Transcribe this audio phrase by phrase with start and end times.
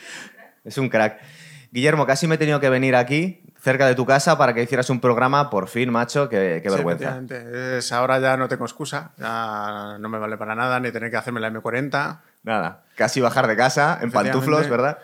[0.64, 1.20] Es un crack.
[1.70, 4.88] Guillermo, casi me he tenido que venir aquí, cerca de tu casa, para que hicieras
[4.90, 7.18] un programa, por fin, macho, qué, vergüenza.
[7.78, 11.16] Es- ahora ya no tengo excusa, ya no me vale para nada, ni tener que
[11.16, 12.20] hacerme la M40.
[12.44, 14.62] Nada, casi bajar de casa en pantuflos.
[14.70, 14.98] ¿verdad?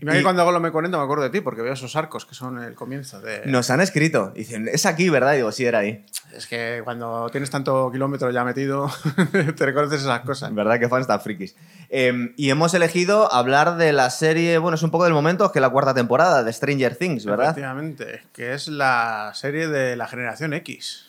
[0.00, 1.96] Y mira que Y- cuando hago la M40 me acuerdo de ti, porque veo esos
[1.96, 3.42] arcos que son el comienzo de...
[3.46, 5.32] Nos han escrito, dicen, es aquí, ¿verdad?
[5.34, 6.04] Y digo, sí, era ahí.
[6.32, 8.90] Es que cuando tienes tanto kilómetro ya metido,
[9.56, 10.54] te reconoces esas cosas.
[10.54, 11.56] ¿Verdad que fans tan frikis?
[11.88, 15.58] Eh, y hemos elegido hablar de la serie, bueno, es un poco del momento, que
[15.58, 17.46] es la cuarta temporada de Stranger Things, ¿verdad?
[17.46, 21.06] Efectivamente, que es la serie de la generación X.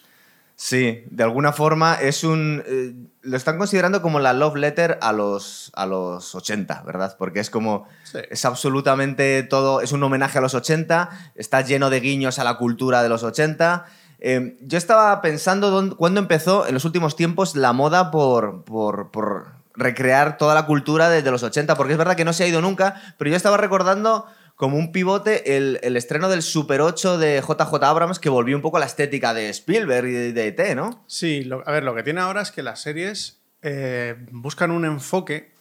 [0.62, 2.62] Sí, de alguna forma es un...
[2.68, 7.16] eh, lo están considerando como la love letter a los, a los 80, ¿verdad?
[7.18, 7.88] Porque es como...
[8.04, 8.18] Sí.
[8.30, 9.80] Es absolutamente todo...
[9.80, 13.24] Es un homenaje a los 80, está lleno de guiños a la cultura de los
[13.24, 13.86] 80.
[14.20, 19.12] Eh, yo estaba pensando dónde- cuándo empezó en los últimos tiempos la moda por, por,
[19.12, 22.44] por recrear toda la cultura de, de los 80, porque es verdad que no se
[22.44, 24.26] ha ido nunca, pero yo estaba recordando
[24.60, 28.62] como un pivote el, el estreno del Super 8 de JJ Abrams que volvió un
[28.62, 31.02] poco a la estética de Spielberg y de, de ET, ¿no?
[31.08, 35.52] Sí, a ver, lo que tiene ahora es que las series eh, buscan un enfoque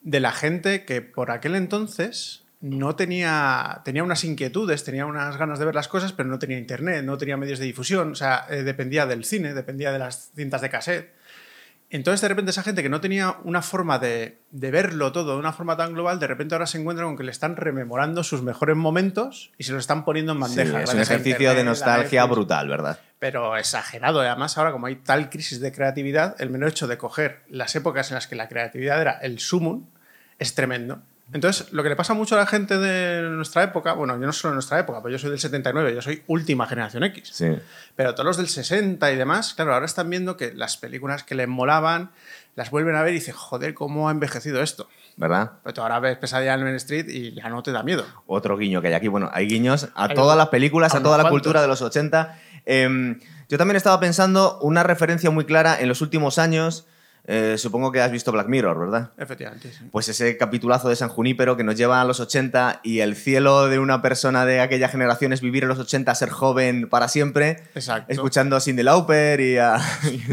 [0.00, 5.58] de la gente que por aquel entonces no tenía, tenía unas inquietudes, tenía unas ganas
[5.58, 8.46] de ver las cosas, pero no tenía internet, no tenía medios de difusión, o sea,
[8.48, 11.12] eh, dependía del cine, dependía de las cintas de cassette.
[11.92, 15.38] Entonces, de repente, esa gente que no tenía una forma de, de verlo todo de
[15.40, 18.42] una forma tan global, de repente ahora se encuentra con que le están rememorando sus
[18.42, 20.82] mejores momentos y se los están poniendo en Sí, bandeja.
[20.82, 23.00] es un ejercicio Internet, de nostalgia brutal, ¿verdad?
[23.18, 24.20] pero exagerado.
[24.20, 28.10] Además, ahora como hay tal crisis de creatividad, el mero hecho de coger las épocas
[28.10, 29.84] en las que la creatividad era el sumum
[30.38, 31.02] es tremendo.
[31.32, 34.32] Entonces, lo que le pasa mucho a la gente de nuestra época, bueno, yo no
[34.32, 37.30] solo de nuestra época, pues yo soy del 79, yo soy última generación X.
[37.32, 37.56] Sí.
[37.94, 41.34] Pero todos los del 60 y demás, claro, ahora están viendo que las películas que
[41.34, 42.10] les molaban
[42.56, 44.88] las vuelven a ver y dicen, joder, ¿cómo ha envejecido esto?
[45.16, 45.52] ¿Verdad?
[45.62, 48.04] Pero tú ahora ves Pesadilla en Elm Street y ya no te da miedo.
[48.26, 49.08] Otro guiño que hay aquí.
[49.08, 51.40] Bueno, hay guiños a Hay todas las películas, a toda la cuantos.
[51.40, 52.38] cultura de los 80.
[52.66, 56.86] Em, yo también estaba pensando una referencia muy clara en los últimos años.
[57.24, 59.10] Eh, supongo que has visto Black Mirror, ¿verdad?
[59.18, 59.84] Efectivamente, sí.
[59.90, 63.68] Pues ese capitulazo de San Junípero que nos lleva a los 80 y el cielo
[63.68, 67.62] de una persona de aquella generación es vivir en los 80, ser joven para siempre,
[67.74, 68.12] Exacto.
[68.12, 69.78] escuchando a Cindy Lauper y, a,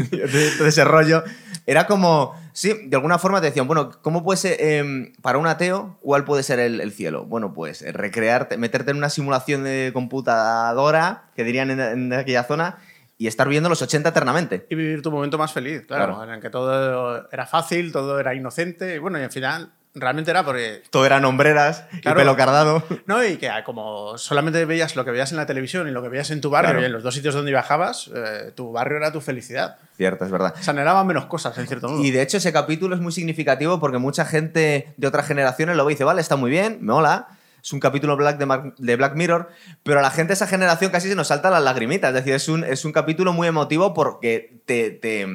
[0.58, 1.22] todo ese rollo.
[1.66, 5.46] Era como, sí, de alguna forma te decían, bueno, ¿cómo puede ser, em, para un
[5.46, 7.26] ateo, cuál puede ser el, el cielo?
[7.26, 12.44] Bueno, pues eh, recrearte, meterte en una simulación de computadora, que dirían en, en aquella
[12.44, 12.78] zona,
[13.18, 14.66] y estar viendo los 80 eternamente.
[14.70, 16.24] y vivir tu momento más feliz, claro, Claro.
[16.30, 20.30] en el que todo era fácil, todo era inocente, y bueno, y al final realmente
[20.30, 20.82] era porque...
[20.90, 22.20] Todo eran hombreras Claro.
[22.20, 22.84] y pelo cardado.
[23.06, 26.00] No, y que ah, como solamente veías lo que veías en la televisión y lo
[26.02, 26.82] que veías en tu barrio Claro.
[26.82, 29.78] y en los dos sitios donde viajabas, eh, tu barrio era tu felicidad.
[29.96, 30.54] Cierto, es verdad.
[30.60, 32.04] Se anhelaban menos cosas, en cierto modo.
[32.04, 35.84] Y de hecho ese capítulo es muy significativo porque mucha gente de otras generaciones lo
[35.84, 37.26] ve y dice, vale, está muy bien, me mola.
[37.62, 39.48] Es un capítulo de, Black Mirror,
[39.82, 42.10] pero a la gente de esa generación casi se nos saltan las lagrimitas.
[42.10, 45.26] Es decir, es un, es un capítulo muy emotivo porque te, te,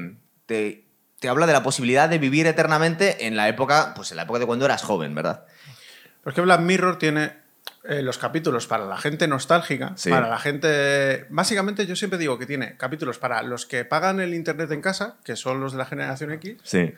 [0.46, 0.86] te,
[1.20, 4.40] te habla de la posibilidad de vivir eternamente en la época, pues en la época
[4.40, 5.46] de cuando eras joven, ¿verdad?
[6.24, 7.34] Porque Black Mirror tiene
[7.86, 10.10] eh, los capítulos para la gente nostálgica, Sí.
[10.10, 11.26] para la gente...
[11.30, 15.16] Básicamente yo siempre digo que tiene capítulos para los que pagan el internet en casa,
[15.24, 16.94] que son los de la generación X, Sí.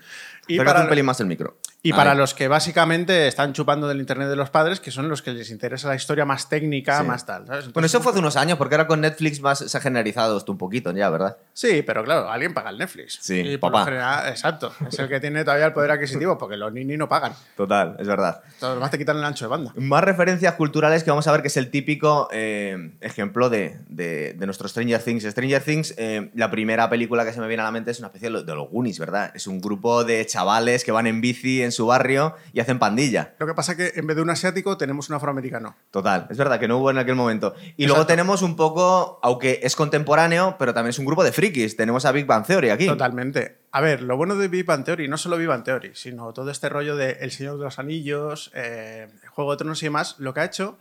[0.48, 1.58] Y Y para- un pelín más el micro.
[1.82, 5.22] y para los que básicamente están chupando del internet de los padres, que son los
[5.22, 7.08] que les interesa la historia más técnica, Sí.
[7.08, 7.46] más tal.
[7.48, 7.72] ¿sabes?
[7.74, 10.52] Bueno, eso fue hace unos años, porque ahora con Netflix más se ha generalizado esto
[10.52, 11.38] un poquito ya, ¿verdad?
[11.54, 13.20] Sí, pero claro, alguien paga el Netflix.
[13.22, 13.86] Sí, y por papá.
[13.86, 14.72] general, exacto.
[14.88, 17.34] Es el que tiene todavía el poder adquisitivo, porque los ninis no pagan.
[17.56, 18.42] Total, es verdad.
[18.60, 19.72] Todos los demás te quitan el ancho de banda.
[19.76, 24.34] Más referencias culturales que vamos a ver que es el típico eh, ejemplo de, de-
[24.34, 25.24] de nuestro Stranger Things.
[25.24, 28.08] Stranger Things, eh, la primera película que se me viene a la mente es una
[28.08, 29.32] especie de lo- de los Goonies, ¿verdad?
[29.36, 33.36] Es un grupo de chavales que van en bici en su barrio y hacen pandilla.
[33.40, 35.76] Lo que pasa es que en vez de un asiático tenemos un afroamericano.
[35.92, 37.54] Total, es verdad que no hubo en aquel momento.
[37.78, 41.76] Y luego tenemos un poco, aunque es contemporáneo, pero también es un grupo de frikis.
[41.78, 42.88] Tenemos a Big Bang Theory aquí.
[42.88, 43.60] Totalmente.
[43.72, 46.50] A ver, lo bueno de Big Bang Theory, no solo Big Bang Theory, sino todo
[46.50, 50.34] este rollo de El Señor de los Anillos, eh, Juego de Tronos y demás, lo
[50.34, 50.78] que ha hecho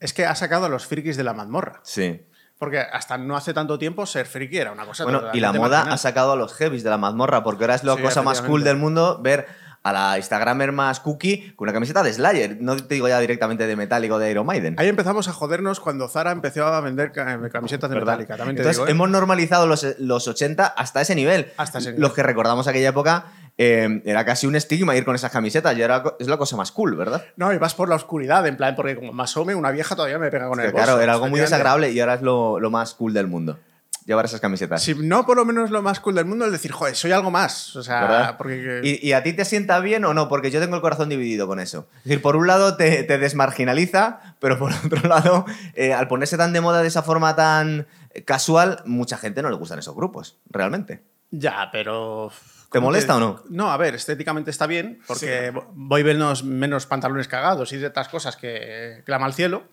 [0.00, 1.80] es que ha sacado a los frikis de la mazmorra.
[1.84, 2.20] Sí.
[2.58, 5.68] Porque hasta no hace tanto tiempo ser friki era una cosa Bueno, y la moda
[5.78, 5.94] marginal.
[5.94, 8.42] ha sacado a los heavies de la mazmorra, porque ahora es la Sí, cosa más
[8.42, 9.46] cool del mundo ver
[9.84, 12.58] a la Instagramer más cookie con una camiseta de Slayer.
[12.60, 14.74] No te digo ya directamente de Metallica o de Iron Maiden.
[14.76, 17.96] Ahí empezamos a jodernos cuando Zara empezó a vender ca- camisetas de.
[18.00, 18.36] Metallica.
[18.36, 18.90] También te Entonces digo, ¿eh?
[18.90, 21.52] hemos normalizado los, los 80 hasta ese nivel.
[21.58, 22.02] Hasta ese nivel.
[22.02, 23.26] Los que recordamos aquella época
[23.58, 26.70] eh, era casi un estigma ir con esas camisetas y ahora es la cosa más
[26.70, 27.24] cool, ¿verdad?
[27.36, 30.18] No, y vas por la oscuridad, en plan, porque como más home, una vieja todavía
[30.18, 32.70] me pega con Que el claro, era algo muy desagradable y ahora es lo, lo
[32.70, 33.58] más cool del mundo.
[34.06, 34.82] llevar esas camisetas.
[34.82, 37.32] Si no, por lo menos lo más cool del mundo es decir, joder, soy algo
[37.32, 37.74] más.
[37.74, 38.36] O sea, ¿Verdad?
[38.38, 38.80] porque.
[38.84, 40.28] ¿Y, y a ti te sienta bien o no?
[40.28, 41.88] Porque yo tengo el corazón dividido con eso.
[41.98, 45.44] Es decir, por un lado te, te desmarginaliza, pero por otro lado,
[45.74, 47.88] eh, al ponerse tan de moda de esa forma tan
[48.24, 51.02] casual, mucha gente no le gustan esos grupos, realmente.
[51.32, 52.30] Ya, pero.
[52.70, 53.42] ¿Te ¿cómo molesta o no?
[53.48, 57.86] No, a ver, estéticamente está bien, porque voy a vernos menos pantalones cagados y de
[57.86, 59.64] estas cosas que clama al cielo.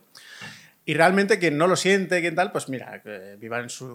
[0.86, 3.88] Y realmente quien no lo siente, quien tal, pues mira, que viva en su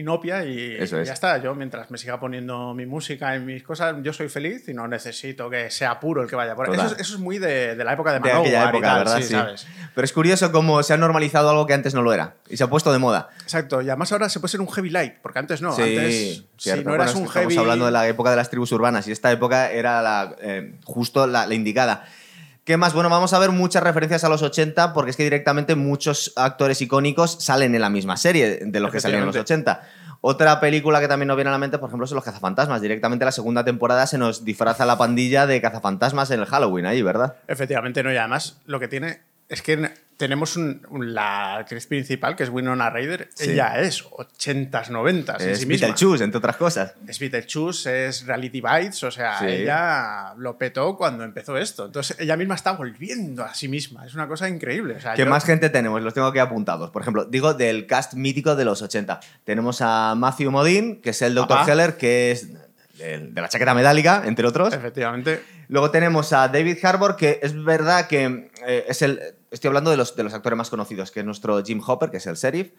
[0.00, 1.08] inopia y, Eso y es.
[1.08, 1.38] ya está.
[1.38, 4.86] Yo, mientras me siga poniendo mi música y mis cosas, yo soy feliz y no
[4.88, 6.72] necesito que sea puro el que vaya por.
[6.74, 8.86] Eso, es- eso es muy de, de la época de De Manowar aquella y época,
[8.86, 9.16] tal, ¿verdad?
[9.18, 9.30] sí, Sí.
[9.34, 9.66] ¿sabes?
[9.94, 12.34] Pero es curioso cómo se ha normalizado algo que antes no lo era.
[12.48, 13.28] Y se ha puesto de moda.
[13.42, 15.72] Exacto, y además ahora se puede ser un heavy light, porque antes no.
[15.74, 16.82] sí, antes, cierto.
[16.82, 17.56] si no eras Bueno, es un estamos heavy.
[17.58, 21.26] hablando de la época de las tribus urbanas y esta época era la, eh, justo
[21.26, 22.04] la, la indicada.
[22.68, 22.92] ¿Qué más?
[22.92, 26.82] Bueno, vamos a ver muchas referencias a los 80 porque es que directamente muchos actores
[26.82, 29.88] icónicos salen en la misma serie de los que salían en los 80.
[30.20, 32.82] Otra película que también nos viene a la mente, por ejemplo, son los cazafantasmas.
[32.82, 37.00] Directamente la segunda temporada se nos disfraza la pandilla de cazafantasmas en el Halloween ahí,
[37.00, 37.36] ¿verdad?
[37.46, 42.36] Efectivamente, no, y además lo que tiene es que tenemos un- un- la actriz principal,
[42.36, 43.52] que es Winona Ryder, Sí.
[43.52, 45.86] ella es 80s, 90s en Es sí misma.
[45.86, 46.92] Beetlejuice, entre otras cosas.
[47.06, 49.46] Es Beetlejuice, es Reality Bites, o sea, Sí.
[49.46, 51.86] ella lo petó cuando empezó esto.
[51.86, 54.96] Entonces ella misma está volviendo a sí misma, es una cosa increíble.
[54.96, 56.02] O sea, ¿Qué yo- más gente tenemos?
[56.02, 56.90] Los tengo aquí apuntados.
[56.90, 59.20] Por ejemplo, digo del cast mítico de los 80.
[59.44, 61.58] Tenemos a Matthew Modine, que es el Dr.
[61.58, 61.72] Ajá.
[61.72, 62.48] Heller, que es
[62.98, 64.74] de la chaqueta metálica, entre otros.
[64.74, 65.40] Efectivamente.
[65.68, 69.20] Luego tenemos a David Harbour, que es verdad que eh, es el.
[69.50, 72.18] Estoy hablando de los, de los actores más conocidos, que es nuestro Jim Hopper, que
[72.18, 72.70] es el sheriff.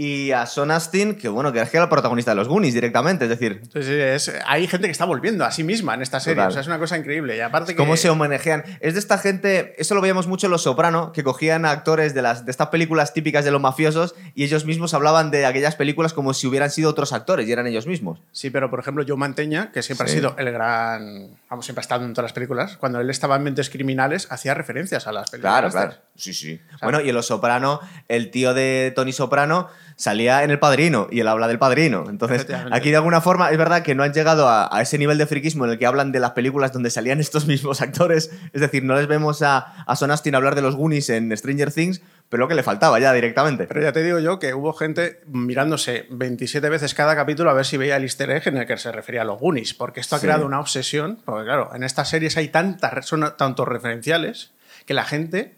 [0.00, 2.72] Y a Son Astin, que bueno, que es que era el protagonista de los Goonies
[2.72, 3.24] directamente.
[3.24, 6.20] Es decir, Sí, sí, es- hay gente que está volviendo a sí misma en esta
[6.20, 6.36] serie.
[6.36, 6.50] Total.
[6.50, 7.36] O sea, es una cosa increíble.
[7.36, 7.76] Y aparte que.
[7.76, 8.62] cómo se homenajean.
[8.78, 12.14] Es de esta gente, eso lo veíamos mucho en Los Soprano, que cogían a actores
[12.14, 15.74] de, las, de estas películas típicas de los mafiosos y ellos mismos hablaban de aquellas
[15.74, 18.20] películas como si hubieran sido otros actores y eran ellos mismos.
[18.30, 20.12] Sí, pero por ejemplo, Joe Manteña, que siempre Sí.
[20.12, 21.36] ha sido el gran.
[21.50, 22.76] Vamos, siempre ha estado en todas las películas.
[22.76, 25.58] Cuando él estaba en Mentes Criminales, hacía referencias a las películas.
[25.58, 25.94] Claro, claro.
[26.14, 26.60] Sí, sí.
[26.82, 29.66] Bueno, y en Los Soprano, el tío de Tony Soprano
[29.98, 32.06] salía en El Padrino y él habla del Padrino.
[32.08, 35.18] Entonces, aquí de alguna forma es verdad que no han llegado a, a ese nivel
[35.18, 38.30] de friquismo en el que hablan de las películas donde salían estos mismos actores.
[38.54, 41.72] Es decir, no les vemos a, a Son Astin hablar de los Goonies en Stranger
[41.72, 43.66] Things, pero lo que le faltaba ya directamente.
[43.66, 47.66] Pero ya te digo yo que hubo gente mirándose 27 veces cada capítulo a ver
[47.66, 50.14] si veía el easter egg en el que se refería a los Goonies, porque esto
[50.14, 50.26] ha Sí.
[50.26, 54.52] creado una obsesión, porque claro, en estas series hay tantas, son tantos referenciales
[54.86, 55.57] que la gente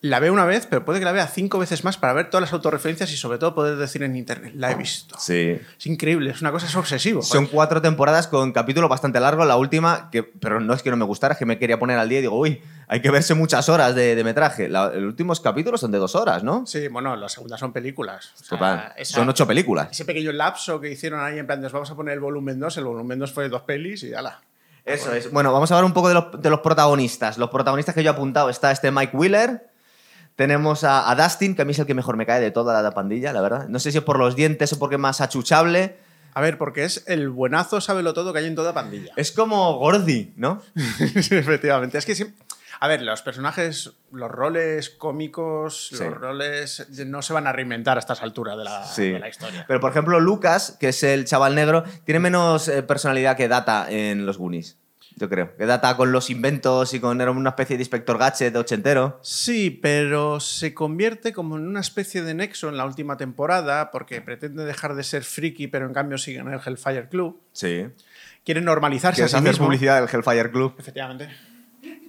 [0.00, 2.42] la ve una vez, pero puede que la vea cinco veces más para ver todas
[2.42, 5.16] las autorreferencias y sobre todo poder decir en internet, la he visto.
[5.18, 5.58] Sí.
[5.78, 7.20] Es increíble, es una cosa, es obsesivo.
[7.22, 7.50] Son joder.
[7.54, 9.44] cuatro temporadas con capítulo bastante largo.
[9.44, 11.98] La última, que, pero no es que no me gustara, es que me quería poner
[11.98, 14.68] al día y digo, uy, hay que verse muchas horas de, de metraje.
[14.68, 16.64] La- los últimos capítulos son de dos horas, ¿no?
[16.66, 18.32] Sí, bueno, las segundas son películas.
[18.34, 18.92] O sea, Total.
[18.96, 19.88] esa- Son ocho películas.
[19.90, 22.76] Ese pequeño lapso que hicieron ahí en plan, nos vamos a poner el volumen 2,
[22.76, 24.40] el volumen 2 fue dos pelis y ala.
[24.84, 25.30] Eso es.
[25.32, 27.36] Bueno, vamos a hablar un poco de los, de los protagonistas.
[27.36, 29.68] Los protagonistas que yo he apuntado está este Mike Wheeler.
[30.38, 32.80] Tenemos a, a Dustin, que a mí es el que mejor me cae de toda
[32.80, 33.66] la pandilla, la verdad.
[33.66, 35.96] No sé si es por los dientes o porque es más achuchable.
[36.32, 39.12] A ver, porque es el buenazo, sábelo todo que hay en toda pandilla.
[39.16, 40.62] Es como Gordy, ¿no?
[41.22, 41.98] Sí, efectivamente.
[41.98, 42.32] Es que.
[42.78, 46.04] A ver, los personajes, los roles cómicos, Sí.
[46.04, 49.10] los roles no se van a reinventar a estas alturas de la, Sí.
[49.10, 49.64] de la historia.
[49.66, 53.86] Pero por ejemplo, Lucas, que es el chaval negro, tiene menos eh, personalidad que Data
[53.90, 54.76] en los Goonies.
[55.18, 55.56] Yo creo.
[55.56, 59.18] Que Data con los inventos y con era una especie de inspector gadget ochentero.
[59.22, 64.20] Sí, pero se convierte como en una especie de nexo en la última temporada porque
[64.20, 67.40] pretende dejar de ser friki, pero en cambio sigue en el Hellfire Club.
[67.52, 67.86] Sí.
[68.44, 69.66] Quiere normalizarse ¿Quieres a sí hacer mismo.
[69.66, 70.74] publicidad del Hellfire Club?
[70.78, 71.28] Efectivamente.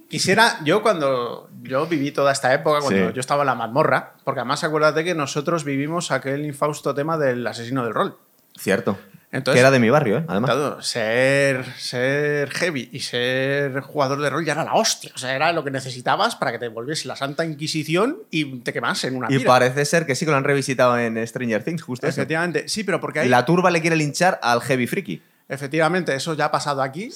[0.08, 3.14] Quisiera, yo cuando yo viví toda esta época, cuando Sí.
[3.14, 7.46] yo estaba en la mazmorra, porque además acuérdate que nosotros vivimos aquel infausto tema del
[7.46, 8.18] asesino del rol.
[8.58, 8.98] Cierto.
[9.32, 10.24] Entonces- que era de mi barrio, ¿eh?
[10.26, 10.50] Además.
[10.50, 15.12] Claro, ser, ser heavy y ser jugador de rol ya era la hostia.
[15.14, 18.72] O sea, era lo que necesitabas para que te volviese la Santa Inquisición y te
[18.72, 19.48] quemas en una Y pira.
[19.48, 22.20] parece ser que sí que lo han revisitado en Stranger Things, justo eso.
[22.20, 23.28] Efectivamente, sí, pero porque hay...
[23.28, 25.22] La turba le quiere linchar al heavy freaky.
[25.48, 27.10] Efectivamente, eso ya ha pasado aquí.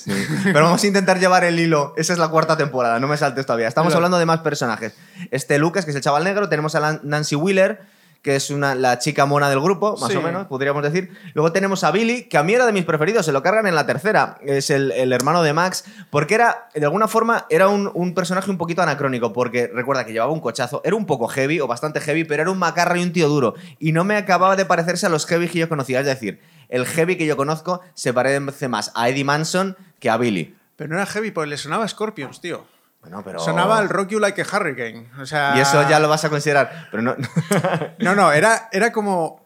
[0.44, 1.94] Pero vamos a intentar llevar el hilo.
[1.96, 3.68] Esa es la cuarta temporada, no me saltes todavía.
[3.68, 4.94] Estamos Pero- hablando de más personajes.
[5.30, 7.80] Este Lucas, que es el chaval negro, tenemos a Nancy Wheeler,
[8.24, 10.16] que es una, la chica mona del grupo, más Sí.
[10.16, 11.10] o menos, podríamos decir.
[11.34, 13.74] Luego tenemos a Billy, que a mí era de mis preferidos, se lo cargan en
[13.74, 14.38] la tercera.
[14.40, 18.50] Es el, el hermano de Max, porque era, de alguna forma, era un, un personaje
[18.50, 22.00] un poquito anacrónico, porque recuerda que llevaba un cochazo, era un poco heavy o bastante
[22.00, 23.54] heavy, pero era un macarra y un tío duro.
[23.78, 26.00] Y no me acababa de parecerse a los heavy que yo conocía.
[26.00, 26.40] Es decir,
[26.70, 30.56] el heavy que yo conozco se parece más a Eddie Manson que a Billy.
[30.76, 32.64] Pero no era heavy, porque le sonaba a Scorpions, tío.
[33.04, 33.38] Bueno, pero...
[33.38, 35.08] Sonaba al Rock You Like a Hurricane.
[35.20, 35.54] O sea...
[35.56, 36.88] Y eso ya lo vas a considerar.
[36.90, 37.14] Pero no.
[37.98, 39.44] No, no, era, era como.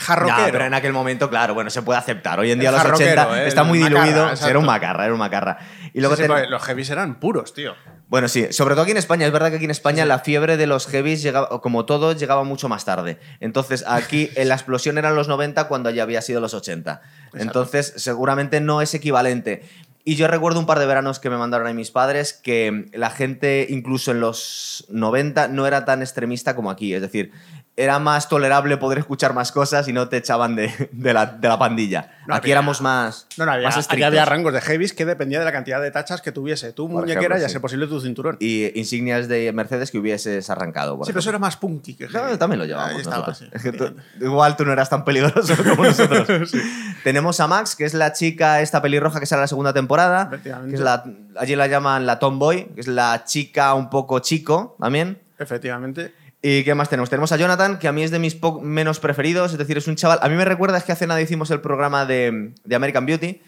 [0.00, 0.46] Jarroquero.
[0.46, 2.38] Ya, pero en aquel momento, claro, bueno, se puede aceptar.
[2.38, 3.48] Hoy en día El los jarroquero, 80 ¿eh?
[3.48, 4.24] está El muy macarra, diluido.
[4.30, 4.48] exacto.
[4.50, 5.58] Era un macarra, era un macarra.
[5.92, 7.74] Y luego Sí, sí, ten- porque los heavies eran puros, tío.
[8.06, 9.26] Bueno, sí, sobre todo aquí en España.
[9.26, 12.44] Es verdad que aquí en España la fiebre de los heavies, llegaba, como todo, llegaba
[12.44, 13.18] mucho más tarde.
[13.40, 17.02] Entonces, aquí en la explosión eran los 90 cuando ya había sido los 80.
[17.34, 19.68] Entonces, seguramente no es equivalente.
[20.08, 23.10] Y yo recuerdo un par de veranos que me mandaron ahí mis padres que la
[23.10, 26.94] gente, incluso en los 90, no era tan extremista como aquí.
[26.94, 27.30] Es decir,
[27.80, 31.46] era más tolerable poder escuchar más cosas y no te echaban de, de la, de
[31.48, 32.10] la pandilla.
[32.26, 35.04] No aquí había- éramos más, No, no, había, más aquí había rangos de heavies que
[35.06, 37.52] dependía de la cantidad de tachas que tuviese tu Por muñequera ejemplo, y a sí.
[37.52, 38.36] ser posible tu cinturón.
[38.40, 40.96] Y insignias de Mercedes que hubieses arrancado.
[40.96, 42.36] por sí, pero eso era más punky que No, heavy.
[42.36, 43.38] también lo llevamos Ahí estaba, nosotros.
[43.38, 43.48] sí.
[43.52, 46.52] Es que tú- igual tú no eras tan peligroso como nosotros.
[47.04, 50.24] Tenemos a Max, que es la chica esta pelirroja que sale la segunda temporada.
[50.32, 50.70] Efectivamente.
[50.70, 51.04] Que es la,
[51.36, 55.22] allí la llaman la tomboy, que es la chica un poco chico también.
[55.38, 56.12] Efectivamente.
[56.40, 57.10] ¿Y qué más tenemos?
[57.10, 59.96] Tenemos a Jonathan, que a mí es de mis menos preferidos, es decir, es un
[59.96, 60.20] chaval...
[60.22, 63.40] A mí me recuerda, es que hace nada hicimos el programa de, de American Beauty,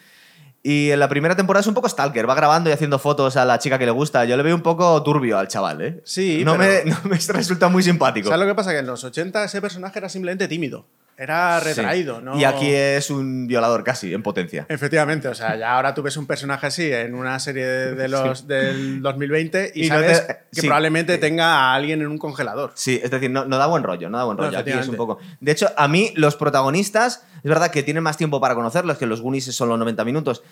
[0.63, 3.45] y en la primera temporada es un poco stalker, va grabando y haciendo fotos a
[3.47, 4.25] la chica que le gusta.
[4.27, 6.01] Yo le veo un poco turbio al chaval, ¿eh?
[6.05, 8.29] Sí, no, pero- me, no me resulta muy simpático.
[8.29, 8.73] ¿Sabes lo que pasa?
[8.73, 10.87] Que en los 80 ese personaje era simplemente tímido.
[11.23, 12.25] Era retraído, Sí.
[12.25, 12.39] ¿no?
[12.39, 14.65] Y aquí es un violador casi, en potencia.
[14.71, 18.09] Efectivamente, o sea, ya ahora tú ves un personaje así en una serie de, de
[18.09, 20.67] los, del 2020 y, Y no sabes te- que sí.
[20.67, 22.73] probablemente tenga a alguien en un congelador.
[22.75, 24.59] Sí, es decir, no, no da buen rollo, no da buen No, rollo.
[24.59, 25.19] Aquí es un efectivamente.
[25.27, 25.37] poco.
[25.41, 29.07] De hecho, a mí, los protagonistas, es verdad que tienen más tiempo para conocerlos, que
[29.07, 30.43] los Goonies son los 90 minutos.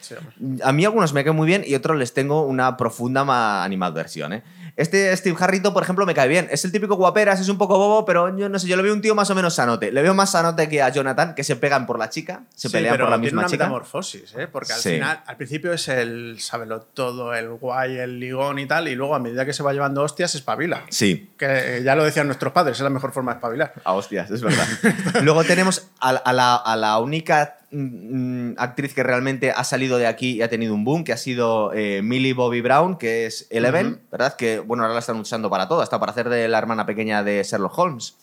[0.62, 4.32] A mí algunos me caen muy bien y otros les tengo una profunda ma- animadversión,
[4.34, 4.42] ¿eh?
[4.78, 6.46] Este Steve Harrington, por ejemplo, me cae bien.
[6.52, 8.94] Es el típico guaperas, es un poco bobo, pero yo no sé, yo le veo
[8.94, 9.90] un tío más o menos sanote.
[9.90, 12.72] Le veo más sanote que a Jonathan, que se pegan por la chica, se Sí,
[12.72, 13.64] pelean pero por la tiene misma una chica.
[13.64, 14.46] metamorfosis, ¿eh?
[14.46, 14.90] Porque al Sí.
[14.94, 19.14] final, al principio es el sábelo todo, el guay, el ligón y tal, y luego
[19.16, 20.84] a medida que se va llevando hostias, espabila.
[20.90, 23.72] Sí, Que eh, ya lo decían nuestros padres, es la mejor forma de espabilar.
[23.84, 24.66] A hostias, es verdad.
[25.22, 30.06] Luego tenemos a, a la, a la única mm, actriz que realmente ha salido de
[30.06, 33.46] aquí y ha tenido un boom, que ha sido eh, Millie Bobby Brown, que es
[33.50, 33.98] Eleven, Ujú.
[34.12, 34.36] ¿verdad?
[34.36, 37.22] Que, bueno, ahora la están usando para todo, hasta para hacer de la hermana pequeña
[37.22, 38.16] de Sherlock Holmes.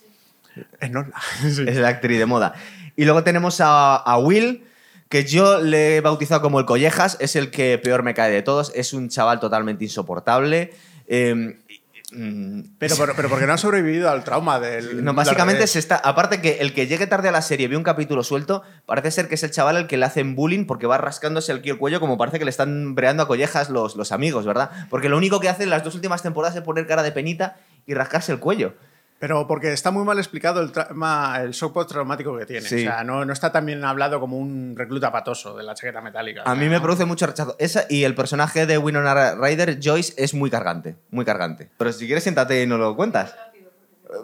[0.80, 1.14] Enola.
[1.50, 1.64] Sí.
[1.68, 2.54] Es la actriz de moda.
[2.96, 4.64] Y luego tenemos a, a Will,
[5.10, 8.42] que yo le he bautizado como el Collejas, es el que peor me cae de
[8.42, 10.74] todos, es un chaval totalmente insoportable.
[11.08, 11.65] eh, mm,
[12.12, 15.04] Pero, pero, pero porque no ha sobrevivido al trauma del.
[15.04, 15.96] No, básicamente se está.
[15.96, 19.28] Aparte que el que llegue tarde a la serie ve un capítulo suelto, parece ser
[19.28, 22.00] que es el chaval al que le hacen bullying porque va rascándose aquí el cuello,
[22.00, 24.70] como parece que le están breando a collejas los, los amigos, ¿verdad?
[24.90, 27.58] Porque lo único que hace en las dos últimas temporadas es poner cara de penita
[27.88, 28.76] y rascarse el cuello.
[29.26, 32.62] Pero porque está muy mal explicado el trauma, el shock postraumático que tiene.
[32.62, 32.76] Sí.
[32.76, 36.00] O sea, no, no está tan bien hablado como un recluta patoso de la chaqueta
[36.00, 36.44] metálica.
[36.46, 37.56] A mí me produce mucho rechazo.
[37.58, 41.72] Esa y el personaje de Winona Ryder, Joyce, es muy cargante, muy cargante.
[41.76, 43.36] Pero si quieres, siéntate y no lo cuentas.
[43.56, 43.66] Eh,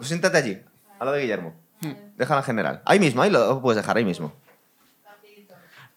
[0.02, 0.62] Siéntate allí,
[1.00, 1.52] a lo de Guillermo.
[2.16, 2.82] Déjala en general.
[2.84, 4.32] Ahí mismo, ahí lo puedes dejar, ahí mismo.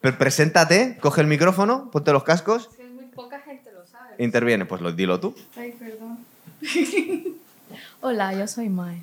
[0.00, 2.70] Pero preséntate, coge el micrófono, ponte los cascos.
[2.72, 4.16] Es que muy poca gente lo sabe.
[4.18, 5.32] Interviene, pues lo, dilo tú.
[5.56, 6.18] Ay, perdón.
[8.08, 9.02] Hola, yo soy Mai.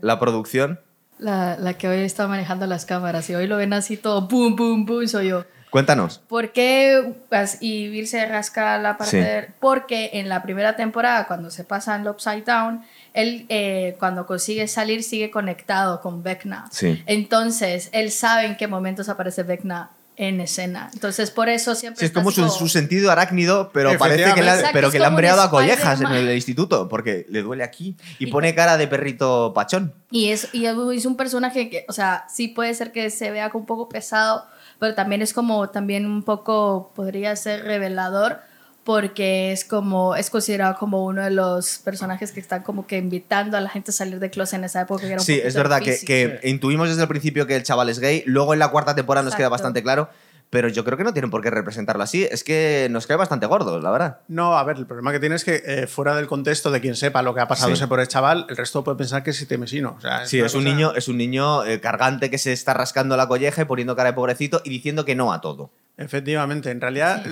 [0.00, 0.80] La producción.
[1.20, 4.56] La, la que hoy está manejando las cámaras y hoy lo ven así todo boom,
[4.56, 5.44] boom, boom, soy yo.
[5.70, 6.18] Cuéntanos.
[6.26, 7.14] ¿Por qué
[7.60, 9.16] y Bill se rasca la parte Sí.
[9.18, 12.82] de- Porque en la primera temporada, cuando se pasa en Upside Down,
[13.14, 16.64] él eh, cuando consigue salir sigue conectado con Vecna.
[16.72, 17.00] Sí.
[17.06, 20.90] Entonces, él sabe en qué momentos aparece Vecna en escena.
[20.92, 24.50] Entonces, por eso siempre Sí, es como su, su sentido arácnido, pero parece que, le,
[24.50, 27.62] ha- Exacto, pero que le han breado a collejas en el instituto, porque le duele
[27.62, 29.94] aquí y Y- pone cara de perrito pachón.
[30.10, 33.48] Y es, y es un personaje que, o sea, sí puede ser que se vea
[33.54, 34.44] un poco pesado,
[34.80, 38.40] pero también es como, también un poco, podría ser revelador,
[38.88, 43.58] porque es como, es considerado como uno de los personajes que están como que invitando
[43.58, 45.02] a la gente a salir de closet en esa época.
[45.02, 47.90] Que era un Sí, es verdad que, que intuimos desde el principio que el chaval
[47.90, 49.50] es gay, luego en la cuarta temporada nos queda Exacto.
[49.50, 50.08] bastante claro,
[50.50, 53.46] pero yo creo que no tienen por qué representarlo así, es que nos cae bastante
[53.46, 54.20] gordo, la verdad.
[54.28, 56.96] No, a ver, el problema que tiene es que eh, fuera del contexto de quien
[56.96, 57.74] sepa lo que ha pasado Sí.
[57.74, 59.94] ese por el chaval, el resto puede pensar que es temesino.
[59.98, 62.72] O sea, Sí, es un cosa- niño, es un niño eh, cargante que se está
[62.74, 65.70] rascando la colleja y poniendo cara de pobrecito y diciendo que no a todo.
[65.98, 67.22] Efectivamente, en realidad.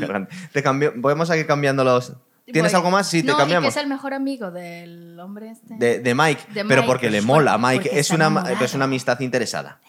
[0.53, 2.13] Te cambio, podemos seguir cambiando los.
[2.53, 2.77] ¿Tienes Voy.
[2.79, 3.09] algo más?
[3.09, 3.65] Sí, te no, cambiamos.
[3.75, 5.75] que es el mejor amigo del hombre este.
[5.79, 7.59] De, de Mike, De pero Mike, porque le pues, mola.
[7.59, 9.81] porque Mike es una, es una amistad interesada.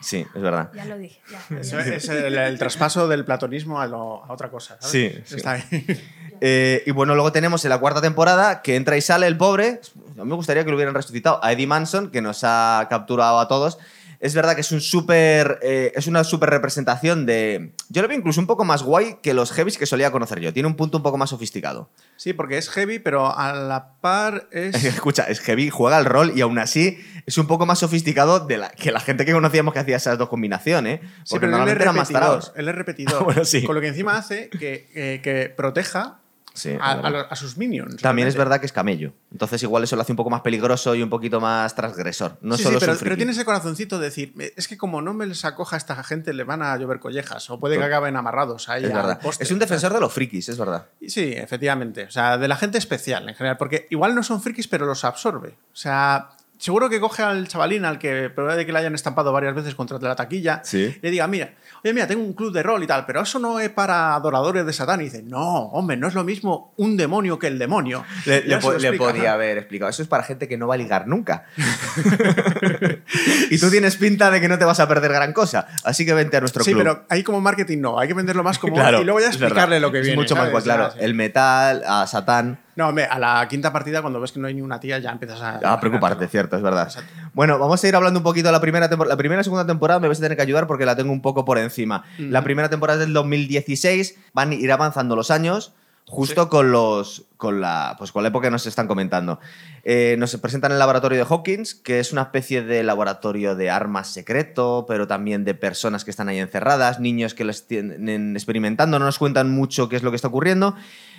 [0.00, 0.70] Sí, es verdad.
[0.74, 1.20] Ya lo dije.
[1.30, 1.56] ya.
[1.60, 4.76] Eso es el, el traspaso del platonismo a, lo- a otra cosa.
[4.80, 4.90] ¿sabes?
[4.90, 5.36] Sí, sí.
[5.36, 5.62] Está ahí.
[6.40, 9.80] Eh, y bueno, luego tenemos en la cuarta temporada que entra y sale el pobre.
[10.16, 11.40] A mí me gustaría que lo hubieran resucitado.
[11.42, 13.76] A Eddie Manson, que nos ha capturado a todos.
[14.20, 15.58] Es verdad que es un súper.
[15.62, 17.72] eh, es una súper representación de.
[17.88, 20.52] Yo lo veo incluso un poco más guay que los heavies que solía conocer yo.
[20.52, 21.90] Tiene un punto un poco más sofisticado.
[22.16, 24.82] Sí, porque es heavy, pero a la par es.
[24.84, 28.58] Escucha, es heavy, juega el rol y aún así es un poco más sofisticado de
[28.58, 31.00] la, que la gente que conocíamos que hacía esas dos combinaciones.
[31.00, 31.00] ¿eh?
[31.24, 32.20] Sí, Porque pero él es normalmente eran más repetidor.
[32.22, 32.52] tarados.
[32.56, 33.24] Él es repetidor.
[33.28, 33.64] Bueno, sí.
[33.64, 36.18] Con lo que encima hace que, que- que proteja
[36.58, 37.96] Sí, a, sus minions.
[38.02, 39.12] También es verdad que es camello.
[39.30, 42.36] Entonces igual eso lo hace un poco más peligroso y un poquito más transgresor.
[42.40, 45.00] No sí, solo sí, pero, pero tiene ese corazoncito de decir, "Eh, es que como
[45.02, 47.84] no me les acoja a esta gente, le van a llover collejas o puede que
[47.84, 49.20] acaben amarrados ahí Es al verdad.
[49.20, 49.44] poste".
[49.44, 50.86] Es un defensor de los frikis, es verdad.
[51.06, 52.04] Sí, efectivamente.
[52.04, 53.56] O sea, de la gente especial en general.
[53.56, 55.50] Porque igual no son frikis, pero los absorbe.
[55.72, 59.54] O sea, seguro que coge al chavalín al que puede que le hayan estampado varias
[59.54, 60.60] veces contra la taquilla.
[60.64, 60.94] Sí.
[60.96, 63.38] Y le diga, mira, oye, mira, tengo un club de rol y tal, pero eso
[63.38, 65.00] no es para adoradores de Satán.
[65.00, 68.04] Y dice, no, hombre, no es lo mismo un demonio que el demonio.
[68.26, 69.88] Le, le po- podía haber explicado.
[69.90, 71.44] Eso es para gente que no va a ligar nunca.
[73.50, 75.66] y tú tienes pinta de que no te vas a perder gran cosa.
[75.84, 76.82] Así que vente a nuestro Sí, club.
[76.82, 78.74] pero ahí como marketing no, hay que venderlo más como...
[78.78, 80.20] Claro, y luego ya explicarle lo que Es viene.
[80.20, 80.90] mucho más claro.
[80.92, 80.98] Sí.
[81.00, 82.58] El metal, a Satán.
[82.78, 85.10] No, hombre, a la quinta partida, cuando ves que no hay ni una tía, ya
[85.10, 85.56] empiezas a...
[85.72, 86.84] A preocuparte, cierto, es verdad.
[86.84, 87.12] Exacto.
[87.34, 89.14] Bueno, vamos a ir hablando un poquito de la primera temporada.
[89.14, 91.20] La primera y segunda temporada me vais a tener que ayudar porque la tengo un
[91.20, 92.04] poco por encima.
[92.18, 95.74] La primera temporada es del 2016, van a ir avanzando los años.
[96.08, 99.40] Justo con los con la pues con la época que nos están comentando.
[99.84, 104.08] Eh, nos presentan el laboratorio de Hawkins, que es una especie de laboratorio de armas
[104.08, 109.04] secreto, pero también de personas que están ahí encerradas, niños que lo tienen experimentando, no
[109.04, 110.74] nos cuentan mucho qué es lo que está ocurriendo.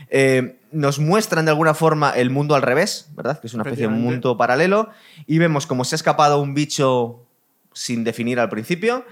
[0.09, 3.39] Eh, nos muestran de alguna forma el mundo al revés, ¿verdad?
[3.39, 4.89] Que es una especie de mundo paralelo.
[5.27, 7.25] Y vemos cómo se ha escapado un bicho
[7.73, 9.05] sin definir al principio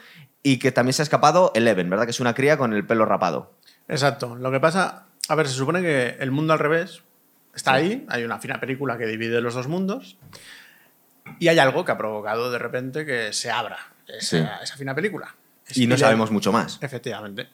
[0.43, 2.05] y que también se ha escapado Eleven, ¿verdad?
[2.05, 3.53] Que es una cría con el pelo rapado.
[3.88, 4.36] Exacto.
[4.36, 7.03] Lo que pasa, a ver, se supone que el mundo al revés
[7.55, 10.17] está ahí, hay una fina película que divide los dos mundos
[11.39, 14.46] y hay algo que ha provocado de repente que se abra esa, Sí.
[14.63, 15.36] esa fina película.
[15.75, 16.79] Y no sabemos mucho más.
[16.81, 17.50] Efectivamente.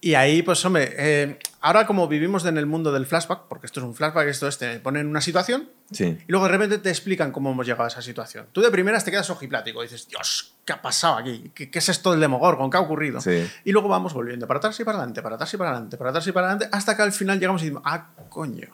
[0.00, 3.80] Y ahí, pues hombre, eh, ahora como vivimos en el mundo del flashback, porque esto
[3.80, 6.04] es un flashback, esto es, te ponen una situación Sí.
[6.04, 8.46] y luego de repente te explican cómo hemos llegado a esa situación.
[8.52, 11.50] Tú de primeras te quedas ojiplático, dices, Dios, ¿qué ha pasado aquí?
[11.54, 12.70] ¿Qué, qué es esto del Demogorgon?
[12.70, 13.20] ¿Qué ha ocurrido?
[13.20, 13.48] Sí.
[13.64, 16.10] Y luego vamos volviendo para atrás y para adelante, para atrás y para adelante, para
[16.10, 18.68] atrás y para adelante, hasta que al final llegamos y decimos, ah, coño.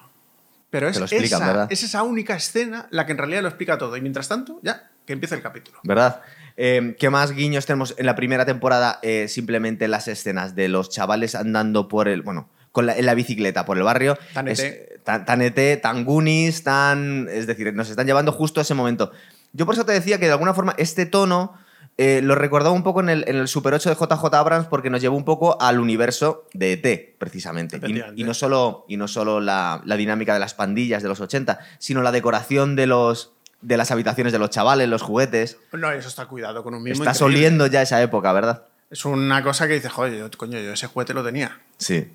[0.71, 3.97] Pero es, explican, esa, es esa única escena la que en realidad lo explica todo.
[3.97, 5.79] Y mientras tanto, ya, que empiece el capítulo.
[5.83, 6.21] ¿Verdad?
[6.59, 8.99] Eh, ¿Qué más guiños tenemos en la primera temporada?
[9.03, 12.21] Eh, simplemente las escenas de los chavales andando por el.
[12.21, 14.17] Bueno, con la- en la bicicleta por el barrio.
[14.35, 15.01] Tan Es- ET.
[15.03, 17.27] tan, tan ET, tan Goonies, tan.
[17.29, 19.11] Es decir, nos están llevando justo a ese momento.
[19.53, 21.55] Yo por eso te decía que de alguna forma este tono.
[22.01, 24.89] eh, lo recordaba un poco en el, en el Super 8 de JJ Abrams porque
[24.89, 27.81] nos llevó un poco al universo de ET, precisamente.
[28.15, 31.59] Y, no solo, y no solo la, la dinámica de las pandillas de los 80,
[31.81, 35.57] sino la decoración de, los, de las habitaciones de los chavales, los juguetes.
[35.73, 37.03] No, eso está cuidado con un mismo.
[37.03, 38.63] Estás oliendo ya esa época, ¿verdad?
[38.91, 41.59] Es una cosa que dices, joder, yo- coño, yo ese juguete lo tenía.
[41.79, 42.13] Sí.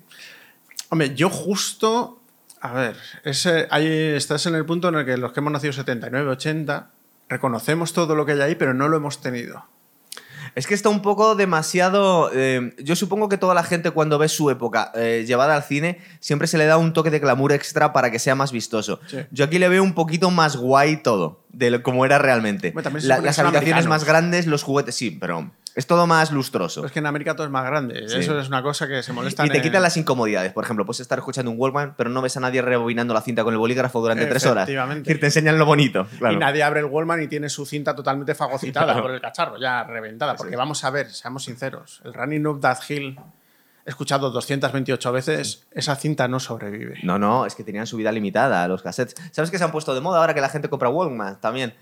[0.94, 2.20] Hombre, yo justo.
[2.60, 5.72] A ver, ese, ahí estás en el punto en el que los que hemos nacido
[5.72, 6.88] 79, 80,
[7.28, 9.66] reconocemos todo lo que hay ahí, pero no lo hemos tenido.
[10.54, 12.30] Es que está un poco demasiado.
[12.32, 16.00] eh, yo supongo que toda la gente, cuando ve su época eh, llevada al cine,
[16.20, 19.00] siempre se le da un toque de glamour extra para que sea más vistoso.
[19.08, 19.18] Sí.
[19.32, 22.70] Yo aquí le veo un poquito más guay todo, de lo, como era realmente.
[22.72, 26.86] Bueno, La- las habitaciones más grandes, los juguetes, sí, pero es todo más lustroso.
[26.86, 28.08] Es que en América todo es más grande.
[28.08, 28.18] Sí.
[28.18, 29.44] Eso es una cosa que se molesta.
[29.44, 30.52] Y te quitan las incomodidades.
[30.52, 33.42] Por ejemplo, puedes estar escuchando un Walkman, pero no ves a nadie rebobinando la cinta
[33.42, 34.64] con el bolígrafo durante tres horas.
[34.64, 35.08] Efectivamente.
[35.08, 36.06] Decir, te enseñan lo bonito.
[36.18, 36.34] Claro.
[36.34, 39.82] Y nadie abre el Wallman y tiene su cinta totalmente fagocitada por el cacharro, ya
[39.84, 40.36] reventada.
[40.36, 43.18] Porque vamos a ver, seamos sinceros, el Running Up That Hill,
[43.84, 46.98] escuchado 228 veces, esa cinta no sobrevive.
[47.02, 49.14] No, no, es que tenían su vida limitada los cassettes.
[49.30, 51.74] ¿Sabes que se han puesto de moda ahora que la gente compra Walkman también?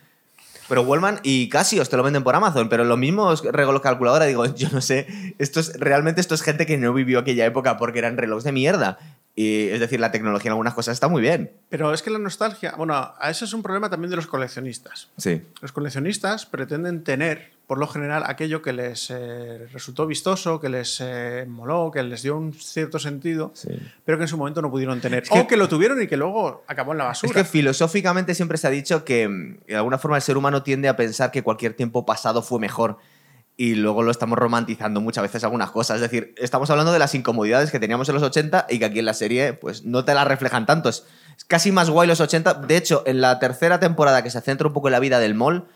[0.69, 4.47] Pero Wallman y Casio te lo venden por Amazon, pero los mismos relojes calculadora, digo,
[4.55, 7.99] yo no sé, esto es, realmente esto es gente que no vivió aquella época porque
[7.99, 8.99] eran relojes de mierda.
[9.35, 11.53] Y es decir, la tecnología en algunas cosas está muy bien.
[11.71, 15.09] Pero es que la nostalgia, bueno, a eso es un problema también de los coleccionistas.
[15.17, 15.43] Sí.
[15.63, 20.99] Los coleccionistas pretenden tener, por lo general, aquello que les eh, resultó vistoso, que les
[21.01, 23.71] eh, moló, que les dio un cierto sentido, Sí.
[24.05, 25.23] pero que en su momento no pudieron tener.
[25.23, 27.31] Es que- o que lo tuvieron y que luego acabó en la basura.
[27.31, 30.63] Es que filosóficamente siempre se ha dicho que mm, de alguna forma el ser humano
[30.63, 32.99] tiende a pensar que cualquier tiempo pasado fue mejor
[33.57, 35.97] y luego lo estamos romantizando muchas veces algunas cosas.
[35.97, 38.99] Es decir, estamos hablando de las incomodidades que teníamos en los 80 y que aquí
[38.99, 40.89] en la serie pues no te las reflejan tanto.
[40.89, 41.05] Es,
[41.37, 42.55] es casi más guay los 80.
[42.55, 45.35] De hecho, en la tercera temporada que se centra un poco en la vida del
[45.35, 45.69] mall,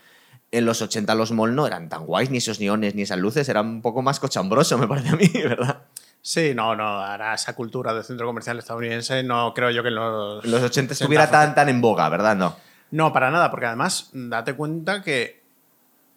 [0.51, 3.47] en los 80 los mall no eran tan guays, ni esos neones, ni esas luces,
[3.49, 5.83] eran un poco más cochambroso, me parece a mí, ¿verdad?
[6.21, 9.95] Sí, no, no, ahora esa cultura del centro comercial estadounidense no creo yo que en
[9.95, 10.43] los...
[10.43, 12.35] En los 80 estuviera tan, tan en boga, ¿verdad?
[12.35, 12.55] No.
[12.91, 15.43] No, para nada, porque además date cuenta que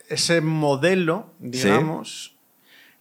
[0.08, 2.36] ese modelo, digamos,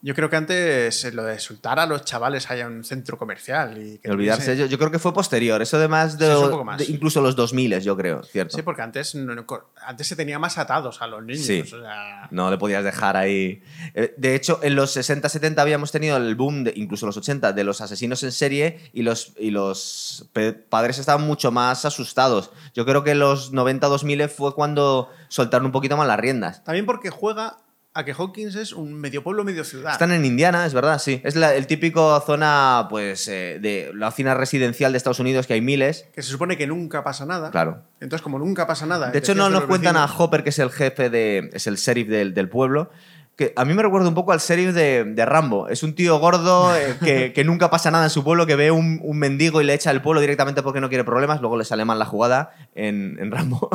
[0.01, 3.17] yo creo que antes eh, lo de soltar a los chavales allá en un centro
[3.17, 6.31] comercial y que olvidarse, yo, yo creo que fue posterior, eso de más de, Sí,
[6.31, 6.77] es un poco más.
[6.77, 8.55] de incluso los 2000, yo creo, ¿cierto?
[8.55, 9.45] Sí, porque antes, no-
[9.85, 11.45] antes se tenía más atados a los niños.
[11.45, 11.61] Sí.
[11.61, 13.61] o sea, No le podías dejar ahí.
[13.93, 17.63] Eh, De hecho, en los 60-70 habíamos tenido el boom, de, incluso los 80, de
[17.65, 20.29] los asesinos en serie y los, y los
[20.69, 22.51] padres estaban mucho más asustados.
[22.73, 26.63] Yo creo que los 90-2000 fue cuando soltaron un poquito más las riendas.
[26.63, 27.57] También porque juega
[27.93, 29.91] a que Hawkins es un medio pueblo, medio ciudad.
[29.93, 31.21] Están en Indiana, es verdad, sí.
[31.23, 35.53] Es la- el típico zona, pues, eh, de la zona residencial de Estados Unidos, que
[35.55, 36.07] hay miles.
[36.13, 37.49] Que se supone que nunca pasa nada.
[37.51, 37.81] Claro.
[37.99, 39.09] Entonces, como nunca pasa nada.
[39.11, 41.49] De hecho, no nos cuentan a Hopper, que es el jefe de.
[41.53, 42.91] es el sheriff del, del pueblo.
[43.35, 45.69] Que a mí me recuerda un poco al sheriff de, de Rambo.
[45.69, 48.69] Es un tío gordo eh, que, que nunca pasa nada en su pueblo, que ve
[48.69, 51.39] un, un mendigo y le echa el pueblo directamente porque no quiere problemas.
[51.39, 53.69] Luego le sale mal la jugada en, en Rambo.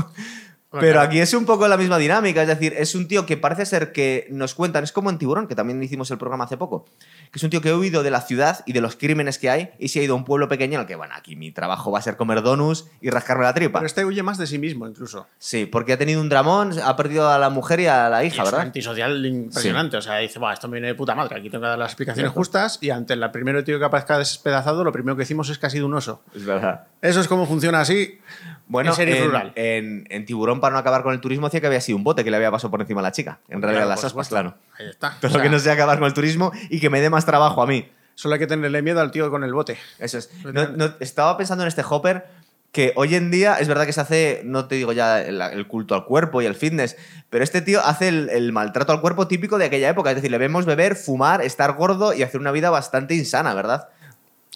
[0.80, 3.66] Pero aquí es un poco la misma dinámica, es decir, es un tío que parece
[3.66, 6.84] ser que nos cuentan, es como en Tiburón, que también hicimos el programa hace poco,
[7.30, 9.50] que es un tío que ha huido de la ciudad y de los crímenes que
[9.50, 11.50] hay y se ha ido a un pueblo pequeño en el que, bueno, aquí mi
[11.52, 13.78] trabajo va a ser comer donuts y rascarme la tripa.
[13.80, 15.26] Pero este huye más de sí mismo, incluso.
[15.38, 18.28] Sí, porque ha tenido un dramón, ha perdido a la mujer y a la Y
[18.28, 18.66] hija, es ¿verdad?
[18.66, 19.96] antisocial impresionante.
[19.96, 21.36] O sea, dice, "Buah, esto me viene de puta madre.
[21.38, 22.78] Aquí tengo que dar las explicaciones justas.
[22.80, 25.70] Y ante el primero tío que aparezca despedazado, lo primero que decimos es que ha
[25.70, 26.22] sido un oso.
[26.34, 26.86] Es verdad.
[27.00, 28.18] Eso es como funciona así.
[28.66, 29.52] Bueno, En serie en, rural.
[29.56, 32.24] en- en Tiburón, para no acabar con el turismo, decía que había sido un bote
[32.24, 33.38] que le había pasado por encima a la chica.
[33.48, 34.34] En realidad, Claro, las supuesto.
[34.34, 34.54] claro.
[34.78, 35.16] Ahí está.
[35.20, 37.26] Todo O sea, que no sea acabar con el turismo y que me dé más
[37.26, 37.88] trabajo a mí.
[38.14, 39.76] Solo hay que tenerle miedo al tío con el bote.
[39.98, 40.30] Eso es.
[40.44, 42.24] No- no- estaba pensando en este Hopper
[42.72, 45.66] que hoy en día es verdad que se hace, no te digo ya el, el
[45.68, 46.96] culto al cuerpo y el fitness,
[47.30, 50.10] pero este tío hace el, el maltrato al cuerpo típico de aquella época.
[50.10, 53.88] Es decir, le vemos beber, fumar, estar gordo y hacer una vida bastante insana, ¿verdad?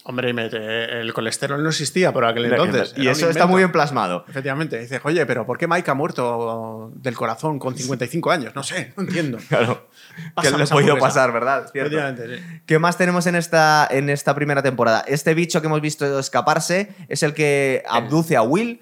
[0.09, 2.95] Hombre, mete- el colesterol no existía por aquel entonces.
[2.97, 4.25] y eso está muy bien plasmado.
[4.27, 4.79] Efectivamente.
[4.79, 8.55] Dices, oye, pero ¿por qué Mike ha muerto del corazón con 55 años?
[8.55, 9.37] No sé, no entiendo.
[9.49, 9.87] Claro.
[10.33, 11.65] Pasa, que le ha podido pasar, ¿verdad?
[11.73, 12.43] Efectivamente, sí.
[12.65, 15.03] ¿Qué más tenemos en esta, en esta primera temporada?
[15.07, 18.81] Este bicho que hemos visto escaparse es el que abduce a Will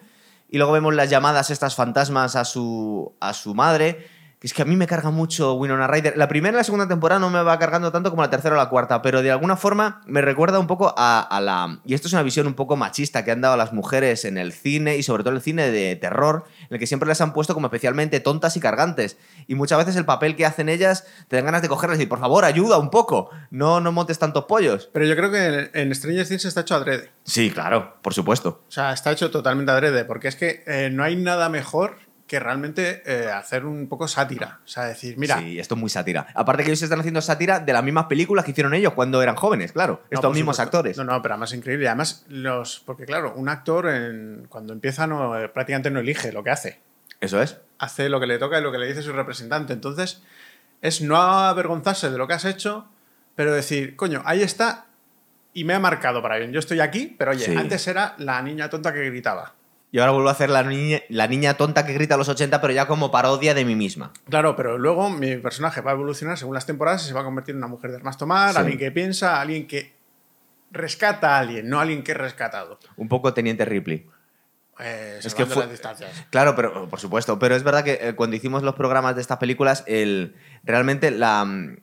[0.49, 4.07] y luego vemos las llamadas estas fantasmas a su, a su madre.
[4.39, 6.15] Que es que a mí me carga mucho Winona Ryder.
[6.15, 8.57] La primera y la segunda temporada no me va cargando tanto como la tercera o
[8.57, 11.79] la cuarta, pero de alguna forma me recuerda un poco a, a la...
[11.85, 14.37] Y esto es una visión un poco machista que han dado a las mujeres en
[14.37, 17.19] el cine y sobre todo en el cine de terror, en el que siempre les
[17.19, 19.17] han puesto como especialmente tontas y cargantes.
[19.47, 22.09] Y muchas veces el papel que hacen ellas te dan ganas de cogerles y decir,
[22.09, 23.31] por favor, ayuda un poco.
[23.49, 24.89] No, no montes tantos pollos.
[24.93, 27.11] Pero yo creo que en, en Stranger Things está hecho adrede.
[27.23, 28.61] Sí, claro, por supuesto.
[28.67, 31.97] O sea, está hecho totalmente adrede, porque es que eh, no hay nada mejor
[32.27, 34.59] que realmente eh, hacer un poco sátira.
[34.65, 36.27] O sea, decir, mira, Sí, esto es muy sátira.
[36.35, 39.35] Aparte que ellos están haciendo sátira de las mismas películas que hicieron ellos cuando eran
[39.37, 40.01] jóvenes, claro.
[40.11, 40.77] No, Estos mismos supuesto.
[40.77, 40.97] actores.
[40.97, 41.85] No, no, pero además increíble.
[41.85, 42.81] Y Además, los.
[42.85, 46.79] Porque claro, un actor en- cuando empieza no, eh, prácticamente no elige lo que hace.
[47.21, 47.57] Eso es.
[47.79, 49.71] Hace lo que le toca y lo que le dice su representante.
[49.73, 50.21] Entonces,
[50.81, 52.87] es no avergonzarse de lo que has hecho,
[53.35, 54.85] pero decir, coño, ahí está
[55.53, 56.51] y me ha marcado para bien.
[56.51, 57.55] Yo estoy aquí, pero oye, Sí.
[57.55, 59.53] antes era la niña tonta que gritaba.
[59.91, 62.59] Y ahora vuelvo a hacer la niña, la niña tonta que grita a los 80,
[62.59, 64.11] pero ya como parodia de mí misma.
[64.29, 67.23] Claro, pero luego mi personaje va a evolucionar según las temporadas y se va a
[67.23, 68.57] convertir en una mujer de armas tomar, Sí.
[68.59, 69.93] alguien que piensa, alguien que
[70.71, 72.79] rescata a alguien, no alguien que es rescatado.
[72.97, 74.05] Un poco Teniente Ripley.
[74.79, 76.11] Eh, Es que fue- las distancias.
[76.29, 77.39] Claro, pero por supuesto.
[77.39, 81.45] Pero es verdad que eh, cuando hicimos los programas de estas películas, el, realmente la,
[81.45, 81.77] mm,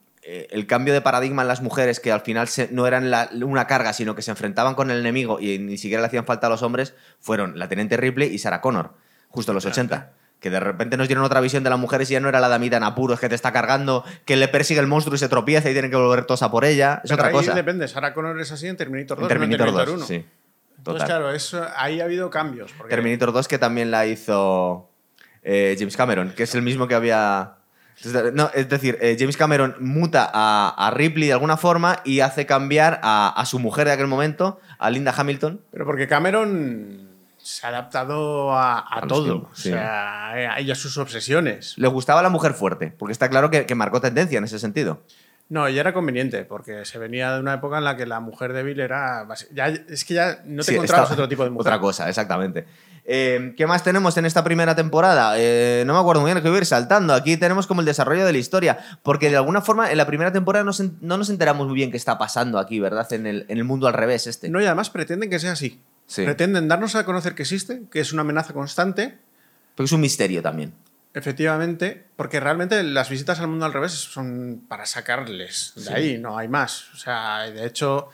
[0.50, 3.66] el cambio de paradigma en las mujeres, que al final se- no eran la- una
[3.66, 6.50] carga, sino que se enfrentaban con el enemigo y ni siquiera le hacían falta a
[6.50, 8.92] los hombres, fueron la Teniente Ripley y Sarah Connor,
[9.28, 10.12] justo en los 80.
[10.40, 12.48] Que de repente nos dieron otra visión de las mujeres y ya no era la
[12.48, 15.70] damita en apuros que te está cargando, que le persigue el monstruo y se tropieza
[15.70, 17.00] y tienen que volver todos a por ella.
[17.02, 17.54] Es Pero otra ahí cosa.
[17.54, 20.06] depende, Sarah Connor es así en Terminator 2, En Terminator, no en 2, 1.
[20.06, 20.26] sí.
[20.76, 22.72] Entonces, claro, eso, ahí ha habido cambios.
[22.76, 24.90] porque- Terminator 2 que también la hizo
[25.42, 27.53] eh, James Cameron, que es el mismo que había...
[28.32, 32.46] No, es decir, eh, James Cameron muta a, a Ripley de alguna forma y hace
[32.46, 35.60] cambiar a, a su mujer de aquel momento, a Linda Hamilton.
[35.70, 39.24] Pero porque Cameron se ha adaptado a, todo.
[39.24, 39.68] tiempos, O sí.
[39.70, 41.74] sea, a ella sus obsesiones.
[41.76, 45.02] Le gustaba la mujer fuerte, porque está claro que, que marcó tendencia en ese sentido.
[45.50, 48.52] No, y era conveniente, porque se venía de una época en la que la mujer
[48.54, 49.28] débil era.
[49.52, 51.66] Ya, es que ya no te Sí, encontrabas otro tipo de mujer.
[51.68, 52.64] Otra cosa, exactamente.
[53.04, 55.34] Eh, ¿Qué más tenemos en esta primera temporada?
[55.36, 57.12] Eh, no me acuerdo muy bien, que voy a ir saltando.
[57.12, 60.32] Aquí tenemos como el desarrollo de la historia, porque de alguna forma en la primera
[60.32, 63.06] temporada no, se- no nos enteramos muy bien qué está pasando aquí, ¿verdad?
[63.12, 64.48] En el, en el mundo al revés este.
[64.48, 65.82] No, y además pretenden que sea así.
[66.06, 66.24] Sí.
[66.24, 69.18] Pretenden darnos a conocer que existe, que es una amenaza constante,
[69.74, 70.72] Porque es un misterio también.
[71.14, 75.92] Efectivamente, porque realmente las visitas al mundo al revés son para sacarles de Sí.
[75.92, 76.92] ahí, no hay más.
[76.92, 78.08] O sea, de hecho,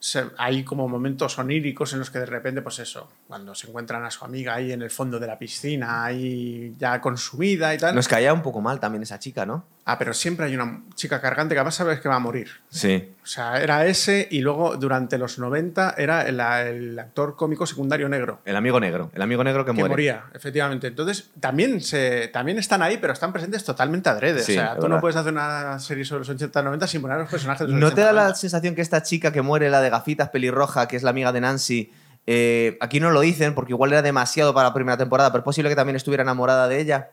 [0.00, 4.04] se- hay como momentos oníricos en los que de repente, pues eso, cuando se encuentran
[4.04, 7.94] a su amiga ahí en el fondo de la piscina, ahí ya consumida y tal.
[7.94, 9.64] Nos caía un poco mal también esa chica, ¿no?
[9.90, 12.48] Ah, pero siempre hay una chica cargante que además sabes que va a morir.
[12.68, 13.10] Sí.
[13.22, 18.06] O sea, era ese y luego durante los 90 era el, el actor cómico secundario
[18.06, 18.40] negro.
[18.44, 19.10] El amigo negro.
[19.14, 19.88] El amigo negro que, Que muere.
[19.88, 20.88] moría, efectivamente.
[20.88, 24.42] Entonces, también, se, también están ahí, pero están presentes totalmente adrede.
[24.42, 24.96] Sí, o sea, tú verdad.
[24.96, 27.80] no puedes hacer una serie sobre los 80-90 sin poner a los personajes de los
[27.80, 28.34] ¿No te da la 80-90.
[28.34, 31.40] sensación que esta chica que muere, la de gafitas pelirroja, que es la amiga de
[31.40, 31.92] Nancy,
[32.26, 35.44] eh, aquí no lo dicen porque igual era demasiado para la primera temporada, pero es
[35.46, 37.08] posible que también estuviera enamorada de ella?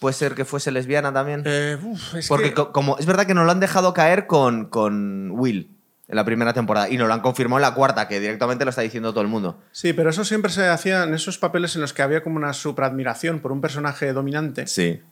[0.00, 1.42] Puede ser que fuese lesbiana también.
[1.44, 4.26] Eh, uf, es porque que- co- como es verdad que nos lo han dejado caer
[4.26, 5.70] con, con Will
[6.06, 8.70] en la primera temporada y nos lo han confirmado en la cuarta, que directamente lo
[8.70, 9.60] está diciendo todo el mundo.
[9.72, 12.52] Sí, pero eso siempre se hacía en esos papeles en los que había como una
[12.52, 14.66] supradmiración por un personaje dominante.
[14.68, 15.02] Sí.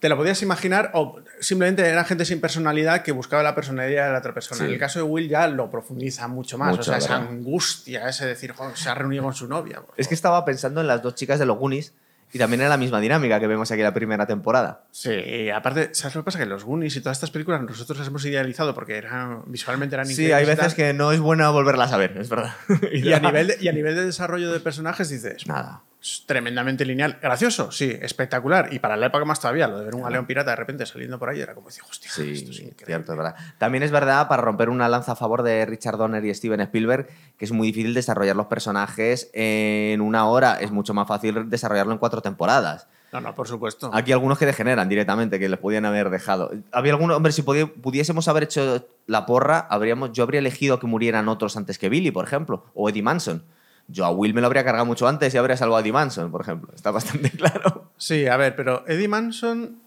[0.00, 4.12] Te lo podías imaginar o simplemente era gente sin personalidad que buscaba la personalidad de
[4.12, 4.58] la otra persona.
[4.58, 4.64] Sí.
[4.66, 6.70] En el caso de Will ya lo profundiza mucho más.
[6.70, 9.76] Mucho, o sea, esa angustia, ese decir, "Joder, se ha reunido con su novia.
[9.80, 10.12] por Es que favor".
[10.14, 11.94] estaba pensando en las dos chicas de los Goonies
[12.32, 14.84] y también en la misma dinámica que vemos aquí en la primera temporada.
[14.90, 16.38] Sí, y aparte, ¿sabes lo que pasa?
[16.38, 20.06] Que los Goonies y todas estas películas nosotros las hemos idealizado porque eran, visualmente eran
[20.06, 22.54] Sí, hay y veces que no es bueno volverlas a ver, es verdad.
[22.92, 25.82] Y a, nivel de, y a nivel de desarrollo de personajes dices, Nada.
[26.26, 27.18] Tremendamente lineal.
[27.22, 28.72] Gracioso, sí, espectacular.
[28.72, 31.18] Y para la época más todavía, lo de ver un galeón pirata de repente saliendo
[31.18, 32.74] por ahí era como decir, hostia, esto es increíble.
[32.86, 33.34] cierto, es verdad.
[33.58, 37.08] También es verdad, para romper una lanza a favor de Richard Donner y Steven Spielberg,
[37.38, 40.58] que es muy difícil desarrollar los personajes en una hora.
[40.60, 42.88] Es mucho más fácil desarrollarlo en cuatro temporadas.
[43.12, 43.90] No, no, por supuesto.
[43.94, 46.50] Aquí algunos que degeneran directamente, que les podían haber dejado.
[46.72, 50.86] Había algunos, hombre, si pudi- pudiésemos haber hecho la porra, habríamos, yo habría elegido que
[50.88, 53.44] murieran otros antes que Billy, por ejemplo, o Eddie Manson.
[53.88, 56.30] Yo a Will me lo habría cargado mucho antes y habría salvado a Eddie Manson,
[56.30, 56.72] por ejemplo.
[56.74, 57.90] Está bastante claro.
[57.96, 59.78] Sí, a ver, pero Eddie Manson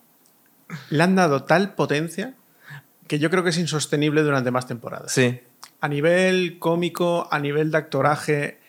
[0.89, 2.35] le han dado tal potencia
[3.07, 5.11] que yo creo que es insostenible durante más temporadas.
[5.11, 5.41] Sí.
[5.81, 8.59] A nivel cómico, a nivel de actoraje,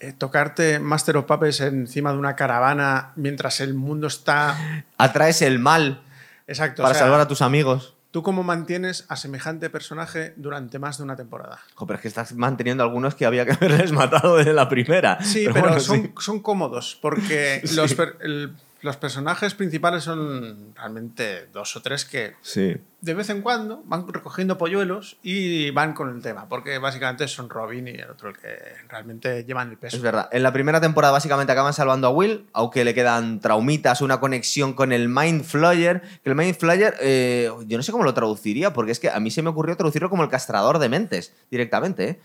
[0.00, 4.84] eh, tocarte Master of Puppets encima de una caravana mientras el mundo está...
[4.98, 6.02] Atraes el mal
[6.46, 6.82] Exacto.
[6.82, 7.94] para o sea, salvar a tus amigos.
[8.10, 11.60] ¿Tú cómo mantienes a semejante personaje durante más de una temporada?
[11.74, 15.22] Jo, pero es que estás manteniendo algunos que había que haberles matado desde la primera.
[15.22, 16.12] Sí, pero, bueno, son, sí.
[16.18, 17.76] son cómodos porque Sí.
[17.76, 22.76] los, el- los personajes principales son realmente dos o tres que Sí.
[23.00, 27.50] de vez en cuando van recogiendo polluelos y van con el tema, porque básicamente son
[27.50, 28.56] Robin y el otro el que
[28.88, 29.96] realmente llevan el peso.
[29.96, 30.28] Es verdad.
[30.32, 34.72] En la primera temporada básicamente acaban salvando a Will, aunque le quedan traumitas, una conexión
[34.72, 36.00] con el Mind Flayer.
[36.22, 39.20] Que el Mind Flayer, eh, yo no sé cómo lo traduciría, porque es que a
[39.20, 42.08] mí se me ocurrió traducirlo como el castrador de mentes, directamente.
[42.08, 42.20] ¿eh?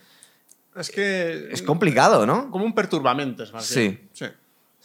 [0.78, 1.50] Es que...
[1.52, 2.52] Es complicado, ¿no?
[2.52, 3.80] Como un perturbamentes, más Sí.
[3.80, 4.10] bien.
[4.14, 4.26] Sí.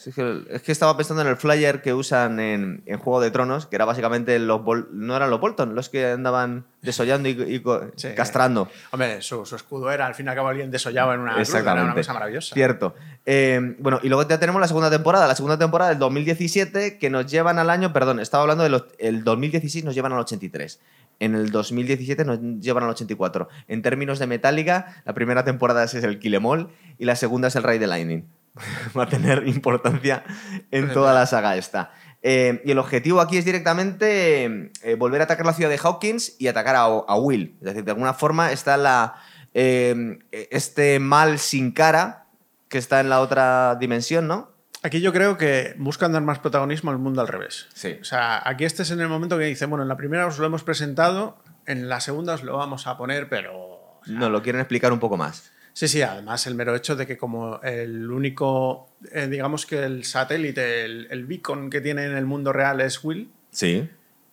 [0.06, 3.30] Es que, es que estaba pensando en el flyer que usan en, en Juego de
[3.30, 4.62] Tronos, que era básicamente los...
[4.62, 8.08] Bol- no eran los Bolton, los que andaban desollando y, y co- Sí.
[8.16, 8.68] castrando.
[8.92, 11.48] Hombre, su, su escudo era al fin y al cabo alguien desollado en una cruz,
[11.54, 12.54] era una cosa maravillosa.
[12.54, 12.94] Cierto.
[13.26, 15.26] Eh, bueno, y luego ya tenemos la segunda temporada.
[15.26, 19.22] La segunda temporada del 2017 que nos llevan al año, perdón, estaba hablando del el
[19.24, 20.80] 2016 nos llevan al 83.
[21.18, 23.48] En el 2017 nos llevan al 84.
[23.68, 27.62] En términos de Metallica, la primera temporada es el Kilemol y la segunda es el
[27.62, 28.24] Rey de Lightning.
[28.96, 30.24] Va a tener importancia
[30.70, 31.92] en toda la saga esta.
[32.22, 36.36] Eh, y el objetivo aquí es directamente eh, volver a atacar la ciudad de Hawkins
[36.38, 37.56] y atacar a, a Will.
[37.60, 39.14] Es decir, de alguna forma está la,
[39.54, 40.18] eh,
[40.50, 42.26] este mal sin cara
[42.68, 44.50] que está en la otra dimensión, ¿no?
[44.82, 47.68] Aquí yo creo que buscan dar más protagonismo al mundo al revés.
[47.74, 47.98] Sí.
[48.00, 50.38] O sea, aquí este es en el momento que dicen, bueno, en la primera os
[50.38, 51.36] lo hemos presentado,
[51.66, 53.54] en la segunda os lo vamos a poner, pero...
[53.54, 55.52] o sea, No, lo quieren explicar un poco más.
[55.80, 60.04] Sí, sí, además el mero hecho de que como el único, eh, digamos que el
[60.04, 63.88] satélite, el, el beacon que tiene en el mundo real es Will, Sí.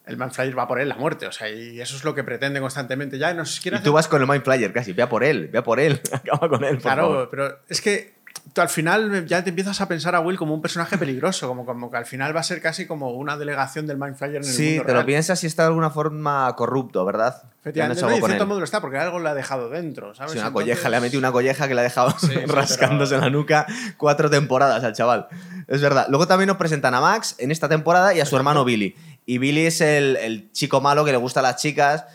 [0.07, 2.59] el Manflyer va por él la muerte, o sea, y eso es lo que pretende
[2.59, 3.17] constantemente.
[3.17, 4.91] Ya quiere Y hacer- tú vas con el Mind Flyer casi.
[4.91, 6.01] Ve a por él, ve a por él.
[6.11, 7.29] Acaba con él, por Claro, favor.
[7.31, 8.16] pero es que
[8.55, 11.91] al final ya te empiezas a pensar a Will como un personaje peligroso, como, como
[11.91, 14.67] que al final va a ser casi como una delegación del Mindflayer en el Sí,
[14.75, 14.97] mundo real.
[14.97, 17.43] lo piensas si está de alguna forma corrupto, ¿verdad?
[17.61, 20.31] Efectivamente, no, y en cierto modo lo está, porque algo le ha dejado dentro, ¿sabes?
[20.31, 23.15] Sí, una Entonces- colleja, le ha metido una colleja que le ha dejado Sí, rascándose
[23.15, 23.65] pero- la nuca
[23.97, 25.27] cuatro temporadas al chaval.
[25.67, 26.07] Es verdad.
[26.09, 28.95] Luego también nos presentan a Max en esta temporada y a su hermano Billy.
[29.25, 32.05] Y Billy es el, el chico malo que le gusta a las chicas.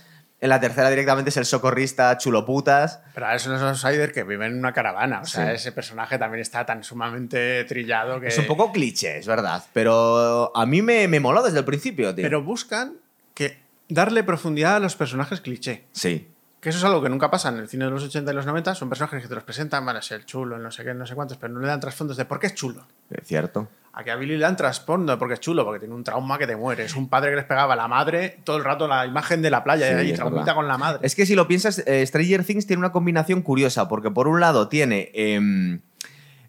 [0.42, 3.00] En la tercera directamente es el socorrista chuloputas.
[3.14, 5.20] Pero ahora es un outsider que vive en una caravana.
[5.20, 5.52] O sea, Sí.
[5.54, 8.26] ese personaje también está tan sumamente trillado que.
[8.26, 9.62] Es un poco cliché, es verdad.
[9.72, 12.24] Pero a mí me, me moló desde el principio, tío.
[12.24, 12.94] Pero buscan
[13.34, 13.56] que
[13.88, 15.84] darle profundidad a los personajes cliché.
[15.92, 16.28] Sí.
[16.62, 18.46] Que eso es algo que nunca pasa en el cine de los 80 y los
[18.46, 18.76] 90.
[18.76, 21.16] Son personajes que te los presentan, van a ser chulo, no sé qué, no sé
[21.16, 22.86] cuántos, pero no le dan trasfondos de por qué es chulo.
[23.10, 23.66] Es cierto.
[23.92, 26.54] Aquí a Billy le dan trasfondo porque es chulo, porque tiene un trauma que te
[26.54, 26.84] muere.
[26.84, 29.50] Es un padre que les pegaba a la madre todo el rato la imagen de
[29.50, 31.00] la playa Sí, y traumita con la madre.
[31.02, 34.38] Es que si lo piensas, eh, Stranger Things tiene una combinación curiosa, porque por un
[34.38, 35.10] lado tiene.
[35.14, 35.80] em,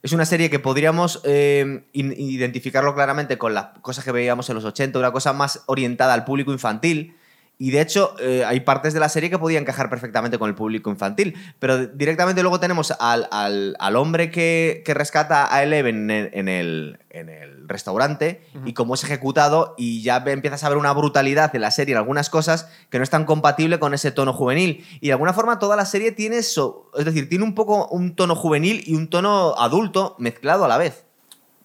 [0.04, 4.66] es una serie que podríamos em, identificarlo claramente con las cosas que veíamos en los
[4.66, 7.16] 80, una cosa más orientada al público infantil.
[7.60, 10.56] Y de hecho, eh, hay partes de la serie que podían encajar perfectamente con el
[10.56, 11.36] público infantil.
[11.60, 16.50] Pero directamente luego tenemos al, al- al hombre que, que rescata a Eleven en, en
[16.50, 19.76] el, en el restaurante y cómo es ejecutado.
[19.78, 23.04] Y ya empiezas a ver una brutalidad en la serie en algunas cosas que no
[23.04, 24.86] es tan compatible con ese tono juvenil.
[25.00, 26.90] Y de alguna forma toda la serie tiene eso.
[26.98, 30.78] Es decir, tiene un poco un tono juvenil y un tono adulto mezclado a la
[30.78, 31.06] vez.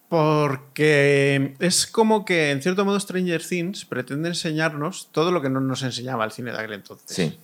[0.09, 5.61] Porque es como que, en cierto modo, Stranger Things pretende enseñarnos todo lo que no
[5.61, 7.15] nos enseñaba el cine de aquel entonces.
[7.15, 7.39] Sí.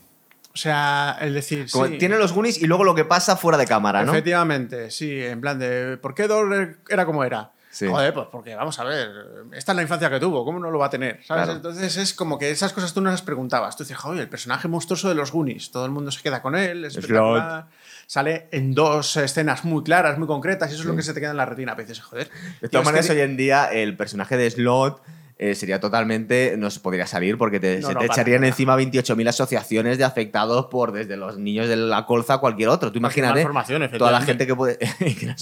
[0.51, 3.57] O sea, es decir, Como sí, Tiene los Goonies y luego lo que pasa fuera
[3.57, 4.13] de cámara, ¿no?
[4.13, 7.51] Efectivamente, sí, en plan de ¿por qué Dor era como era?
[7.69, 7.87] Sí.
[7.87, 9.09] Joder, pues porque vamos a ver,
[9.51, 11.19] esta es la infancia que tuvo, ¿cómo no lo va a tener?
[11.25, 11.43] ¿Sabes?
[11.43, 11.51] Claro.
[11.51, 13.75] Entonces es como que esas cosas tú no las preguntabas.
[13.75, 16.55] Tú dices, joder, el personaje monstruoso de los Goonies, todo el mundo se queda con
[16.55, 17.67] él, es espectacular.
[18.07, 21.19] Sale en dos escenas muy claras, muy concretas, y eso es lo que se te
[21.19, 21.75] queda en la retina.
[21.75, 22.29] Pero dices, joder.
[22.61, 25.01] De todas que maneras, hoy en día el personaje de Slot
[25.37, 26.55] eh, sería totalmente.
[26.57, 28.47] No se podría salir porque te, No, se no, te echarían nada.
[28.47, 32.91] encima 28.000 asociaciones de afectados por desde los niños de la colza a cualquier otro.
[32.91, 33.33] Tú imagínate.
[33.33, 34.77] malformación, Toda la gente que puede.
[34.99, 35.35] que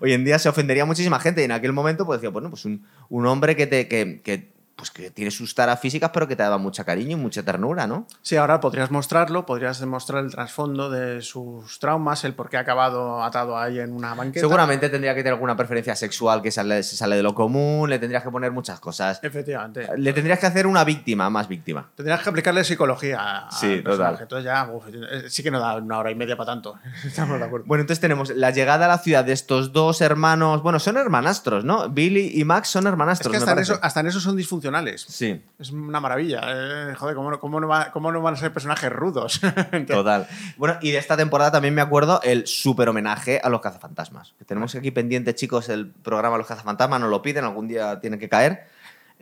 [0.00, 2.66] hoy en día se ofendería muchísima gente y en aquel momento pues decía, bueno, pues
[2.66, 6.36] un, un hombre que, te, que, que, pues que tiene sus taras físicas pero que
[6.36, 8.06] te daba mucha cariño y mucha ternura, ¿no?
[8.22, 12.60] Sí, ahora podrías mostrarlo, podrías demostrar el trasfondo de sus traumas, el por qué ha
[12.60, 14.40] acabado atado ahí en una banqueta.
[14.40, 17.98] Seguramente tendría que tener alguna preferencia sexual que sale, se sale de lo común, le
[17.98, 19.20] tendrías que poner muchas cosas.
[19.22, 19.88] Efectivamente.
[19.96, 21.90] Le tendrías que hacer una víctima, más víctima.
[21.94, 24.18] Tendrías que aplicarle psicología al Sí, total.
[24.20, 26.74] Entonces ya, uf, eh, sí que no da una hora y media para tanto.
[27.04, 27.66] Estamos de acuerdo.
[27.66, 30.62] Bueno, entonces tenemos la llegada a la ciudad de estos dos hermanos.
[30.62, 31.88] Bueno, son hermanastros, ¿no?
[31.88, 33.30] Billy y Max son Es hermanastros.
[33.32, 34.61] que me hasta en, eso, hasta en eso son disfuncionales.
[35.08, 36.40] Sí, Es una maravilla.
[36.46, 39.40] Eh, joder, ¿cómo, no- cómo, no va- cómo no van a ser personajes rudos?
[39.86, 40.26] total.
[40.56, 44.34] Bueno, y de esta temporada también me acuerdo el súper homenaje a los cazafantasmas.
[44.38, 47.00] Que tenemos aquí pendiente, chicos, el programa Los cazafantasmas.
[47.00, 48.66] Nos lo piden, algún día tiene que caer.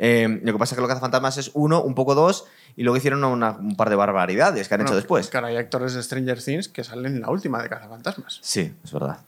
[0.03, 2.97] Eh, lo que pasa es que los cazafantasmas es uno, un poco dos, y luego
[2.97, 5.29] hicieron una- un par de barbaridades que han hecho después.
[5.29, 8.39] Claro, hay actores de Stranger Things que salen en la última de Cazafantasmas.
[8.41, 9.19] Sí, es verdad.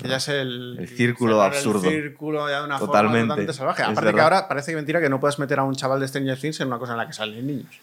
[0.00, 1.88] Que ya es el, El círculo absurdo.
[1.88, 3.18] El círculo ya de una Totalmente.
[3.18, 3.82] forma totalmente salvaje.
[3.82, 6.08] Es Aparte que ahora parece que mentira que no puedes meter a un chaval de
[6.08, 7.78] Stranger Things en una cosa en la que salen niños.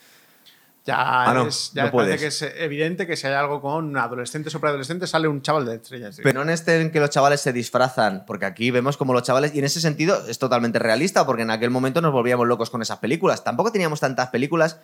[0.85, 3.97] Ya, Ah, no, es, ya no parece que es evidente que si hay algo con
[3.97, 6.21] adolescentes o preadolescentes sale un chaval de Stranger Things.
[6.23, 9.23] Pero no en este en que los chavales se disfrazan, porque aquí vemos como los
[9.23, 12.69] chavales, y en ese sentido es totalmente realista, porque en aquel momento nos volvíamos locos
[12.69, 13.43] con esas películas.
[13.43, 14.79] Tampoco teníamos tantas películas,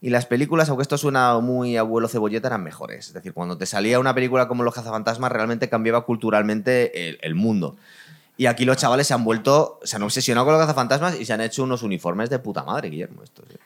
[0.00, 3.08] y las películas, aunque esto suena muy abuelo cebolleta, eran mejores.
[3.08, 7.34] Es decir, cuando te salía una película como Los cazafantasmas, realmente cambiaba culturalmente el, el
[7.34, 7.76] mundo.
[8.36, 11.34] Y aquí los chavales se han vuelto, se han obsesionado con los cazafantasmas y se
[11.34, 13.22] han hecho unos uniformes de puta madre, Guillermo.
[13.22, 13.56] Esto, sí.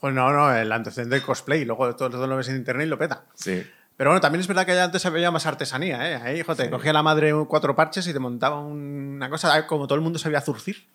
[0.00, 1.64] Joder, no, no, el antecedente del cosplay.
[1.64, 3.24] Luego todo, todo lo ves en internet y lo peta.
[3.34, 3.64] Sí.
[3.96, 6.16] Pero bueno, también es verdad que antes había más artesanía, ¿eh?
[6.16, 10.00] Ahí, joder, cogía la madre cuatro parches y te montaba una cosa, como todo el
[10.00, 10.86] mundo sabía zurcir.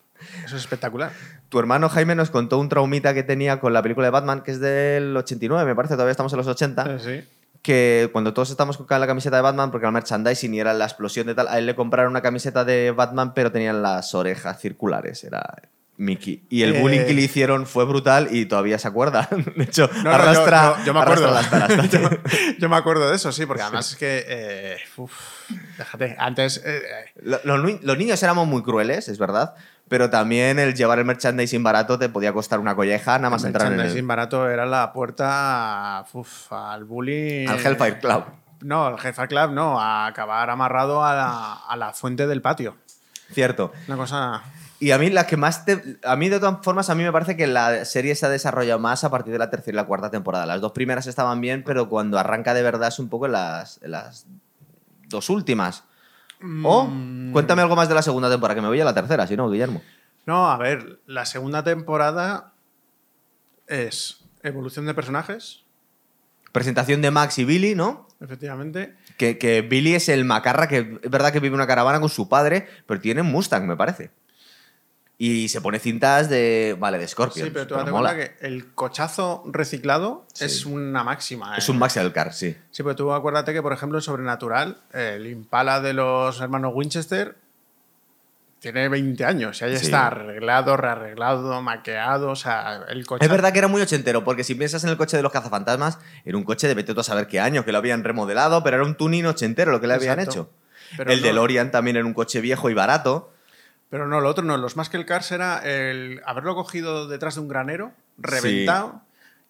[0.46, 1.12] Eso es espectacular.
[1.50, 4.52] Tu hermano Jaime nos contó un traumita que tenía con la película de Batman, que
[4.52, 7.00] es del 89, me parece, todavía estamos en los 80.
[7.00, 7.24] Sí.
[7.62, 10.86] que cuando todos estamos con la camiseta de Batman, porque era merchandising y era la
[10.86, 14.60] explosión de tal, a él le compraron una camiseta de Batman, pero tenían las orejas
[14.60, 15.44] circulares, era
[15.98, 16.46] Mickey.
[16.50, 16.80] Y el Eh.
[16.82, 19.28] bullying que le hicieron fue brutal y todavía se acuerda.
[19.56, 21.40] De hecho, No, no, arrastra, yo, yo- yo me acuerdo.
[22.60, 24.26] yo, me acuerdo de eso, sí, porque además es que.
[24.28, 25.12] eh, uf,
[25.78, 26.62] déjate, antes.
[26.66, 26.82] eh,
[27.24, 29.56] Lo- Los, ni- los niños éramos muy crueles, es verdad,
[29.90, 33.48] pero también el llevar el merchandising barato te podía costar una colleja nada más el
[33.48, 37.48] entrar en merchandising el, barato era la puerta uf, al bullying.
[37.48, 38.24] al Hellfire Club.
[38.62, 42.76] No, al Hellfire Club no, a acabar amarrado a la, a la fuente del patio.
[43.32, 43.74] Cierto.
[43.88, 44.42] Una cosa.
[44.80, 45.98] Y a mí la que más te...
[46.04, 48.80] A mí de todas formas, a mí me parece que la serie se ha desarrollado
[48.80, 50.46] más a partir de la tercera y la cuarta temporada.
[50.46, 53.82] Las dos primeras estaban bien, pero cuando arranca de verdad es un poco en las,
[53.82, 54.28] en las
[55.08, 55.84] dos últimas.
[56.64, 57.32] O Mm.
[57.32, 59.50] cuéntame algo más de la segunda temporada, que me voy a la tercera, si no,
[59.50, 59.82] Guillermo.
[60.28, 62.54] No, a ver, la segunda temporada
[63.68, 65.64] es evolución de personajes,
[66.52, 68.08] Presentación de Max y Billy, ¿no?
[68.20, 68.96] efectivamente.
[69.18, 72.30] Que, que Billy es el macarra, que es verdad que vive una caravana con su
[72.30, 74.10] padre, pero tiene Mustang, me parece.
[75.20, 76.76] Y se pone cintas de.
[76.78, 77.48] Vale, de Scorpion.
[77.48, 80.46] Sí, pero tú date cuenta que el cochazo reciclado Sí.
[80.46, 81.58] es una máxima.
[81.58, 81.72] Es ¿eh?
[81.72, 82.56] un Max Car, sí.
[82.70, 87.36] Sí, pero tú acuérdate que, por ejemplo, en Sobrenatural, el Impala de los hermanos Winchester
[88.60, 89.86] tiene 20 años y ahí Sí.
[89.86, 93.24] está arreglado, rearreglado, maqueado, o sea, el coche...
[93.24, 96.00] Es verdad que era muy ochentero, porque si piensas en el coche de los cazafantasmas,
[96.26, 98.78] era un coche de vete tú a saber qué año, que lo habían remodelado, pero
[98.78, 100.50] era un tuning ochentero lo que le habían hecho.
[100.96, 103.32] Pero el no- DeLorean también era un coche viejo y barato.
[103.90, 104.58] Pero no, lo otro no.
[104.58, 109.02] Los Muscle Cars era el haberlo cogido detrás de un granero, reventado,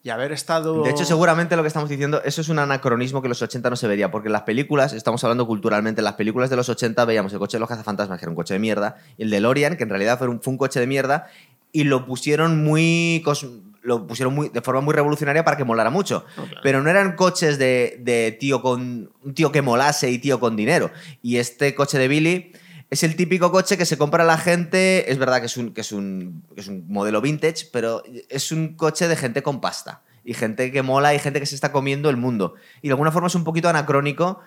[0.03, 0.83] y haber estado...
[0.83, 3.69] De hecho, seguramente lo que estamos diciendo, eso es un anacronismo que en los 80
[3.69, 6.69] no se vería, porque en las películas, estamos hablando culturalmente, en las películas de los
[6.69, 9.29] 80 veíamos el coche de los cazafantasmas, que era un coche de mierda, y el
[9.31, 11.27] DeLorean, que en realidad fue un, fue un coche de mierda,
[11.71, 13.21] y lo pusieron muy...
[13.25, 16.25] cos- lo pusieron muy, de forma muy revolucionaria para que molara mucho.
[16.61, 19.11] Pero no eran coches de, de tío con.
[19.23, 20.91] un tío que molase y tío con dinero.
[21.21, 22.51] Y este coche de Billy
[22.89, 25.11] es el típico coche que se compra la gente.
[25.11, 28.51] Es verdad que es un, que es un, que es un modelo vintage, pero es
[28.51, 30.01] un coche de gente con pasta.
[30.23, 32.55] Y gente que mola y gente que se está comiendo el mundo.
[32.81, 34.39] Y de alguna forma es un poquito anacrónico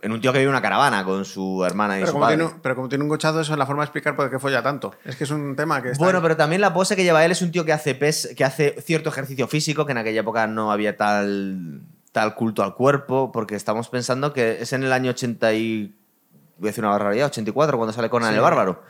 [0.00, 2.36] en un tío que vive una caravana con su hermana y Pero su como, padre.
[2.36, 4.38] tiene, un- pero como tiene un cochazo, eso es la forma de explicar por qué
[4.38, 4.94] folla tanto.
[5.04, 6.04] Es que es un tema que está...
[6.04, 8.44] Bueno, pero también la pose que lleva él es un tío que hace pes, que
[8.44, 11.80] hace cierto ejercicio físico, que en aquella época no había tal,
[12.12, 15.97] tal culto al cuerpo, porque estamos pensando que es en el año 80 y...
[16.58, 18.34] Voy a decir una barbaridad, 84, cuando sale Conan Sí.
[18.36, 18.82] el Bárbaro.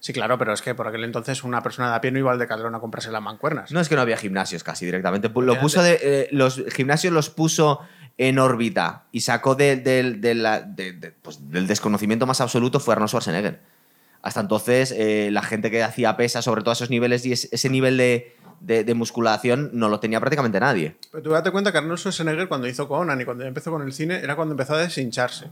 [0.00, 2.30] Sí, claro, pero es que por aquel entonces una persona de a pie no iba
[2.30, 3.72] al Decathlon a comprarse las mancuernas.
[3.72, 5.28] No es que no había gimnasios casi directamente.
[5.28, 5.60] Lo Efectivamente.
[5.62, 7.80] puso de, eh, los gimnasios los puso
[8.16, 10.68] en órbita y sacó de- de- la-
[11.22, 13.60] pues, del desconocimiento más absoluto fue Arnold Schwarzenegger.
[14.22, 17.68] Hasta entonces, eh, la gente que hacía pesa, sobre todo esos niveles y es- ese
[17.68, 20.96] nivel de, de- de musculación, no lo tenía prácticamente nadie.
[21.12, 23.92] Pero tú date cuenta que Arnold Schwarzenegger cuando hizo Conan y cuando empezó con el
[23.92, 25.46] cine era cuando empezó a deshincharse.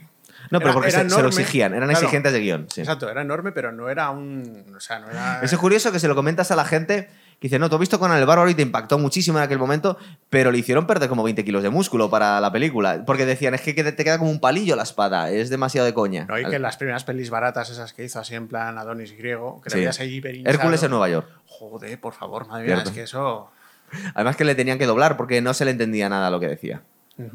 [0.50, 2.04] No, pero Era- porque era se, se lo exigían, eran Claro.
[2.04, 2.66] exigentes de guion.
[2.70, 2.80] sí.
[2.80, 4.74] Exacto, era enorme, pero no era un...
[4.76, 5.40] O sea, no era...
[5.42, 7.80] Eso es curioso que se lo comentas a la gente que dice, no, tú has
[7.80, 9.98] visto Conan el Bárbaro y te impactó muchísimo en aquel momento,
[10.30, 13.02] pero le hicieron perder como 20 kilos de músculo para la película.
[13.04, 16.24] Porque decían, es que te queda como un palillo la espada, es demasiado de coña.
[16.26, 19.60] No, y que las primeras pelis baratas esas que hizo así en plan Adonis griego,
[19.60, 19.84] que Sí.
[20.00, 20.22] ahí.
[20.46, 21.28] Hércules en Nueva York.
[21.44, 22.90] Joder, por favor, madre mía, Cierto.
[22.90, 23.50] es que eso...
[24.14, 26.82] Además que le tenían que doblar porque no se le entendía nada lo que decía.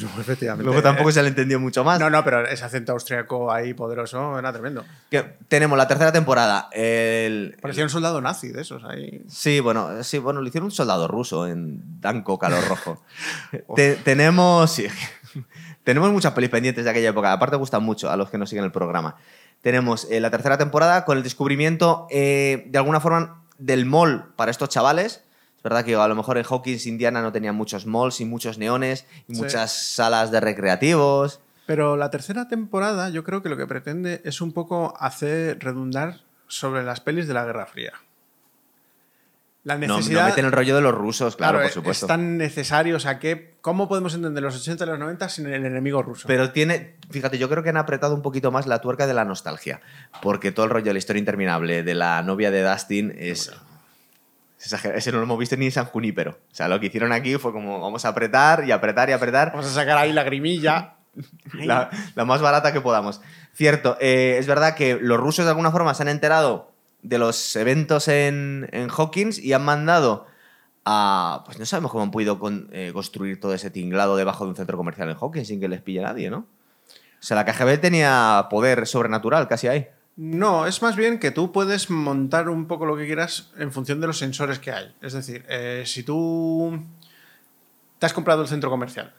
[0.00, 0.64] No, efectivamente.
[0.64, 2.00] Luego tampoco se le entendió mucho más.
[2.00, 4.84] No, no, pero ese acento austriaco ahí poderoso era tremendo.
[5.10, 6.68] Que tenemos la tercera temporada.
[6.72, 9.22] El, Parecía un soldado nazi de esos ahí.
[9.28, 13.02] Sí, bueno, sí, bueno, lo hicieron un soldado ruso en Danco Calor Rojo.
[13.76, 14.70] Te- tenemos.
[14.70, 14.86] sí,
[15.84, 17.32] tenemos muchas pelis pendientes de aquella época.
[17.32, 19.16] Aparte, gustan mucho a los que nos siguen el programa.
[19.60, 24.50] Tenemos eh, la tercera temporada con el descubrimiento, eh, de alguna forma, del mall para
[24.50, 25.22] estos chavales.
[25.66, 28.56] Es verdad que a lo mejor en Hawkins, Indiana, no tenían muchos malls y muchos
[28.56, 29.42] neones y Sí.
[29.42, 31.40] muchas salas de recreativos.
[31.66, 36.20] Pero la tercera temporada yo creo que lo que pretende es un poco hacer redundar
[36.46, 37.94] sobre las pelis de la Guerra Fría.
[39.64, 40.26] La No, no necesidad...
[40.28, 42.06] meten el rollo de los rusos, claro, por es- supuesto.
[42.06, 45.48] Es tan necesario, o sea, que, ¿cómo podemos entender los 80 y los 90 sin
[45.48, 46.28] el enemigo ruso?
[46.28, 49.24] Pero tiene, fíjate, yo creo que han apretado un poquito más la tuerca de la
[49.24, 49.80] nostalgia,
[50.22, 53.50] porque todo el rollo de la historia interminable de la novia de Dustin es...
[54.72, 56.32] Ese no lo hemos visto ni en San Junípero.
[56.50, 59.50] O sea, lo que hicieron aquí fue como vamos a apretar y apretar y apretar
[59.52, 60.94] Vamos a sacar ahí la grimilla.
[61.54, 63.20] la, la más barata que podamos.
[63.54, 67.56] Cierto, eh, es verdad que los rusos de alguna forma se han enterado de los
[67.56, 70.26] eventos en, en Hawkins y han mandado
[70.84, 71.42] a...
[71.46, 74.56] Pues no sabemos cómo han podido con- eh, construir todo ese tinglado debajo de un
[74.56, 76.38] centro comercial en Hawkins sin que les pille nadie, ¿no?
[76.38, 79.88] O sea, la KGB tenía poder sobrenatural casi ahí.
[80.16, 84.00] No, es más bien que tú puedes montar un poco lo que quieras en función
[84.00, 84.94] de los sensores que hay.
[85.02, 86.82] Es decir, eh, si tú
[87.98, 89.12] te has comprado el centro comercial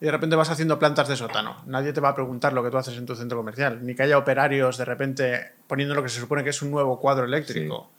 [0.00, 2.70] y de repente vas haciendo plantas de sótano, nadie te va a preguntar lo que
[2.70, 6.08] tú haces en tu centro comercial, ni que haya operarios de repente poniendo lo que
[6.08, 7.90] se supone que es un nuevo cuadro eléctrico.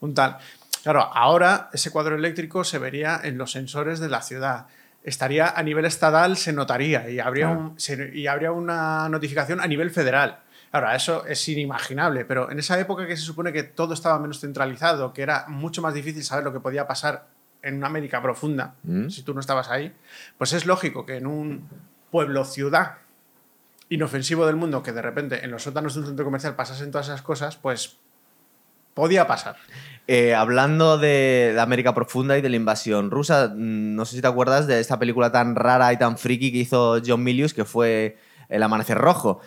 [0.00, 0.38] Un tal.
[0.82, 4.66] Claro, ahora ese cuadro eléctrico se vería en los sensores de la ciudad.
[5.04, 7.60] Estaría a nivel estatal, se notaría y habría, Claro.
[7.60, 10.38] un- se- y habría una notificación a nivel federal.
[10.72, 14.40] Ahora, eso es inimaginable, pero en esa época que se supone que todo estaba menos
[14.40, 17.26] centralizado, que era mucho más difícil saber lo que podía pasar
[17.62, 19.08] en una América profunda, Mm.
[19.08, 19.92] si tú no estabas ahí,
[20.38, 21.68] pues es lógico que en un
[22.10, 22.98] pueblo-ciudad
[23.88, 27.08] inofensivo del mundo, que de repente en los sótanos de un centro comercial pasasen todas
[27.08, 27.96] esas cosas, pues
[28.94, 29.56] podía pasar.
[30.06, 34.22] Eh, hablando de, de América Profunda y de la invasión rusa, mm, no sé si
[34.22, 37.64] te acuerdas de esta película tan rara y tan friki que hizo John Milius, que
[37.64, 38.16] fue
[38.48, 39.40] El Amanecer Rojo.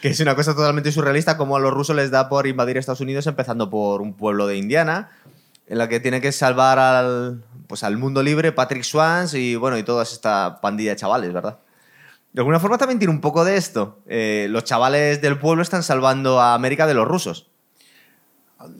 [0.00, 3.00] Que es una cosa totalmente surrealista, como a los rusos les da por invadir Estados
[3.00, 5.10] Unidos, empezando por un pueblo de Indiana,
[5.66, 9.78] en la que tiene que salvar al, pues, al mundo libre Patrick Swans y, bueno,
[9.78, 11.58] y toda esta pandilla de chavales, ¿verdad?
[12.32, 13.98] De alguna forma también tiene un poco de esto.
[14.06, 17.49] Eh, los chavales del pueblo están salvando a América de los rusos.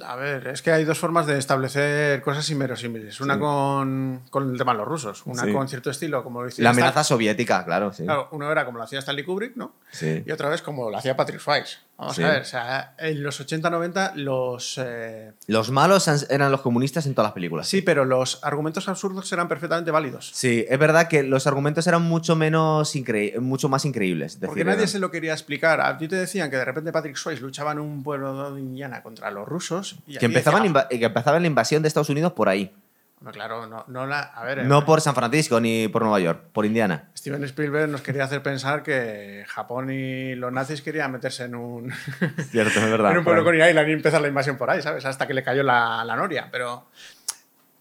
[0.05, 3.21] A ver, es que hay dos formas de establecer cosas inverosímiles.
[3.21, 3.41] Una Sí.
[3.41, 5.53] con, con el tema de los rusos, una Sí.
[5.53, 8.05] con cierto estilo, como lo La Stan- amenaza soviética, claro, sí.
[8.05, 9.75] Claro, uno era como lo hacía Stanley Kubrick, ¿no?
[9.91, 10.23] Sí.
[10.27, 11.79] Y otra vez como lo hacía Patrick Swayze.
[12.01, 12.23] Vamos Sí.
[12.23, 14.79] a ver, o sea, en los 80-90 los...
[14.83, 17.69] eh, Los malos eran los comunistas en todas las películas.
[17.69, 20.31] Sí, pero los argumentos absurdos eran perfectamente válidos.
[20.35, 24.35] Sí, es verdad que los argumentos eran mucho menos incre- mucho más increíbles.
[24.35, 25.81] Es Porque nadie se lo quería explicar.
[25.83, 29.03] A ti te decían que de repente Patrick Swayze luchaba en un pueblo de Indiana
[29.03, 29.97] contra los rusos.
[30.07, 32.73] Y que empezaban, decía, que empezaban la invasión de Estados Unidos por ahí.
[33.21, 34.21] "Hombre, claro, no, no la...
[34.21, 37.11] A ver, eh, No por San Francisco ni por Nueva York, por Indiana.
[37.17, 41.93] Steven Spielberg nos quería hacer pensar que Japón y los nazis querían meterse en un,
[42.51, 43.11] Cierto, es verdad.
[43.13, 45.05] en un pueblo con Island y empezar la invasión por ahí, ¿sabes?
[45.05, 46.49] Hasta que le cayó la, la noria.
[46.51, 46.87] Pero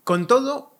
[0.03, 0.75] con todo,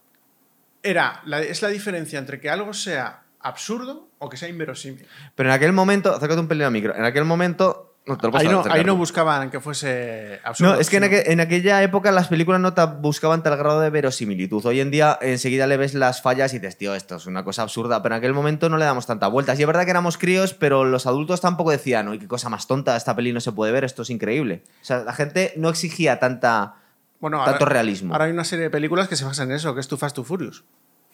[0.84, 5.08] era la- es la diferencia entre que algo sea absurdo o que sea inverosímil.
[5.36, 7.89] Pero en aquel momento, acércate un pelín al micro, en aquel momento...
[8.10, 10.74] No, te lo puedes Ahí no, ahí buscaban que fuese absurdo.
[10.74, 13.56] No, es que en, sino- aqu- en aquella época las películas no te buscaban tal
[13.56, 14.66] grado de verosimilitud.
[14.66, 17.62] Hoy en día enseguida le ves las fallas y dices, tío, esto es una cosa
[17.62, 18.02] absurda.
[18.02, 19.60] Pero en aquel momento no le damos tantas vueltas.
[19.60, 22.66] Y es verdad que éramos críos, pero los adultos tampoco decían, uy, qué cosa más
[22.66, 24.64] tonta, esta peli no se puede ver, esto es increíble.
[24.82, 26.76] O sea, la gente no exigía tanta,
[27.20, 28.14] Bueno, tanto ahora, realismo.
[28.14, 30.16] ahora hay una serie de películas que se basan en eso, que es Too Fast
[30.16, 30.64] Too Furious.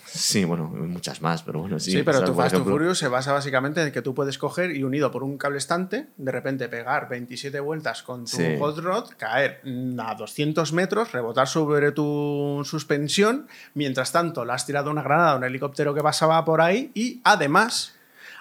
[0.06, 1.91] Sí, bueno, muchas más, pero bueno, sí.
[1.91, 4.14] Sí, pero O sea, Too por Fast ejemplo- Furious se basa básicamente en que tú
[4.14, 8.38] puedes coger y unido por un cable estante, de repente pegar 27 vueltas con tu
[8.38, 8.56] Sí.
[8.60, 14.66] hot rod, caer mm, a 200 metros, rebotar sobre tu suspensión, mientras tanto le has
[14.66, 17.93] tirado una granada a un helicóptero que pasaba por ahí y además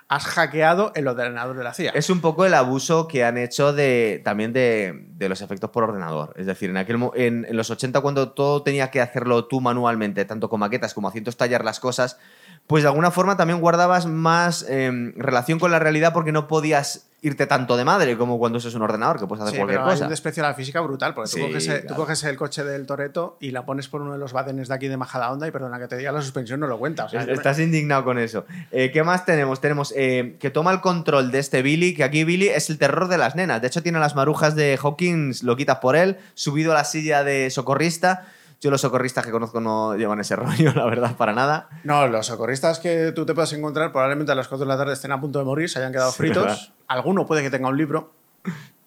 [0.09, 1.93] has hackeado el ordenador de la CIA.
[1.95, 6.35] Es un poco el abuso que han hecho de, también de, los efectos por ordenador.
[6.37, 10.25] Es decir, en, aquel, en, en los 80 cuando todo tenía que hacerlo tú manualmente,
[10.25, 12.19] tanto con maquetas como haciendo estallar las cosas,
[12.67, 17.07] pues de alguna forma también guardabas más em, relación con la realidad porque no podías
[17.21, 19.89] irte tanto de madre como cuando usas un ordenador, que puedes hacer Sí, cualquier pero
[19.89, 20.05] hay cosa.
[20.05, 22.03] un desprecio a la física brutal, porque tú, coges el, tú claro.
[22.03, 24.89] coges el coche del Toreto y la pones por uno de los badenes de aquí
[24.89, 27.07] de Majadahonda y perdona que te diga, la suspensión no lo cuenta.
[27.07, 28.45] O sea, yo me- Estás indignado con eso.
[28.71, 29.63] Eh, ¿Qué más tenemos?
[29.63, 33.09] Tenemos eh, que toma el control de este Billy, que aquí Billy es el terror
[33.09, 33.63] de las nenas.
[33.63, 37.25] De hecho, tiene las marujas de Hawkins, lo quitas por él, subido a la silla
[37.25, 38.27] de socorrista.
[38.65, 41.69] Yo los socorristas que conozco no llevan ese rollo, la verdad, para nada.
[41.85, 44.95] No, los socorristas que tú te puedas encontrar probablemente a las 4 de la tarde
[44.95, 46.45] estén a punto de morir, se hayan quedado Sí, fritos.
[46.45, 46.59] ¿verdad?
[46.89, 48.15] Alguno puede que tenga un libro,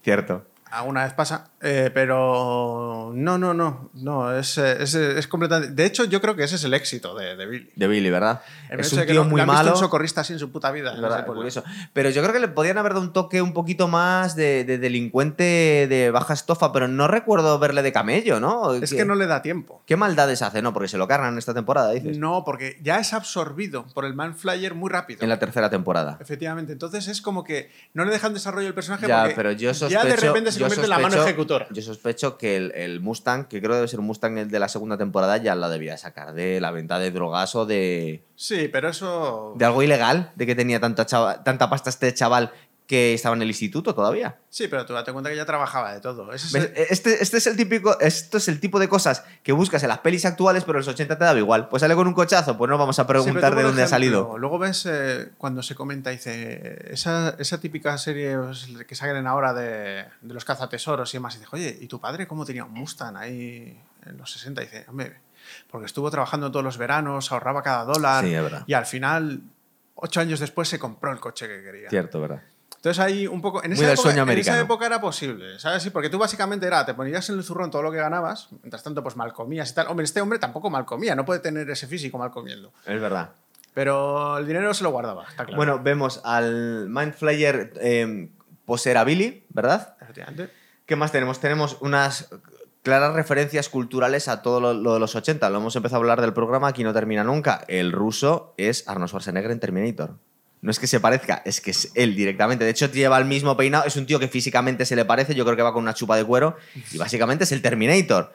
[0.01, 0.45] Cierto.
[0.71, 5.73] Alguna vez pasa, eh, pero no, no, no, no, es, eh, es, es completamente...
[5.73, 7.69] De hecho, yo creo que ese es el éxito de, de Billy.
[7.75, 8.41] De Billy, ¿verdad?
[8.69, 9.71] El es un que tío no- muy visto malo.
[9.71, 10.91] un socorrista así en su puta vida.
[10.93, 11.35] Verdad, pueblo.
[11.41, 11.63] curioso.
[11.93, 14.77] Pero yo creo que le podrían haber dado un toque un poquito más de, de
[14.77, 18.73] delincuente de baja estofa, pero no recuerdo verle de camello, ¿no?
[18.73, 19.81] Es ¿Qué- que no le da tiempo.
[19.85, 20.61] ¿Qué maldades hace?
[20.61, 22.17] No, porque se lo cargan esta temporada, dices.
[22.17, 25.21] No, porque ya es absorbido por el Man Flyer muy rápido.
[25.23, 26.17] En la tercera temporada.
[26.19, 29.73] Efectivamente, entonces es como que no le dejan desarrollo el personaje Ya, porque pero yo
[29.73, 30.01] sospecho.
[30.01, 31.67] ya de repente se yo convierte en la mano sospecho- ejecutora.
[31.71, 34.67] Yo sospecho que el, el Mustang, que creo debe ser un Mustang el de la
[34.67, 38.89] segunda temporada, ya la debía sacar de la venta de drogas o de, Sí, pero
[38.89, 39.53] eso...
[39.57, 42.51] de algo ilegal, de que tenía tanta, chava- tanta pasta este chaval
[42.87, 44.37] que estaba en el instituto todavía.
[44.49, 46.31] Sí, pero tú date cuenta que ya trabajaba de todo.
[46.31, 46.39] El-
[46.89, 49.99] Este, este es el típico, esto es el tipo de cosas que buscas en las
[49.99, 51.67] pelis actuales, pero en los 80 te daba igual.
[51.67, 54.37] Pues sale con un cochazo, pues no vamos a preguntar de dónde ha salido.
[54.37, 59.53] Luego ves eh, cuando se comenta, dice, esa, esa típica serie pues, que salen ahora
[59.53, 62.71] de, de los cazatesoros y demás, y dice, oye, ¿y tu padre cómo tenía un
[62.71, 64.61] Mustang ahí en los 60?
[64.61, 65.17] Y dice, hombre,
[65.69, 68.33] porque estuvo trabajando todos los veranos, ahorraba cada dólar, Sí,
[68.65, 69.41] y al final,
[69.95, 71.89] ocho años después, se compró el coche que quería.
[71.89, 72.41] Cierto, ¿verdad?
[72.77, 73.63] Entonces ahí un poco.
[73.63, 75.81] En esa, época, sueño en esa época era posible, ¿sabes?
[75.81, 78.83] Sí, porque tú básicamente era, te ponías en el zurrón todo lo que ganabas, mientras
[78.83, 79.87] tanto, pues mal comías y tal.
[79.87, 82.71] Hombre, este hombre tampoco mal comía, no puede tener ese físico mal comiendo.
[82.85, 83.31] Es verdad.
[83.73, 85.57] Pero el dinero se lo guardaba, está claro.
[85.57, 88.29] Bueno, vemos al Mind Flayer eh,
[88.65, 89.95] poseer a Billy, ¿verdad?
[89.99, 90.51] Efectivamente.
[90.85, 91.39] ¿Qué más tenemos?
[91.39, 92.29] Tenemos unas
[92.83, 95.49] claras referencias culturales a todo lo, lo de los 80.
[95.49, 97.65] Lo hemos empezado a hablar del programa, aquí no termina nunca.
[97.67, 100.15] El ruso es Arnold Schwarzenegger en Terminator.
[100.61, 102.65] No es que se parezca, es que es él directamente.
[102.65, 103.85] De hecho, lleva el mismo peinado.
[103.85, 105.35] Es un tío que físicamente se le parece.
[105.35, 106.57] Yo creo que va con una chupa de cuero.
[106.91, 108.33] Y básicamente es el Terminator.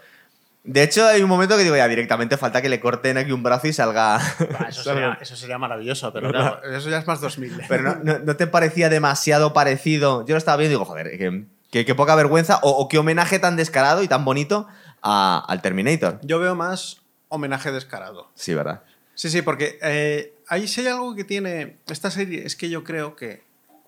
[0.65, 3.43] De hecho, hay un momento que digo, ya directamente falta que le corten aquí un
[3.43, 4.21] brazo y salga.
[4.69, 7.63] Eso, sería, eso sería maravilloso, pero claro, eso ya es más 2000.
[7.69, 10.25] Pero no, no- no te parecía demasiado parecido.
[10.25, 12.99] Yo lo estaba viendo y digo, joder, que, que- que poca vergüenza o, o qué
[12.99, 14.69] homenaje tan descarado y tan bonito
[15.03, 16.21] a- al Terminator.
[16.23, 18.31] Yo veo más homenaje descarado.
[18.37, 18.83] Sí, ¿verdad?
[19.15, 22.85] Sí, sí, porque eh, ahí sí hay algo que tiene esta serie, es que yo
[22.85, 23.43] creo que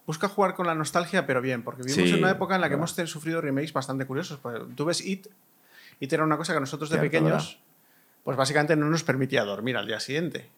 [0.06, 2.68] busca jugar con la nostalgia, pero bien, porque vivimos Sí, en una época en la
[2.68, 4.38] que hemos sufrido remakes bastante curiosos.
[4.40, 5.26] Pues, tú ves It,
[6.00, 7.58] It era una cosa que nosotros de Cierto, pequeños,
[8.22, 10.48] pues básicamente no nos permitía dormir al día siguiente.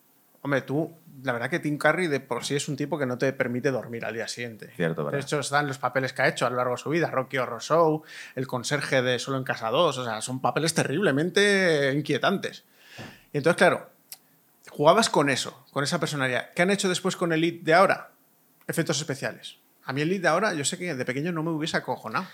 [0.42, 0.92] Hombre, tú,
[1.24, 3.72] la verdad que Tim Curry de por sí es un tipo que no te permite
[3.72, 4.70] dormir al día siguiente.
[4.76, 5.20] Cierto, De ¿verdad?
[5.22, 7.10] hecho, están los papeles que ha hecho a lo largo de su vida.
[7.10, 8.04] Rocky Horror Show,
[8.36, 9.98] el conserje de Solo en Casa 2.
[9.98, 12.62] O sea, son papeles terriblemente inquietantes.
[13.32, 13.90] Y entonces, claro,
[14.76, 16.50] jugabas con eso, con esa personalidad.
[16.54, 18.10] ¿Qué han hecho después con el Elite de ahora?
[18.66, 19.56] Efectos especiales.
[19.84, 22.26] A mí el Elite de ahora, yo sé que de pequeño no me hubiese acojonado.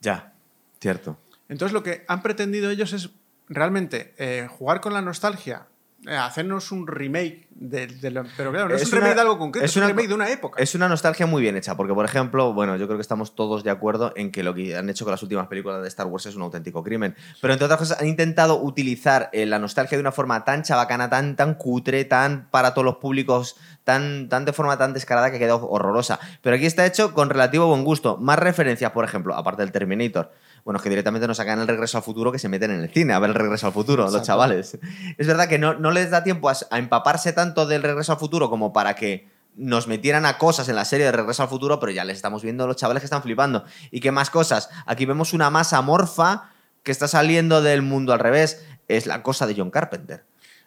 [0.00, 0.32] Ya,
[0.80, 1.16] cierto.
[1.48, 3.10] Entonces lo que han pretendido ellos es
[3.48, 5.68] realmente eh, jugar con la nostalgia,
[6.06, 7.88] hacernos un remake de,
[8.36, 10.08] pero claro, no es, Es un remake una- de algo concreto, es, un una- remake
[10.08, 10.62] de una época.
[10.62, 13.64] Es una nostalgia muy bien hecha, porque por ejemplo, bueno, yo creo que estamos todos
[13.64, 16.26] de acuerdo en que lo que han hecho con las últimas películas de Star Wars
[16.26, 17.16] es un auténtico crimen.
[17.40, 21.08] Pero entre otras cosas, han intentado utilizar eh, la nostalgia de una forma tan chabacana,
[21.08, 25.36] tan, tan cutre, tan para todos los públicos, tan, tan de forma tan descarada que
[25.36, 26.20] ha quedado horrorosa.
[26.42, 28.18] Pero aquí está hecho con relativo buen gusto.
[28.18, 30.30] Más referencias, por ejemplo, aparte del Terminator.
[30.66, 32.90] Bueno, es que directamente nos sacan el regreso al futuro que se meten en el
[32.90, 34.76] cine a ver el regreso al futuro, los chavales.
[35.16, 38.18] Es verdad que no, no les da tiempo a, a empaparse tanto del regreso al
[38.18, 41.78] futuro como para que nos metieran a cosas en la serie de Regreso al Futuro,
[41.80, 43.64] pero ya les estamos viendo a los chavales que están flipando.
[43.90, 44.68] ¿Y qué más cosas?
[44.84, 46.50] Aquí vemos una masa morfa
[46.82, 48.66] que está saliendo del mundo al revés.
[48.88, 50.24] Es la cosa de John Carpenter.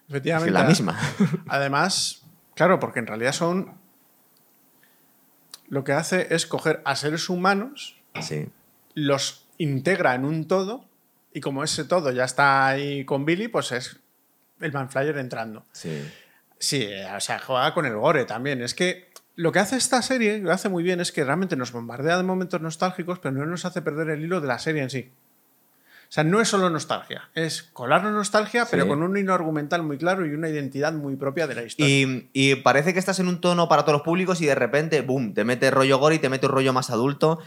[0.08, 0.52] Es Efectivamente.
[0.52, 0.98] la misma.
[1.50, 2.24] Además,
[2.56, 3.74] claro, porque en realidad son...
[5.68, 8.48] Lo que hace es coger a seres humanos, Sí.
[8.96, 10.86] los integra en un todo,
[11.32, 14.00] y como ese todo ya está ahí con Billy, pues es
[14.60, 15.64] el Manflyer entrando.
[15.72, 16.02] Sí.
[16.58, 18.62] Sí, eh, o sea, juega con el gore también.
[18.62, 21.72] Es que lo que hace esta serie, lo hace muy bien, es que realmente nos
[21.72, 24.90] bombardea de momentos nostálgicos, pero no nos hace perder el hilo de la serie en
[24.90, 25.12] sí.
[26.10, 30.00] O sea, no es solo nostalgia, es colarnos nostalgia, pero con un hilo argumental muy
[30.00, 31.88] claro y una identidad muy propia de la historia.
[31.88, 35.02] Y, y parece que estás en un tono para todos los públicos y de repente,
[35.02, 37.40] boom, te mete rollo gore y te mete un rollo más adulto.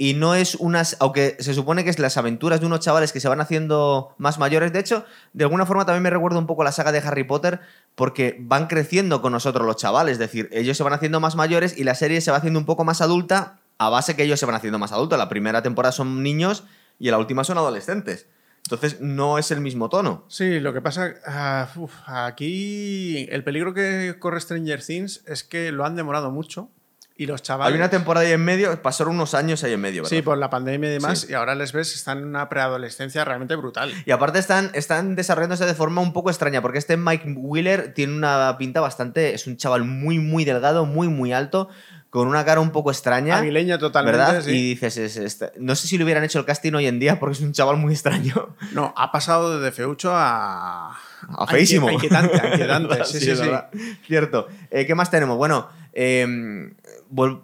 [0.00, 0.96] Y no es unas.
[1.00, 4.38] Aunque se supone que es las aventuras de unos chavales que se van haciendo más
[4.38, 4.72] mayores.
[4.72, 7.60] De hecho, de alguna forma también me recuerda un poco la saga de Harry Potter,
[7.96, 10.12] porque van creciendo con nosotros los chavales.
[10.12, 12.66] Es decir, ellos se van haciendo más mayores y la serie se va haciendo un
[12.66, 15.18] poco más adulta a base que ellos se van haciendo más adultos.
[15.18, 16.64] La primera temporada son niños
[17.00, 18.26] y la última son adolescentes.
[18.64, 20.24] Entonces no es el mismo tono.
[20.28, 21.68] Sí, lo que pasa, ah,
[22.06, 26.70] aquí el peligro que corre Stranger Things es que lo han demorado mucho
[27.18, 27.74] y los chavales...
[27.74, 30.16] Hay una temporada ahí en medio, pasaron unos años ahí en medio, ¿verdad?
[30.16, 31.26] Sí, por la pandemia y demás, Sí.
[31.30, 33.92] y ahora les ves, están en una preadolescencia realmente brutal.
[34.06, 38.14] Y aparte están, están desarrollándose de forma un poco extraña, porque este Mike Wheeler tiene
[38.14, 39.34] una pinta bastante.
[39.34, 41.68] Es un chaval muy, muy delgado, muy, muy alto,
[42.10, 43.36] con una cara un poco extraña.
[43.36, 44.40] Aguileño totalmente, ¿Verdad?
[44.42, 44.50] sí.
[44.52, 47.18] Y dices, es- es- no sé si le hubieran hecho el casting hoy en día,
[47.20, 48.54] porque es un chaval muy extraño.
[48.72, 50.96] No, ha pasado de feucho a...
[51.36, 51.88] A feísimo.
[51.88, 53.04] A inquietante, a inquietante.
[53.04, 53.50] Sí, sí, sí.
[54.06, 54.46] Cierto.
[54.70, 55.36] Eh, ¿Qué más tenemos?
[55.36, 56.76] Bueno, eh, vol-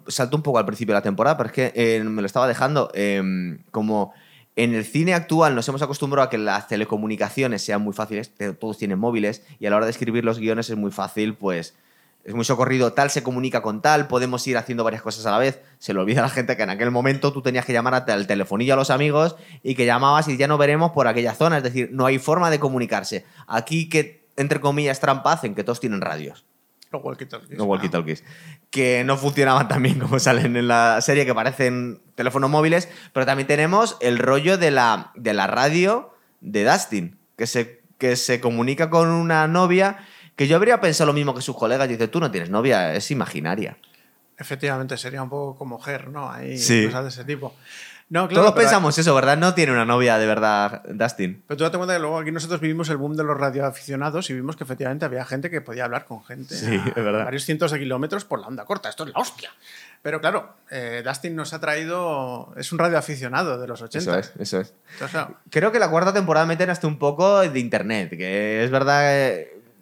[0.07, 2.47] salto un poco al principio de la temporada, pero es que eh, me lo estaba
[2.47, 2.91] dejando.
[2.93, 4.13] eh, como
[4.55, 8.77] en el cine actual nos hemos acostumbrado a que las telecomunicaciones sean muy fáciles, todos
[8.77, 11.75] tienen móviles, y a la hora de escribir los guiones es muy fácil, pues
[12.23, 15.37] es muy socorrido, tal se comunica con tal, podemos ir haciendo varias cosas a la
[15.37, 15.61] vez.
[15.77, 18.25] Se le olvida a la gente que en aquel momento tú tenías que llamar al
[18.25, 21.63] telefonillo a los amigos y que llamabas y ya no veremos por aquella zona, es
[21.63, 23.25] decir, no hay forma de comunicarse.
[23.45, 26.45] Aquí que, entre comillas, trampa hacen que todos tienen radios,
[26.95, 27.57] Los walkie-talkies.
[27.57, 28.23] no walkie-talkies,
[28.69, 33.25] que no funcionaban tan bien como salen en la serie, que parecen teléfonos móviles, pero
[33.25, 38.39] también tenemos el rollo de la, de la radio de Dustin, que se, que se
[38.39, 39.97] comunica con una novia
[40.35, 42.93] que yo habría pensado lo mismo que sus colegas, y dice, tú no tienes novia,
[42.93, 43.77] es imaginaria.
[44.37, 46.29] Efectivamente, sería un poco como Ger, ¿no?
[46.29, 46.85] Ahí Sí.
[46.87, 47.55] cosas de ese tipo.
[48.07, 49.35] No, claro, Todos pero- pensamos eso, ¿verdad?
[49.35, 51.43] No tiene una novia de verdad, Dustin.
[51.47, 54.33] Pero tú date cuenta que luego aquí nosotros vivimos el boom de los radioaficionados y
[54.35, 57.25] vimos que efectivamente había gente que podía hablar con gente Sí, a es verdad.
[57.25, 58.89] varios cientos de kilómetros por la onda corta.
[58.89, 59.49] Esto es la hostia.
[60.03, 62.53] Pero claro, eh, Dustin nos ha traído.
[62.57, 63.97] Es un radioaficionado de los 80.
[63.97, 64.73] Eso es, eso es.
[64.93, 68.69] Entonces, claro, Creo que la cuarta temporada meten hasta un poco de internet, que es
[68.69, 69.35] verdad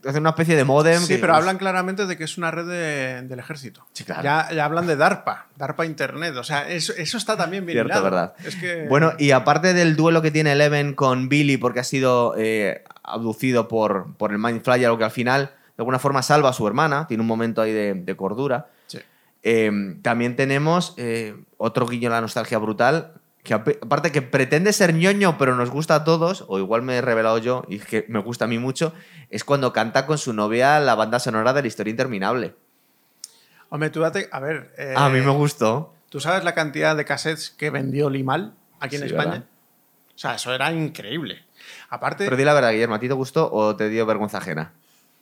[0.05, 1.01] hacen una especie de modem.
[1.01, 3.85] sí, que- pero hablan claramente de que es una red de- del ejército.
[3.93, 4.23] Sí, claro.
[4.23, 6.35] ya, ya hablan de DARPA, DARPA Internet.
[6.37, 8.33] O sea, eso, eso está también bien Cierto, verdad.
[8.45, 8.85] Es que.
[8.89, 13.67] Bueno, y aparte del duelo que tiene Eleven con Billy porque ha sido eh, abducido
[13.67, 16.67] por, por el Mind Flyer, o que al final de alguna forma salva a su
[16.67, 18.67] hermana, tiene un momento ahí de, de cordura.
[18.87, 18.99] Sí.
[19.41, 23.13] Eh, también tenemos eh, otro guiño a la nostalgia brutal,
[23.43, 26.95] que ap- aparte que pretende ser ñoño, pero nos gusta a todos, o igual me
[26.97, 28.93] he revelado yo, y que me gusta a mí mucho,
[29.29, 32.55] es cuando canta con su novia la banda sonora de la historia interminable.
[33.69, 34.29] Hombre, tú date.
[34.31, 34.73] A ver.
[34.77, 35.93] eh, a mí me gustó.
[36.09, 39.31] ¿Tú sabes la cantidad de cassettes que vendió Limal aquí en Sí, España?
[39.31, 39.45] ¿verdad?
[40.15, 41.43] O sea, eso era increíble.
[41.89, 42.23] Aparte.
[42.25, 44.73] Pero di la verdad, Guillermo, ¿a ti te gustó o te dio vergüenza ajena?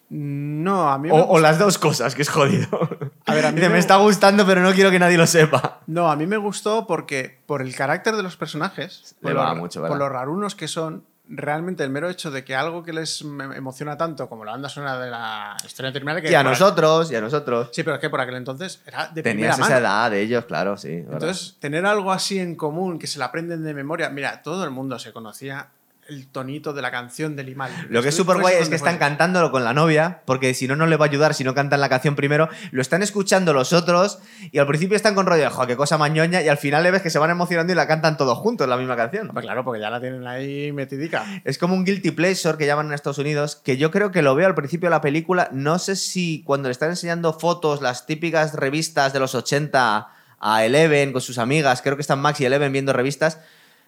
[0.09, 2.67] No, a mí O, me o las dos cosas, que es jodido.
[3.32, 5.27] A ver, a mí Dice, me- me está gustando, pero no quiero que nadie lo
[5.27, 5.79] sepa.
[5.88, 9.53] No, a mí me gustó porque por el carácter de los personajes, Le por, va
[9.53, 9.93] lo, mucho, ¿verdad?
[9.95, 13.53] por lo rarunos que son, realmente el mero hecho de que algo que les em-
[13.53, 17.15] emociona tanto como la banda sonora de la historia terminal que Y a nosotros, y
[17.15, 17.69] a nosotros.
[17.71, 19.77] Sí, pero es que por aquel entonces era de Tenías esa mano.
[19.77, 20.97] edad de ellos, claro, sí.
[21.01, 21.13] ¿verdad?
[21.13, 24.09] Entonces, tener algo así en común que se la aprenden de memoria.
[24.09, 25.69] Mira, todo el mundo se conocía
[26.12, 27.72] el tonito de la canción de Limal.
[27.89, 30.76] Lo que es súper guay es que están cantándolo con la novia, porque si no,
[30.76, 32.49] no le va a ayudar si no cantan la canción primero.
[32.72, 34.20] Lo están escuchando los otros
[34.51, 36.91] y al principio están con rollo de, "Jo, qué cosa mañoña, y al final le
[36.91, 39.30] ves que se van emocionando y la cantan todos juntos, la misma canción.
[39.30, 41.26] Hombre, claro, porque ya la tienen ahí metidica.
[41.45, 44.36] Es como un guilty pleasure que llaman en Estados Unidos, que yo creo que lo
[44.36, 45.49] veo al principio de la película.
[45.53, 50.09] No sé si cuando le están enseñando fotos, las típicas revistas de los 80
[50.39, 53.39] a Eleven con sus amigas, creo que están Max y Eleven viendo revistas,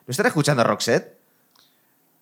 [0.05, 1.22] ¿lo están escuchando a Roxette?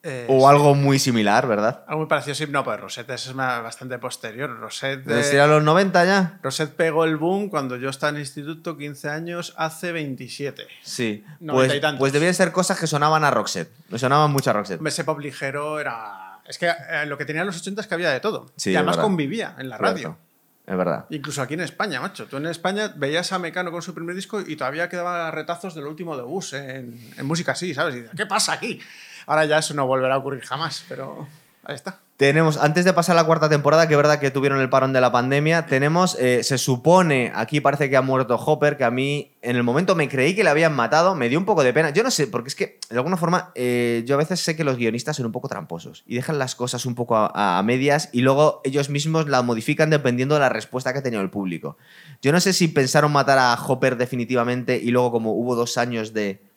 [0.04, 0.46] Eh, O sí.
[0.48, 1.84] algo muy similar, ¿verdad?
[1.88, 2.48] Algo muy parecido, sí.
[2.50, 4.50] No, pues Rosette es bastante posterior.
[4.60, 6.40] Rosette, ¿Desde eh, ¿Sería los 90 ya?
[6.42, 10.66] Rosette pegó el boom cuando yo estaba en el instituto, 15 años, hace 27.
[10.82, 11.24] Sí.
[11.48, 13.72] Pues, y pues debían ser cosas que sonaban a Roxette.
[13.90, 14.86] Me sonaban mucho a Roxette.
[14.86, 16.40] Ese pop ligero era...
[16.48, 18.52] Es que eh, lo que tenía en los 80 es que había de todo.
[18.56, 20.18] Sí, y además convivía en la radio.
[20.66, 21.06] Es verdad.
[21.10, 22.28] Incluso aquí en España, macho.
[22.28, 25.86] Tú en España veías a Mecano con su primer disco y todavía quedaban retazos del
[25.86, 27.96] último de Bus en, en música así, ¿sabes?
[27.96, 28.80] Y ¿qué pasa aquí?
[29.26, 31.28] Ahora ya eso no volverá a ocurrir jamás, pero
[31.64, 32.00] ahí está.
[32.22, 35.02] Tenemos, antes de pasar la cuarta temporada, que es verdad que tuvieron el parón de
[35.02, 39.32] la pandemia, tenemos, eh, se supone, aquí parece que ha muerto Hopper, que a mí
[39.42, 41.90] en el momento me creí que le habían matado, me dio un poco de pena.
[41.90, 44.64] Yo no sé, porque es que de alguna forma eh, yo a veces sé que
[44.64, 48.10] los guionistas son un poco tramposos y dejan las cosas un poco a, a medias
[48.12, 51.78] y luego ellos mismos la modifican dependiendo de la respuesta que ha tenido el público.
[52.22, 56.14] Yo no sé si pensaron matar a Hopper definitivamente y luego como hubo dos años
[56.14, 56.51] de...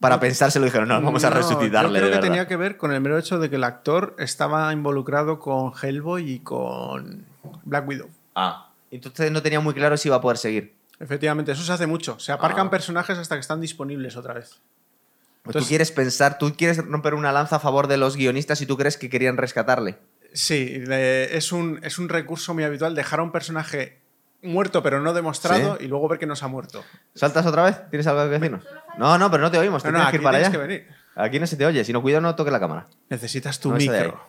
[0.00, 1.88] Para pensárselo dijeron, no, vamos a resucitarle.
[1.88, 2.20] Yo creo de que verdad".
[2.20, 6.30] tenía que ver con el mero hecho de que el actor estaba involucrado con Hellboy
[6.30, 7.24] y con
[7.64, 8.10] Black Widow.
[8.34, 8.70] Ah.
[8.90, 10.74] Entonces no tenía muy claro si iba a poder seguir.
[11.00, 12.18] Efectivamente, eso se hace mucho.
[12.20, 12.70] Se aparcan Ah.
[12.70, 14.60] personajes hasta que están disponibles otra vez.
[15.42, 18.66] tú Entonces- quieres pensar, tú quieres romper una lanza a favor de los guionistas y
[18.66, 19.98] tú crees que querían rescatarle.
[20.32, 24.00] Sí, es, un, es un recurso muy habitual dejar a un personaje
[24.44, 25.84] muerto pero no demostrado Sí.
[25.84, 26.84] y luego ver que no se ha muerto.
[27.14, 27.80] ¿Saltas otra vez?
[27.90, 28.64] ¿Tienes algo que decirnos?
[28.98, 29.82] No, no, pero no te oímos.
[29.82, 30.62] Te No, no, tienes aquí que ir para tienes allá.
[30.62, 30.88] que venir.
[31.16, 31.84] Aquí no se te oye.
[31.84, 32.86] Si no, cuidado, no toques la cámara.
[33.08, 34.20] Necesitas tu No, micro.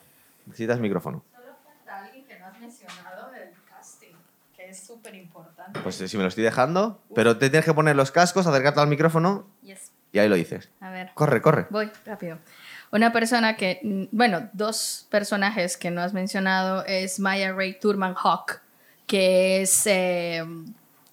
[0.46, 1.24] Necesitas micrófono.
[1.34, 4.14] Solo falta alguien que no has mencionado del casting,
[4.56, 5.80] que es súper importante.
[5.82, 8.80] Pues eh, si me lo estoy dejando, pero te tienes que poner los cascos, acercarte
[8.80, 9.92] al micrófono Yes.
[10.12, 10.70] y ahí lo dices.
[10.80, 11.10] A ver.
[11.16, 11.66] Corre, corre.
[11.72, 12.38] Voy rápido.
[12.92, 18.14] Una persona que, mm, bueno, dos personajes que no has mencionado es Maya Ray Turman
[18.16, 18.62] Hawk,
[19.08, 20.44] que es, eh,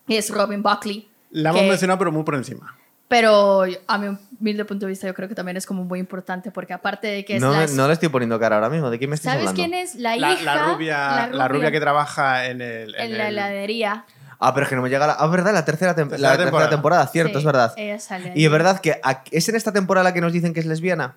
[0.09, 1.09] es Robin Buckley.
[1.31, 2.77] La hemos mencionado pero muy por encima.
[3.09, 6.51] Pero a mi humilde punto de vista yo creo que también es como muy importante
[6.51, 7.67] porque aparte de que es No, la...
[7.67, 8.89] no le estoy poniendo cara ahora mismo.
[8.89, 9.95] ¿De quién me estás ¿Sabes quién es?
[9.97, 10.43] La La, hija...
[10.45, 12.95] la rubia, la, rubia, que trabaja en el.
[12.95, 14.05] En la el- heladería.
[14.45, 15.13] Ah, pero es que no me llega la...
[15.13, 16.71] Ah, verdad, la tercera, tem- Tercera la tercera temporada.
[16.71, 17.73] temporada, cierto, Sí, es verdad.
[17.77, 20.59] Ella sale Y es verdad que es en esta temporada la que nos dicen que
[20.61, 21.15] es lesbiana.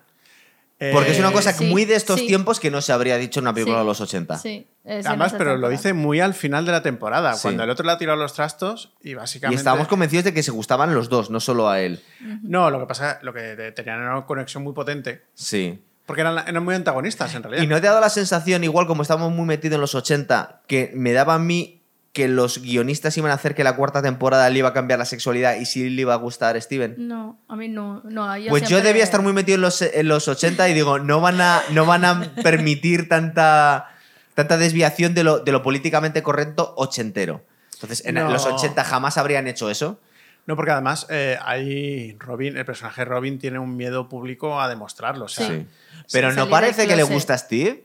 [0.92, 2.26] Porque es una Eh, cosa sí, muy de estos sí.
[2.26, 4.36] tiempos que no se habría dicho en una película Sí, de los 80.
[4.38, 7.40] Sí, Además, pero lo dice muy al final de la temporada, Sí.
[7.42, 9.58] cuando el otro le ha tirado los trastos y Y básicamente.
[9.58, 12.02] estábamos convencidos de que se gustaban los dos, no solo a él.
[12.42, 15.22] No, lo que pasa lo que te- tenían era una conexión muy potente.
[15.34, 15.82] Sí.
[16.04, 17.64] Porque eran, eran muy antagonistas, en realidad.
[17.64, 20.60] ¿Y no te ha dado la sensación, igual como estábamos muy metidos en los 80,
[20.68, 21.75] que me daba a mí
[22.16, 25.04] que los guionistas iban a hacer que la cuarta temporada le iba a cambiar la
[25.04, 26.94] sexualidad y sí le iba a gustar a Steven?
[26.96, 28.00] No, a mí no.
[28.04, 30.98] no yo Pues yo debía estar muy metido en los, en los 80 y digo,
[30.98, 33.90] no van a, no van a permitir tanta,
[34.34, 37.44] tanta desviación de lo, de lo políticamente correcto ochentero.
[37.74, 38.30] Entonces, en No.
[38.30, 40.00] los 80 jamás habrían hecho eso.
[40.46, 45.26] No, porque además eh, ahí Robin, el personaje Robin tiene un miedo público a demostrarlo.
[45.26, 45.66] O sea, Sí.
[46.12, 47.84] Pero Sí, ¿no parece que le gusta a Steve?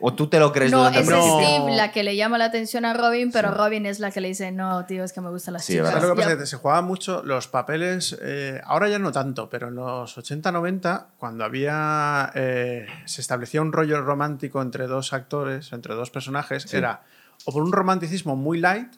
[0.00, 0.94] ¿O tú te lo crees No, es?
[1.06, 4.28] Steve la que le llama la atención a Robin, pero Robin es la que le
[4.28, 5.86] dice, no, tío, es que me gustan las Sí, chicas.
[5.86, 6.00] ¿verdad?
[6.00, 6.34] ¿Sabes lo que pasa?
[6.34, 10.16] Ya- Que se jugaban mucho los papeles, eh, ahora ya no tanto, pero en los
[10.16, 12.30] 80-90, cuando había.
[12.34, 16.76] eh, se establecía un rollo romántico entre dos actores, entre dos personajes, Sí.
[16.76, 17.02] era
[17.44, 18.92] o por un romanticismo muy light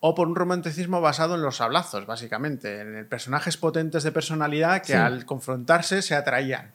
[0.00, 4.88] o por un romanticismo basado en los sablazos, básicamente, en personajes potentes de personalidad que
[4.88, 4.98] Sí.
[4.98, 6.72] al confrontarse se atraían.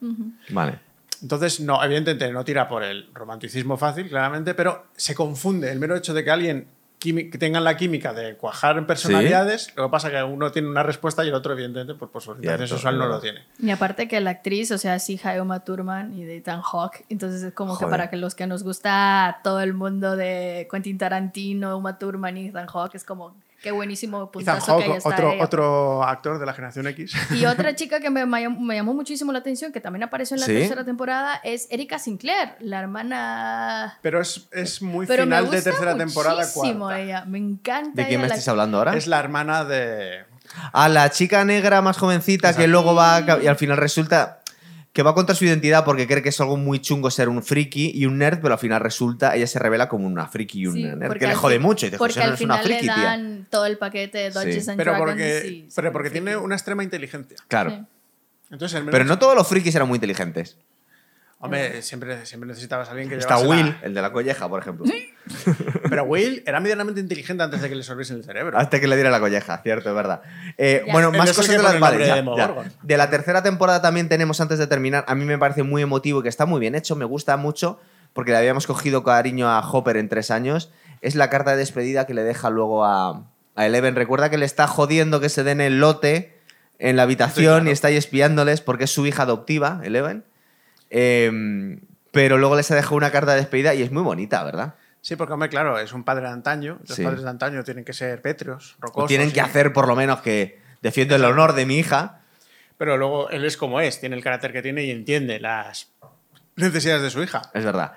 [0.49, 0.79] Vale.
[1.21, 5.95] Entonces, no, evidentemente no tira por el romanticismo fácil, claramente, pero se confunde el mero
[5.95, 6.67] hecho de que alguien
[6.99, 10.67] que tengan la química de cuajar en personalidades, lo que pasa es que uno tiene
[10.67, 13.45] una respuesta y el otro, evidentemente, pues por su orientación sexual no lo tiene.
[13.57, 16.61] Y aparte que la actriz, o sea, es hija de Uma Thurman y de Ethan
[16.61, 17.87] Hawke, entonces es como Joder.
[17.87, 22.35] que para que los que nos gusta todo el mundo de Quentin Tarantino, Uma Thurman
[22.35, 25.43] y Ethan Hawke, es como qué buenísimo puntazo que ahí está otro, ella.
[25.43, 27.13] otro actor de la generación X.
[27.31, 30.45] Y otra chica que me, me llamó- muchísimo la atención, que también apareció en la
[30.47, 30.53] ¿Sí?
[30.53, 33.97] tercera temporada, es Erika Sinclair, la hermana...
[34.01, 36.99] Pero es, es muy Pero me final de tercera temporada, muchísimo cuarta.
[37.01, 38.95] ella, me encanta ¿De quién me la- estás hablando ahora?
[38.95, 40.25] Es la hermana de.
[40.73, 44.38] A la chica negra más jovencita que luego va a- y al final resulta
[44.99, 47.93] que va contra su identidad porque cree que es algo muy chungo ser un friki
[47.95, 50.73] y un nerd, pero al final resulta, ella se revela como una friki y un
[50.73, 52.41] Sí, nerd, porque que le jode fin- mucho y dice, Porque "José, no al es
[52.41, 53.03] una final friki, le tía.
[53.03, 54.69] dan todo el paquete de Dodges Sí.
[54.71, 56.25] and Pero Dragons porque, y- pero porque friki.
[56.25, 57.37] tiene una extrema inteligencia.
[57.47, 57.69] Claro.
[57.69, 57.85] Sí.
[58.51, 60.57] Entonces, Pero no todos los frikis eran muy inteligentes.
[61.41, 64.59] Hombre, siempre, siempre necesitabas a alguien que Está Will, la- el de la colleja, por
[64.61, 64.85] ejemplo.
[65.89, 68.57] Pero Will era medianamente inteligente antes de que le sorbiesen el cerebro.
[68.57, 70.21] Hasta que le diera la colleja, cierto, es verdad.
[70.57, 72.15] Eh, bueno, más cosas de las vale, ya, de ya.
[72.17, 72.71] Demogorgon.
[72.83, 76.19] De la tercera temporada también tenemos, antes de terminar, a mí me parece muy emotivo
[76.19, 77.79] y que está muy bien hecho, me gusta mucho,
[78.11, 80.71] porque le habíamos cogido cariño a Hopper en tres años.
[81.01, 83.23] Es la carta de despedida que le deja luego a,
[83.55, 83.95] a Eleven.
[83.95, 86.37] Recuerda que le está jodiendo que se den el lote
[86.79, 87.69] en la habitación claro.
[87.69, 90.25] y está ahí espiándoles porque es su hija adoptiva, Eleven.
[90.89, 91.79] Eh,
[92.11, 94.75] pero luego les ha dejado una carta de despedida y es muy bonita, ¿verdad?
[95.01, 96.79] Sí, porque, hombre, claro, es un padre de antaño.
[96.87, 97.03] Los Sí.
[97.03, 99.07] padres de antaño tienen que ser pétreos, O rocosos.
[99.07, 102.21] tienen que y- hacer por lo menos que defiendo el honor de mi hija.
[102.77, 105.91] Pero luego él es como es, tiene el carácter que tiene y entiende las
[106.55, 107.43] necesidades de su hija.
[107.53, 107.93] Es verdad.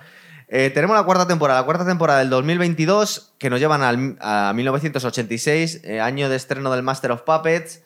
[0.49, 4.53] Eh, tenemos la cuarta temporada, la cuarta temporada del 2022, que nos llevan al, a
[4.55, 7.83] 1986, eh, año de estreno del Master of Puppets.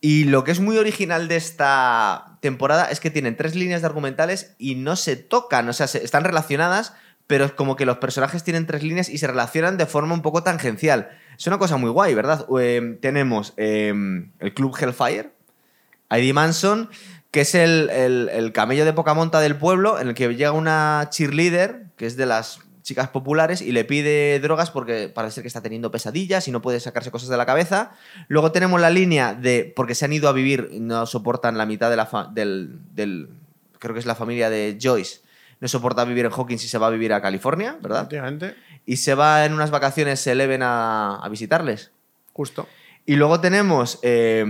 [0.00, 3.86] Y lo que es muy original de esta temporada es que tienen tres líneas de
[3.86, 6.92] argumentales y no se tocan, o sea, se- están relacionadas,
[7.26, 10.22] pero es como que los personajes tienen tres líneas y se relacionan de forma un
[10.22, 11.08] poco tangencial.
[11.38, 12.46] Es una cosa muy guay, ¿verdad?
[12.60, 13.92] Eh, tenemos eh,
[14.38, 15.32] el Club Hellfire,
[16.10, 16.88] Eddie Manson,
[17.32, 20.52] que es el, el- el camello de poca monta del pueblo, en el que llega
[20.52, 25.48] una cheerleader, que es de las chicas populares, y le pide drogas porque parece que
[25.48, 27.90] está teniendo pesadillas y no puede sacarse cosas de la cabeza.
[28.28, 31.66] Luego tenemos la línea de, porque se han ido a vivir, y no soportan la
[31.66, 33.28] mitad de la fa- del, del-
[33.80, 35.20] creo que es la familia de Joyce,
[35.60, 38.02] no soporta vivir en Hawkins y se va a vivir a California, ¿verdad?
[38.02, 38.54] Efectivamente,
[38.86, 41.90] Y se va en unas vacaciones, se eleven a, a visitarles.
[42.32, 42.68] justo.
[43.04, 44.44] Y luego tenemos, eh,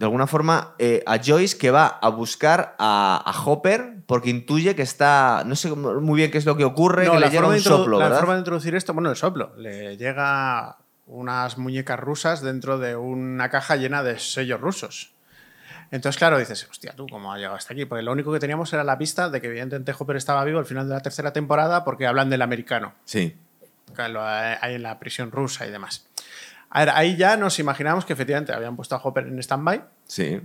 [0.00, 4.74] de alguna forma, eh, a Joyce que va a buscar a, a Hopper porque intuye
[4.74, 5.42] que está.
[5.44, 7.48] No sé muy bien qué es lo que ocurre, No, que la le llega forma
[7.48, 8.18] un de introdu- soplo, la ¿verdad?
[8.20, 9.52] forma de introducir esto, bueno, el soplo.
[9.58, 15.12] Le llega unas muñecas rusas dentro de una caja llena de sellos rusos.
[15.90, 17.84] Entonces, claro, dices, hostia, tú, ¿cómo ha llegado hasta aquí?
[17.84, 20.64] Porque lo único que teníamos era la pista de que evidentemente Hopper estaba vivo al
[20.66, 23.36] final de la tercera temporada porque hablan del americano, Sí.
[23.98, 26.06] hay en la prisión rusa y demás.
[26.70, 30.40] A ver, ahí ya nos imaginamos que efectivamente habían puesto a Hopper en stand-by Sí.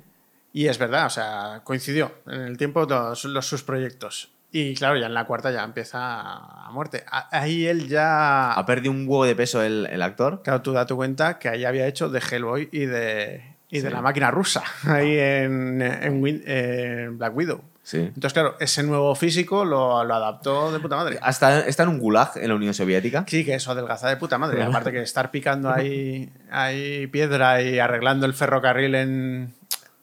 [0.54, 4.32] y es verdad, o sea, coincidió en el tiempo todos los, sus proyectos.
[4.52, 7.04] Y claro, ya en la cuarta ya empieza a muerte.
[7.32, 8.54] Ahí él ya...
[8.54, 10.42] Ha perdido un huevo de peso el, el actor.
[10.44, 14.02] Claro, tú date cuenta que ahí había hecho de Hellboy y de, y de la
[14.02, 17.62] máquina rusa, ahí en, en en Black Widow.
[17.86, 18.00] Sí.
[18.00, 21.20] Entonces, claro, ese nuevo físico lo, lo adaptó de puta madre.
[21.22, 23.26] Hasta está en un gulag en la Unión Soviética.
[23.28, 24.64] Sí, que eso adelgaza de puta madre.
[24.64, 29.54] Aparte que estar picando ahí, ahí piedra y arreglando el ferrocarril en,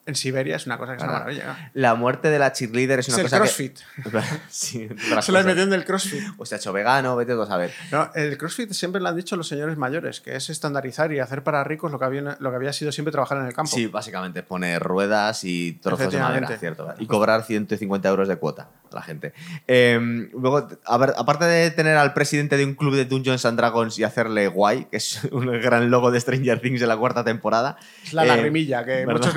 [0.05, 1.25] en Siberia es una cosa que es una Claro.
[1.25, 1.71] maravilla.
[1.73, 3.37] La muerte de la cheerleader es Es una el cosa.
[3.39, 3.79] crossfit.
[4.11, 4.21] Que...
[4.49, 4.89] sí,
[5.21, 6.23] Se la metió en el crossfit.
[6.37, 7.71] O se ha hecho vegano, vete tú a saber.
[7.91, 11.43] No, el CrossFit siempre lo han dicho los señores mayores, que es estandarizar y hacer
[11.43, 13.71] para ricos lo que había, lo que había sido siempre trabajar en el campo.
[13.71, 16.47] Sí, básicamente poner ruedas y trozos de madera.
[16.57, 16.93] ¿cierto?
[16.99, 19.33] Y cobrar 150 euros de cuota a la gente.
[19.67, 23.57] Eh, luego, a ver, aparte de tener al presidente de un club de Dungeons and
[23.57, 27.23] Dragons y hacerle guay, que es un gran logo de Stranger Things de la cuarta
[27.23, 27.77] temporada.
[28.03, 29.13] Es la eh, lagrimilla que ¿verdad?
[29.13, 29.33] muchos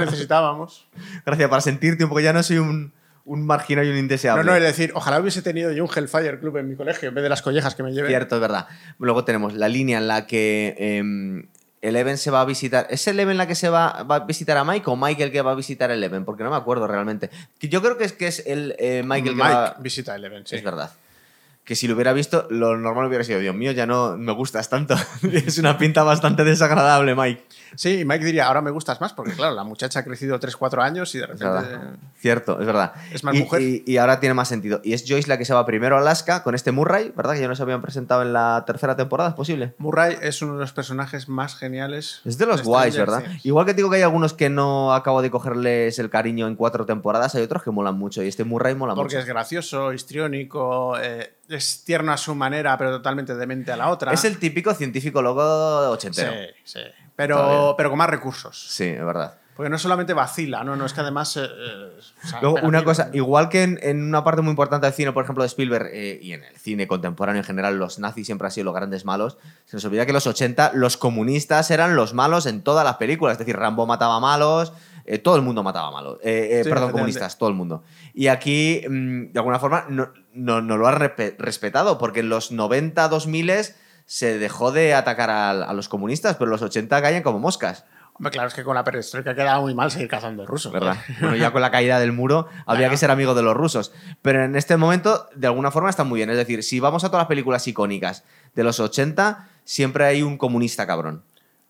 [0.65, 0.87] necesitábamos.
[1.25, 2.93] Gracias, para sentirte un poco, ya no soy un,
[3.25, 4.45] un marginal y un No, indeseable.
[4.45, 7.23] no, es decir, ojalá hubiese tenido yo un Hellfire Club en mi colegio en vez
[7.23, 8.09] de las collejas que me lleven.
[8.09, 8.67] Cierto, es verdad.
[8.99, 11.47] Luego tenemos la línea en la que eh,
[11.83, 12.87] Eleven se va a visitar.
[12.91, 15.43] ¿Es Eleven la que se va, va a visitar a Mike o Mike el que
[15.43, 16.25] va a visitar a Eleven?
[16.25, 17.31] Porque no me acuerdo realmente.
[17.61, 19.77] Yo creo que es que es el eh, Mike el que Mike va.
[19.81, 20.57] visita Eleven, sí.
[20.57, 20.91] Es verdad.
[21.65, 24.71] Que si lo hubiera visto, lo normal hubiera sido, Dios mío, ya no me gustas
[24.71, 24.95] tanto.
[25.33, 27.43] es una pinta bastante desagradable, Mike.
[27.75, 30.83] Sí, y Mike diría, ahora me gustas más, porque claro, la muchacha ha crecido 3-4
[30.83, 31.79] años y de repente...
[32.19, 32.93] Cierto, es verdad.
[33.13, 33.63] Es más y, mujer.
[33.63, 34.81] Y, y ahora tiene más sentido.
[34.85, 37.35] Y es Joyce la que se va primero a Alaska con este Murray, ¿verdad?
[37.35, 39.75] Que ya nos habían presentado en la tercera temporada, ¿es posible?
[39.79, 42.21] Murray es uno de los personajes más geniales.
[42.25, 43.23] Es de los Stranger guays, ¿verdad?
[43.43, 46.87] Igual que digo que hay algunos que no acabo de cogerles el cariño en cuatro
[46.87, 48.23] temporadas, hay otros que molan mucho.
[48.23, 49.21] Y este Murray mola Porque mucho.
[49.21, 54.13] es gracioso, histriónico, eh, es tierno a su manera, pero totalmente demente a la otra.
[54.13, 56.33] Es el típico científico loco Sí, ochentero.
[56.65, 56.81] sí.
[56.81, 57.06] Bien.
[57.17, 58.67] Pero, pero con más recursos.
[58.69, 59.35] Sí, es verdad.
[59.57, 61.35] Porque no solamente vacila, no, no, es que además.
[61.39, 64.87] eh, eh, o sea, Luego, una cosa, igual que en, en una parte muy importante
[64.87, 67.99] del cine, por ejemplo, de Spielberg eh, y en el cine contemporáneo en general, los
[67.99, 69.39] nazis siempre han sido los grandes malos.
[69.65, 72.97] Se nos olvida que en los 80 los comunistas eran los malos en todas las
[72.97, 73.33] películas.
[73.33, 74.75] Es decir, Rambo mataba malos,
[75.07, 76.19] eh, todo el mundo mataba malos.
[76.23, 77.83] Eh, eh, Sí, perdón, comunistas, todo el mundo.
[78.13, 82.29] Y aquí, mm, de alguna forma, no, no, no lo han respe- respetado, porque en
[82.29, 83.49] los 90, 2000
[84.07, 87.85] se dejó de atacar a, a los comunistas, pero los 80 caían como moscas.
[88.15, 90.73] Hombre, claro, es que con la perestroika quedaba muy mal seguir cazando rusos.
[90.73, 90.97] ¿verdad?
[91.21, 93.93] Bueno, ya con la caída del muro habría que ser amigo de los rusos.
[94.23, 96.31] Pero en este momento, de alguna forma, está muy bien.
[96.31, 100.39] Es decir, si vamos a todas las películas icónicas de los 80, siempre hay un
[100.39, 101.23] comunista cabrón.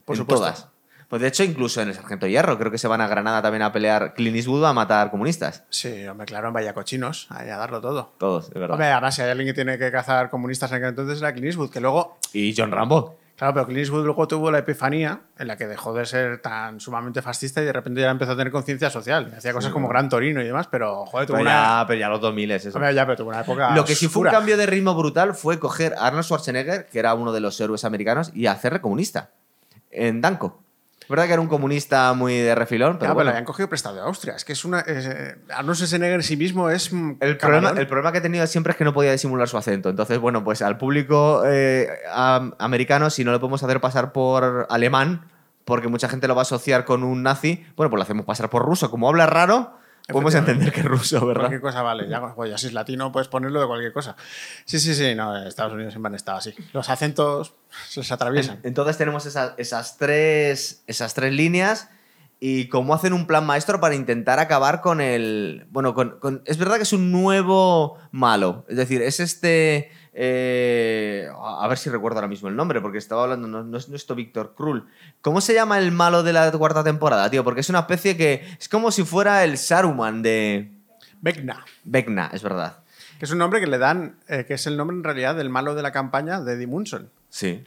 [0.04, 0.44] Por En supuesto.
[0.44, 0.68] todas.
[1.08, 3.62] Pues de hecho, incluso en el Sargento Hierro, creo que se van a Granada también
[3.62, 5.62] a pelear Clint Eastwood a matar comunistas.
[5.70, 8.12] Sí, hombre, claro, en Vallacochinos, ahí a darlo todo.
[8.18, 8.74] Todos, de verdad.
[8.74, 11.46] Hombre, además, si hay alguien que tiene que cazar comunistas en aquel entonces era Clint
[11.46, 13.16] Eastwood, que luego Y John Rambo.
[13.36, 16.80] Claro, pero Clint Eastwood luego tuvo la epifanía en la que dejó de ser tan
[16.80, 19.32] sumamente fascista y de repente ya empezó a tener conciencia social.
[19.36, 21.80] Hacía cosas como Gran Torino y demás, pero joder, tuvo Pero una...
[21.80, 22.78] ya, pero ya los 2000 es eso.
[22.78, 25.34] Hombre, ya, pero tuvo una época Lo que sí fue un cambio de ritmo brutal
[25.34, 29.30] fue coger a Arnold Schwarzenegger, que era uno de los héroes americanos, y hacerle comunista.
[29.90, 30.62] En Danko.
[31.06, 33.26] Es verdad que era un comunista muy de refilón, pero pero bueno.
[33.26, 34.34] lo habían cogido prestado de Austria.
[34.34, 34.82] Es que es una...
[34.88, 36.90] eh, Arnold Schwarzenegger en sí mismo es...
[37.20, 39.88] El problema, el problema que he tenido siempre es que no podía disimular su acento.
[39.88, 44.66] Entonces, bueno, pues al público eh, am- americano, si no le podemos hacer pasar por
[44.68, 45.30] alemán,
[45.64, 48.50] porque mucha gente lo va a asociar con un nazi, bueno, pues lo hacemos pasar
[48.50, 48.90] por ruso.
[48.90, 49.78] Como habla raro,
[50.12, 51.42] podemos entender que es ruso, ¿verdad?
[51.42, 52.08] Cualquier cosa vale.
[52.08, 54.16] Ya, pues ya si es latino puedes ponerlo de cualquier cosa.
[54.64, 55.14] Sí, sí, sí.
[55.14, 56.54] No, Estados Unidos siempre han estado así.
[56.72, 57.54] Los acentos
[57.88, 58.60] se les atraviesan.
[58.62, 61.88] Entonces tenemos esa- esas, tres, esas tres líneas
[62.38, 65.66] y cómo hacen un plan maestro para intentar acabar con el...
[65.70, 68.64] Bueno, con, con- es verdad que es un nuevo malo.
[68.68, 69.90] Es decir, es este...
[70.18, 73.86] eh, a ver si recuerdo ahora mismo el nombre, porque estaba hablando, no, no es,
[73.90, 74.88] esto Víctor Krull.
[75.20, 77.44] ¿Cómo se llama el malo de la cuarta temporada, tío?
[77.44, 80.72] Porque es una especie que es como si fuera el Saruman de
[81.20, 81.66] Vecna.
[81.84, 82.78] Vecna, es verdad.
[83.18, 85.50] Que es un nombre que le dan, eh, que es el nombre en realidad del
[85.50, 87.10] malo de la campaña de Eddie Munson.
[87.28, 87.62] Sí.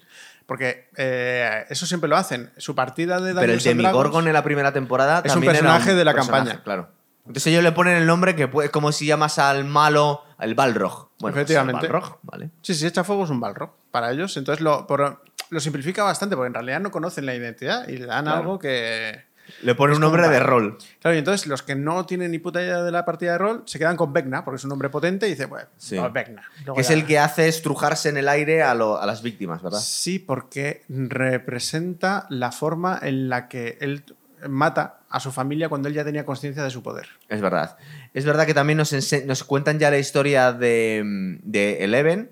[0.47, 2.49] Porque eh, eso siempre lo hacen.
[2.57, 5.93] Su partida de Pero el Dungeons Demigorgon en la primera temporada Es un era personaje
[5.93, 6.63] de la personaje, campaña.
[6.63, 6.89] Claro.
[7.29, 11.09] Entonces ellos le ponen el nombre que puede, como si llamas al malo, el Balrog.
[11.19, 11.85] Bueno, pues Efectivamente.
[11.85, 12.49] el Balrog, ¿vale?
[12.63, 14.35] Sí, sí, echa fuego es un balrog para ellos.
[14.35, 15.21] Entonces lo, por-
[15.51, 18.39] lo simplifica bastante porque en realidad no conocen la identidad y le dan Claro.
[18.39, 19.27] algo que...
[19.63, 20.77] Le ponen Es un nombre de rol.
[21.01, 23.63] Claro, y entonces los que no tienen ni puta idea de la partida de rol
[23.65, 25.95] se quedan con Vecna porque es un nombre potente y dice, bueno, Sí.
[25.95, 26.43] no, Vecna.
[26.65, 29.23] Luego Que es ya- el que hace estrujarse en el aire a, lo- a las
[29.23, 29.79] víctimas, ¿verdad?
[29.79, 34.03] Sí, porque representa la forma en la que él
[34.47, 37.07] mata a su familia cuando él ya tenía conciencia de su poder.
[37.27, 37.77] Es verdad.
[38.13, 38.93] Es verdad que también nos,
[39.25, 42.31] nos cuentan ya la historia de, de Eleven.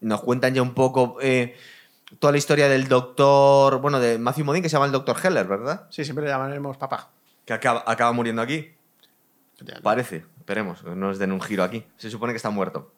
[0.00, 1.54] Nos cuentan ya un poco eh,
[2.18, 5.46] toda la historia del doctor, bueno, de Matthew Modine, que se llama el doctor Heller,
[5.46, 5.86] ¿verdad?
[5.90, 7.10] Sí, siempre le llamaremos papá.
[7.44, 8.74] Que acaba, acaba muriendo aquí.
[9.82, 11.84] Parece, esperemos, no nos den un giro aquí.
[11.96, 12.92] Se supone que está muerto.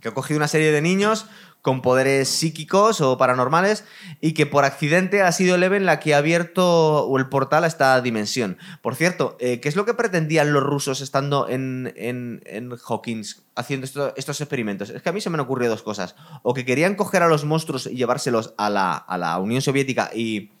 [0.00, 1.26] Que ha cogido una serie de niños
[1.60, 3.84] con poderes psíquicos o paranormales
[4.20, 8.00] y que por accidente ha sido Eleven la que ha abierto el portal a esta
[8.00, 8.58] dimensión.
[8.80, 13.42] Por cierto, eh, ¿qué es lo que pretendían los rusos estando en, en, en Hawkins
[13.56, 14.90] haciendo esto- estos experimentos?
[14.90, 16.14] Es que a mí se me han ocurrido dos cosas.
[16.44, 20.10] O que querían coger a los monstruos y llevárselos a la, a la Unión Soviética
[20.14, 20.52] y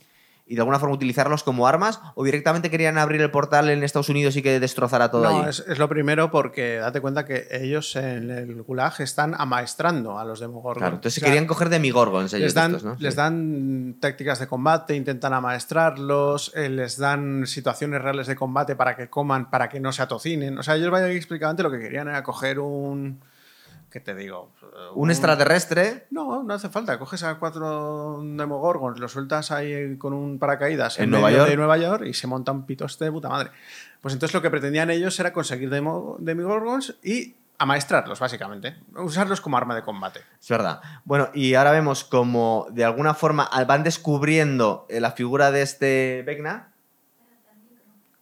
[0.48, 4.08] y de alguna forma utilizarlos como armas o directamente querían abrir el portal en Estados
[4.08, 5.50] Unidos y que destrozara todo No, allí?
[5.50, 10.24] es, es lo primero porque date cuenta que ellos en el Gulag están amaestrando a
[10.24, 10.80] los Demogorgon.
[10.80, 12.96] Claro, entonces O sea, querían coger demigorgons ellos les dan, estos, ¿no?
[12.98, 13.18] les Sí.
[13.18, 19.08] dan tácticas de combate, intentan amaestrarlos, eh, les dan situaciones reales de combate para que
[19.08, 20.58] coman, para que no se atocinen.
[20.58, 23.20] O sea, ellos vayan explícitamente lo que querían era coger un...
[23.90, 24.50] ¿Qué te digo?
[24.94, 26.98] Un extraterrestre No, no hace falta.
[26.98, 31.48] Coges a cuatro Demogorgons, los sueltas ahí con un paracaídas ¿En Nueva York?
[31.50, 33.50] de Nueva York y se monta un pitoste de puta madre.
[34.02, 38.76] Pues entonces lo que pretendían ellos era conseguir demo- Demogorgons y amaestrarlos, básicamente.
[38.94, 40.20] Usarlos como arma de combate.
[40.40, 40.80] Es verdad.
[41.04, 46.22] Bueno, y ahora vemos como de alguna forma van descubriendo eh, la figura de este
[46.24, 46.67] Vecna.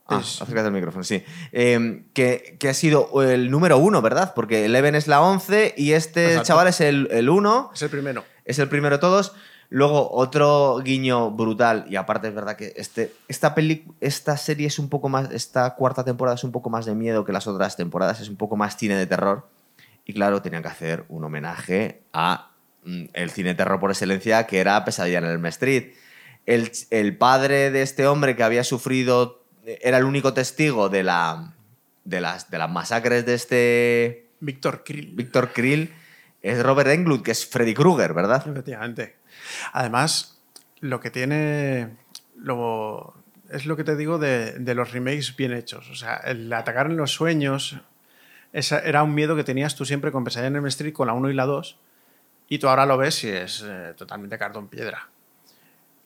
[0.08, 1.22] Ah, Es- acércate al micrófono, sí.
[1.52, 4.32] Eh, que, que ha sido el número uno, ¿verdad?
[4.34, 6.46] Porque Eleven es la 11 y este Exacto.
[6.46, 8.24] chaval es el, el 1, Es el primero.
[8.44, 9.32] es el primero de todos.
[9.68, 14.78] Luego, otro guiño brutal, y aparte es verdad que este, esta, peli, esta serie es
[14.78, 17.76] un poco más, esta cuarta temporada es un poco más de miedo que las otras
[17.76, 19.48] temporadas, es un poco más cine de terror.
[20.04, 22.52] Y claro, tenían que hacer un homenaje a
[22.84, 25.94] mm, el cine de terror por excelencia, que era Pesadilla en el Elm Street.
[26.46, 31.54] El, el padre de este hombre que había sufrido, era el único testigo de, la,
[32.04, 35.12] de, las, de las masacres de este Víctor Krill.
[35.14, 35.92] Víctor Krill,
[36.42, 38.46] es Robert Englund, que es Freddy Krueger, ¿verdad?
[38.48, 39.16] Efectivamente.
[39.72, 40.40] Además,
[40.80, 41.96] lo que tiene.
[42.36, 43.14] Lo,
[43.50, 45.90] es lo que te digo de, de los remakes bien hechos.
[45.90, 47.76] O sea, el atacar en los sueños
[48.56, 51.12] esa era un miedo que tenías tú siempre con Pesadilla en el Street, con la
[51.12, 51.78] 1 y la 2.
[52.48, 55.10] Y tú ahora lo ves y es eh, totalmente cartón piedra.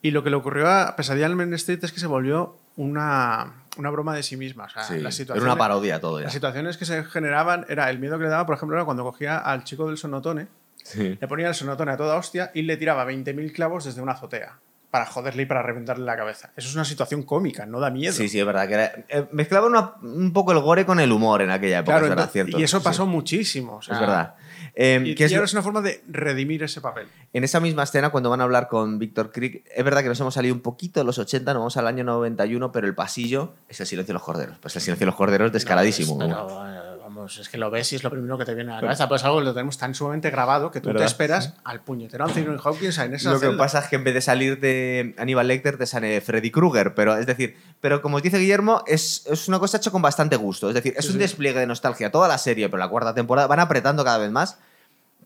[0.03, 3.53] Y lo que le ocurrió a Pesadilla en el Street es que se volvió una,
[3.77, 4.65] una broma de sí misma.
[4.65, 6.25] O sea, Sí, las era una parodia todo ya.
[6.25, 9.03] Las situaciones que se generaban era el miedo que le daba, por ejemplo, era cuando
[9.05, 10.49] cogía al chico del sonotone
[10.83, 11.19] Sí.
[11.21, 14.59] le ponía el sonotone a toda hostia y le tiraba 20.000 clavos desde una azotea.
[14.91, 16.51] Para joderle y para reventarle la cabeza.
[16.57, 18.13] Eso es una situación cómica, no da miedo.
[18.13, 18.67] Sí, sí, es verdad.
[18.67, 21.93] Que era- eh, mezclaba una- un poco el gore con el humor en aquella época,
[21.93, 22.59] Claro, es verdad, entonces- cierto.
[22.61, 23.77] y eso pasó sí, muchísimo.
[23.77, 24.35] o sea, es verdad.
[24.75, 27.07] Eh, Y, que es y ahora es una forma de redimir ese papel.
[27.33, 30.19] En esa misma escena, cuando van a hablar con Víctor Crick, es verdad que nos
[30.21, 33.55] hemos salido un poquito de los 80, nos vamos al año 91, pero el pasillo
[33.69, 34.59] es el silencio de los corderos.
[34.59, 36.17] Pues el silencio de los corderos descaradísimo.
[36.19, 38.55] No, es- pero, eh, vamos, es que lo ves y es lo primero que te
[38.55, 39.09] viene a la cabeza.
[39.09, 41.03] Pues algo que lo tenemos tan sumamente grabado que tú ¿Verdad?
[41.03, 44.15] te esperas al puñetero Anthony Hopkins en esa Lo que pasa es que en vez
[44.15, 48.39] de salir de Aníbal Lecter te sale Freddy Krueger, pero es decir, pero como dice
[48.39, 50.69] Guillermo, es, es una cosa hecha con bastante gusto.
[50.69, 51.19] Es decir, es Sí, un sí.
[51.21, 54.59] despliegue de nostalgia toda la serie, pero la cuarta temporada van apretando cada vez más,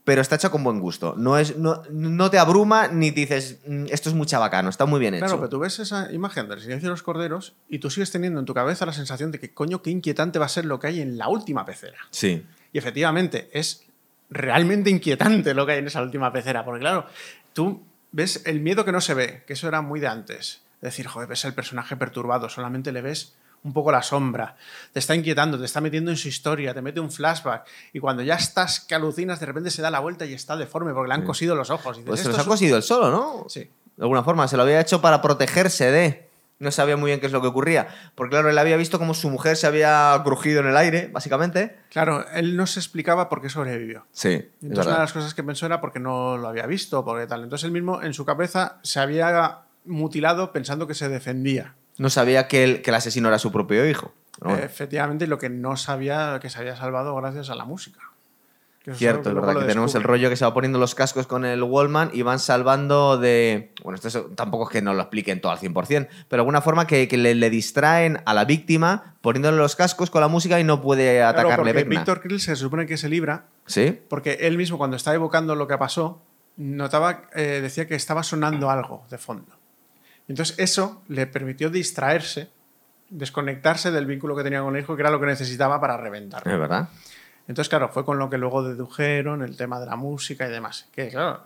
[0.05, 1.15] pero está hecha con buen gusto.
[1.17, 4.85] No, es, no, no te abruma ni te dices, "Mm, esto es muy chabacano, está
[4.85, 5.25] muy bien hecho.
[5.25, 8.39] Claro, pero tú ves esa imagen del silencio de los corderos y tú sigues teniendo
[8.39, 10.89] en tu cabeza la sensación de que, coño, qué inquietante va a ser lo que
[10.89, 11.99] hay en la última pecera.
[12.11, 12.45] Sí.
[12.73, 13.85] Y efectivamente, es
[14.31, 16.65] realmente inquietante lo que hay en esa última pecera.
[16.65, 17.07] Porque, claro,
[17.53, 17.83] tú
[18.13, 20.63] ves el miedo que no se ve, que eso era muy de antes.
[20.77, 24.55] Es decir, joder, ves el personaje perturbado, solamente le ves un poco la sombra.
[24.93, 27.67] Te está inquietando, te está metiendo en su historia, te mete un flashback.
[27.93, 30.93] Y cuando ya estás que alucinas, de repente se da la vuelta y está deforme
[30.93, 31.97] porque le han cosido los ojos.
[31.97, 32.53] Y dices, Pues se "Esto los ha es un-".
[32.53, 33.47] cosido él solo, ¿no?
[33.49, 33.61] Sí.
[33.97, 36.29] De alguna forma, se lo había hecho para protegerse de.
[36.61, 37.89] No sabía muy bien qué es lo que ocurría.
[38.15, 41.77] Porque, claro, él había visto cómo su mujer se había crujido en el aire, básicamente.
[41.91, 44.07] Claro, él no se explicaba por qué sobrevivió.
[44.13, 44.51] Sí.
[44.63, 47.43] Entonces una de las cosas que pensó era porque no lo había visto, porque tal.
[47.43, 51.75] Entonces él mismo en su cabeza se había mutilado pensando que se defendía.
[51.99, 54.13] No sabía que el, que el asesino era su propio hijo.
[54.41, 58.01] Bueno, Efectivamente, lo que no sabía que se había salvado gracias a la música.
[58.93, 61.63] Cierto, es verdad que tenemos el rollo que se va poniendo los cascos con el
[61.63, 63.73] Wallman y van salvando de...
[63.83, 66.61] Bueno, esto es- tampoco es que nos lo expliquen todo al 100%, pero de alguna
[66.61, 70.61] forma que, que le, le distraen a la víctima poniéndole los cascos con la música
[70.61, 71.89] y no puede Claro, atacarle Vecna.
[72.01, 73.99] Víctor Krill se supone que se libra ¿Sí?
[74.11, 76.21] porque él mismo cuando estaba evocando lo que pasó
[76.59, 79.54] notaba eh, decía que estaba sonando algo de fondo.
[80.29, 82.51] Entonces eso le permitió distraerse,
[83.11, 86.43] desconectarse del vínculo que tenía con el hijo, que era lo que necesitaba para reventar.
[86.47, 86.89] Es verdad.
[87.47, 90.89] Entonces, claro, fue con lo que luego dedujeron el tema de la música y demás.
[90.93, 91.43] Que, claro,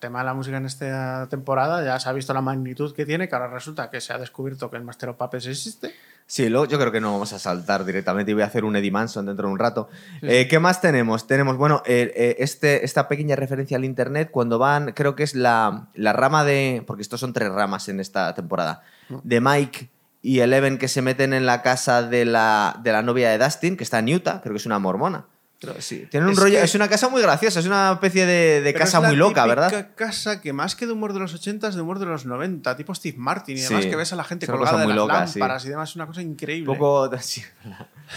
[0.00, 3.28] tema de la música en esta temporada ya se ha visto la magnitud que tiene,
[3.28, 5.94] que ahora resulta que se ha descubierto que el Master of Puppets existe.
[6.26, 8.76] Sí, luego yo creo que no vamos a saltar directamente y voy a hacer un
[8.76, 9.88] Eddie Manson dentro de un rato.
[10.22, 11.26] Eh, ¿Qué más tenemos?
[11.26, 15.34] Tenemos, bueno, eh, eh, este, esta pequeña referencia al Internet cuando van, creo que es
[15.34, 19.90] la, la rama de, porque estos son tres ramas en esta temporada, de Mike
[20.22, 23.76] y Eleven que se meten en la casa de la, de la novia de Dustin,
[23.76, 25.26] que está en Utah, creo que es una mormona.
[25.60, 28.24] Pero sí, tiene un Es rollo, que- es una casa muy graciosa, es una especie
[28.24, 29.88] de, de casa es la muy loca, ¿verdad?
[29.94, 32.76] casa que más que de humor de los 80 es de humor de los 90,
[32.78, 35.26] tipo Steve Martin y demás, Sí, que ves a la gente colgada de las loca,
[35.26, 35.38] sí.
[35.38, 36.64] lámparas y demás, es una cosa increíble.
[36.66, 37.10] Poco.
[37.20, 37.42] sí,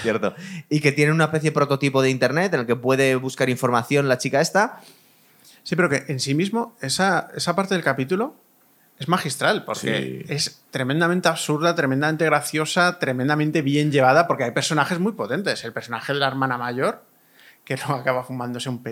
[0.01, 0.33] cierto.
[0.69, 4.07] Y que tiene una especie de prototipo de internet en el que puede buscar información
[4.07, 4.79] la chica esta.
[5.63, 8.35] Sí, pero que en sí mismo, esa, esa parte del capítulo
[8.99, 10.33] es magistral, porque Sí.
[10.33, 15.63] es tremendamente absurda, tremendamente graciosa, tremendamente bien llevada, porque hay personajes muy potentes.
[15.65, 17.03] El personaje de la hermana mayor,
[17.63, 18.83] que luego acaba fumándose un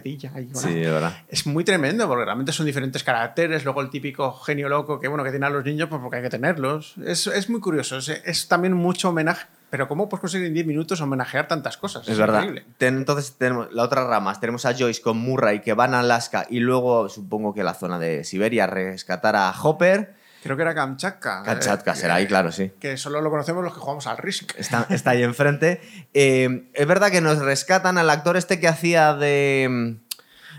[0.84, 1.18] es verdad.
[1.28, 3.64] Es muy tremendo, porque realmente son diferentes caracteres.
[3.66, 6.24] Luego el típico genio loco que, bueno, que tiene a los niños, pues porque hay
[6.24, 6.96] que tenerlos.
[7.06, 7.98] Es, es muy curioso.
[7.98, 9.46] Es, es también mucho homenaje.
[9.70, 12.06] Pero ¿cómo puedes conseguir en 10 minutos homenajear tantas cosas?
[12.08, 12.44] Es verdad.
[12.44, 12.66] increíble.
[12.78, 14.38] Ten- entonces tenemos la otra rama.
[14.40, 17.98] Tenemos a Joyce con Murray que van a Alaska y luego supongo que la zona
[17.98, 20.16] de Siberia a rescatar a Hopper.
[20.44, 21.44] Creo que era Kamchatka.
[21.44, 22.72] Kamchatka eh, será ahí, claro, sí.
[22.80, 24.54] Que solo lo conocemos los que jugamos al Risk.
[24.58, 25.82] Está, está ahí enfrente.
[26.14, 29.68] Eh, es verdad que nos rescatan al actor este que hacía de...
[29.70, 29.92] mm,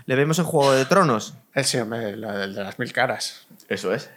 [0.05, 1.35] Le vemos en Juego de Tronos.
[1.53, 3.45] El, sí, hombre, el de las mil caras.
[3.67, 4.09] Eso es.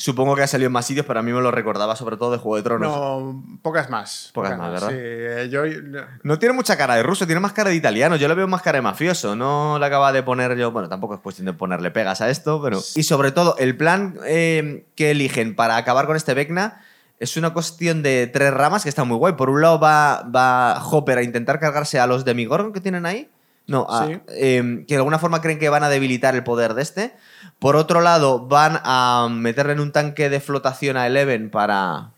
[0.00, 2.32] Supongo que ha salido en más sitios, pero a mí me lo recordaba sobre todo
[2.32, 2.90] de Juego de Tronos.
[2.90, 4.30] No, pocas más.
[4.32, 4.88] Pocas más, ¿verdad?
[4.88, 6.00] Sí, yo, no.
[6.22, 8.16] No tiene mucha cara de ruso, tiene más cara de italiano.
[8.16, 9.36] Yo le veo más cara de mafioso.
[9.36, 10.72] No le acaba de poner yo.
[10.72, 12.80] Bueno, tampoco es cuestión de ponerle pegas a esto, pero.
[12.94, 16.80] Y sobre todo, el plan eh, que eligen para acabar con este Vecna
[17.18, 19.34] es una cuestión de tres ramas que está muy guay.
[19.34, 23.30] Por un lado, va, va Hopper a intentar cargarse a los Demigorgon que tienen ahí.
[23.70, 24.20] No, a- Sí.
[24.28, 27.14] eh, que de alguna forma creen que van a debilitar el poder de este.
[27.58, 32.10] Por otro lado, van a meterle en un tanque de flotación a Eleven para,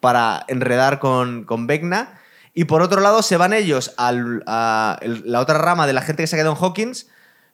[0.00, 2.20] para enredar con, con Vecna.
[2.54, 6.00] Y por otro lado, se van ellos al- a el- la otra rama de la
[6.02, 7.08] gente que se ha quedado en Hawkins,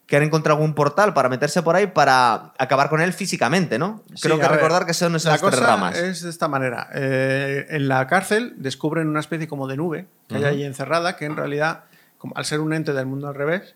[0.07, 4.03] que han encontrado algún portal para meterse por ahí para acabar con él físicamente, ¿no?
[4.21, 5.97] Creo que ver, recordar que son La esas tres cosa ramas.
[5.97, 6.89] es de esta manera.
[6.93, 11.25] Eh, en la cárcel descubren una especie como de nube que hay ahí encerrada, que
[11.25, 11.85] en realidad,
[12.23, 13.75] como, al ser un ente del mundo al revés,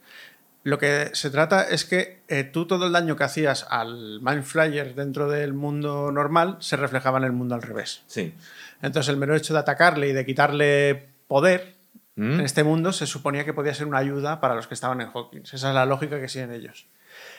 [0.62, 4.44] lo que se trata es que eh, tú todo el daño que hacías al Mind
[4.44, 8.02] Flyer dentro del mundo normal se reflejaba en el mundo al revés.
[8.06, 8.32] Sí.
[8.80, 11.76] Entonces el mero hecho de atacarle y de quitarle poder
[12.16, 12.34] Mm.
[12.34, 15.08] en este mundo se suponía que podía ser una ayuda para los que estaban en
[15.14, 15.52] Hawkins.
[15.52, 16.86] Esa es la lógica que siguen ellos.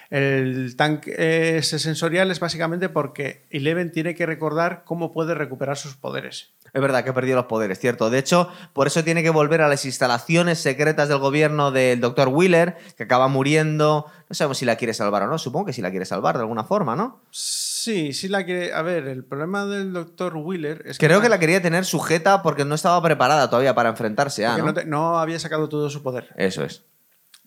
[0.09, 5.95] El tanque ese sensorial es básicamente porque Eleven tiene que recordar cómo puede recuperar sus
[5.95, 6.51] poderes.
[6.73, 8.10] Es verdad que ha perdido los poderes, cierto.
[8.10, 12.27] De hecho, por eso tiene que volver a las instalaciones secretas del gobierno del Dr.
[12.30, 14.06] Wheeler, que acaba muriendo.
[14.30, 15.38] No sabemos si la quiere salvar o no.
[15.38, 17.22] Supongo que sí la quiere salvar de alguna forma, ¿no?
[17.31, 18.73] Sí, sí la quiere.
[18.73, 20.35] A ver, el problema del Dr.
[20.35, 21.06] Wheeler es que.
[21.07, 24.57] Creo que la quería tener sujeta porque no estaba preparada todavía para enfrentarse a.
[24.57, 24.65] ¿no?
[24.65, 26.30] no, te- no había sacado todo su poder.
[26.35, 26.84] Eso es.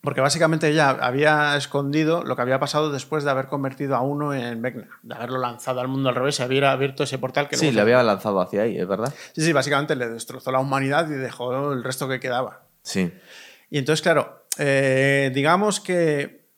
[0.01, 4.33] Porque básicamente ella había escondido lo que había pasado después de haber convertido a uno
[4.33, 7.57] en Vecna, de haberlo lanzado al mundo al revés y haber abierto ese portal que
[7.57, 9.13] Sí, le había lanzado hacia ahí, es verdad.
[9.35, 12.63] Sí, sí, básicamente le destrozó la humanidad y dejó el resto que quedaba.
[12.83, 13.13] Sí.
[13.69, 16.49] Y entonces, claro, eh, digamos que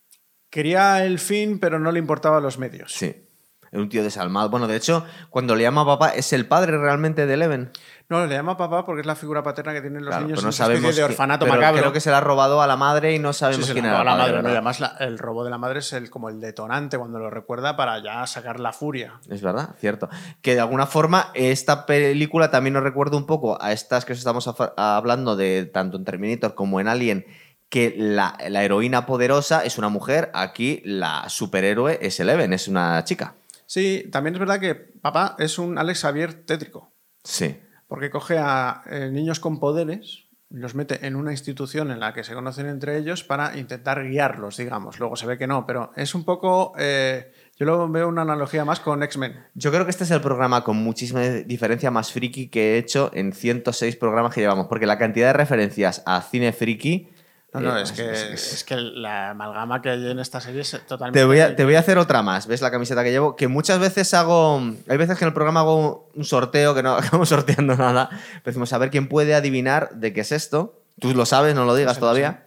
[0.48, 2.93] quería el fin, pero no le importaban los medios.
[2.93, 3.28] Sí.
[3.73, 4.51] Era un tío desalmado.
[4.51, 7.70] Bueno, de hecho, cuando le llama papá, ¿es el padre realmente de Eleven?
[8.13, 10.49] No, le llama papá porque es la figura paterna que tienen los Claro, niños pero
[10.49, 10.95] no sabemos.
[10.95, 11.81] de que- orfanato pero macabro.
[11.81, 14.05] Creo que se la ha robado a la madre y no sabemos sí, quién era
[14.05, 17.19] la madre, además la- el robo de la madre es el, como el detonante cuando
[17.19, 19.15] lo recuerda para ya sacar la furia.
[19.31, 20.11] Es verdad, cierto.
[20.43, 24.19] Que de alguna forma esta película también nos recuerda un poco a estas que os
[24.19, 27.27] estamos hablando de tanto en Terminator como en Alien,
[27.71, 33.03] que la, la heroína poderosa es una mujer, aquí la superhéroe es Eleven, es una
[33.05, 33.35] chica.
[33.65, 36.91] Sí, también es verdad que papá es un Alex Xavier tétrico.
[37.25, 37.57] Sí.
[37.93, 42.24] Porque coge a eh, niños con poderes, los mete en una institución en la que
[42.24, 44.98] se conocen entre ellos para intentar guiarlos, digamos.
[44.98, 46.73] Luego se ve que no, pero es un poco.
[46.78, 49.36] eh, yo lo veo una analogía más con X-Men.
[49.52, 53.10] Yo creo que este es el programa con muchísima diferencia más friki que he hecho
[53.12, 57.12] en 106 programas que llevamos, porque la cantidad de referencias a cine friki...
[57.53, 60.70] No, no, eh, es, que, es que la amalgama que hay en esta serie es
[60.87, 61.19] totalmente.
[61.19, 62.47] Te voy, a, te voy a hacer otra más.
[62.47, 63.37] ¿Ves la camiseta que llevo?
[63.37, 64.59] Que muchas veces hago.
[64.89, 68.09] Hay veces que en el programa hago un sorteo que no acabamos sorteando nada.
[68.11, 70.81] Pero decimos a ver quién puede adivinar de qué es esto.
[70.99, 72.47] Tú lo sabes, no lo digas todavía.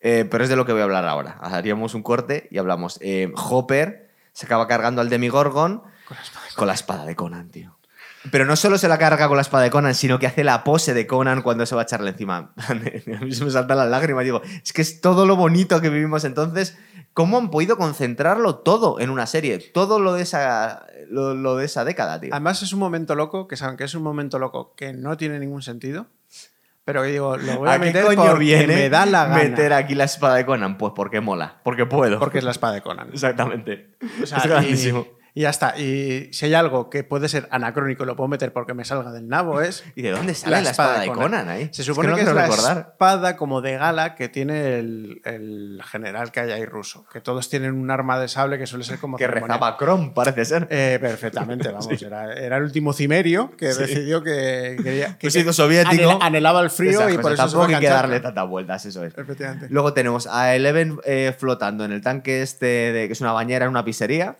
[0.00, 1.38] Eh, pero es de lo que voy a hablar ahora.
[1.40, 2.98] Haríamos un corte y hablamos.
[3.00, 5.82] Eh, Hopper se acaba cargando al Demigorgon
[6.56, 7.75] con la espada de Conan, tío.
[8.30, 10.64] Pero no solo se la carga con la espada de Conan, sino que hace la
[10.64, 12.52] pose de Conan cuando se va a echarle encima.
[12.68, 12.74] A
[13.24, 14.24] mí se me saltan las lágrimas.
[14.24, 16.76] Digo, es que es todo lo bonito que vivimos entonces.
[17.14, 19.58] ¿Cómo han podido concentrarlo todo en una serie?
[19.58, 22.30] Todo lo de esa, lo, lo de esa década, tío.
[22.32, 25.38] Además, es un momento loco, que saben que es un momento loco que no tiene
[25.38, 26.08] ningún sentido.
[26.86, 29.42] Pero digo, lo voy a, ¿A qué meter coño porque viene me da la gana.
[29.42, 30.78] meter aquí la espada de Conan?
[30.78, 32.20] Pues porque mola, porque puedo.
[32.20, 33.08] Porque es la espada de Conan.
[33.12, 33.96] Exactamente.
[34.22, 35.04] O sea, es grandísimo.
[35.36, 35.78] Y, ya está.
[35.78, 39.12] Y si hay algo que puede ser anacrónico y lo puedo meter porque me salga
[39.12, 39.84] del nabo es.
[39.94, 41.68] ¿Y de dónde sale la, espada, de Conan, ahí?
[41.72, 45.20] Se supone es que, que, no es la espada como de gala que tiene el,
[45.24, 47.06] el general que hay ahí ruso.
[47.12, 49.18] Que todos tienen un arma de sable que suele ser como.
[49.26, 50.68] Que rezaba Chrome, parece ser.
[50.70, 51.86] Eh, perfectamente, vamos.
[52.02, 55.18] Era, era el último cimerio que decidió que quería.
[55.18, 55.92] Que, Pues soviético.
[55.92, 58.86] anhela- anhelaba el frío y por eso se tampoco a hay que darle tantas vueltas,
[58.86, 59.14] eso es.
[59.68, 63.66] Luego tenemos a Eleven eh, flotando en el tanque este, de, que es una bañera
[63.66, 64.36] en una pizzería.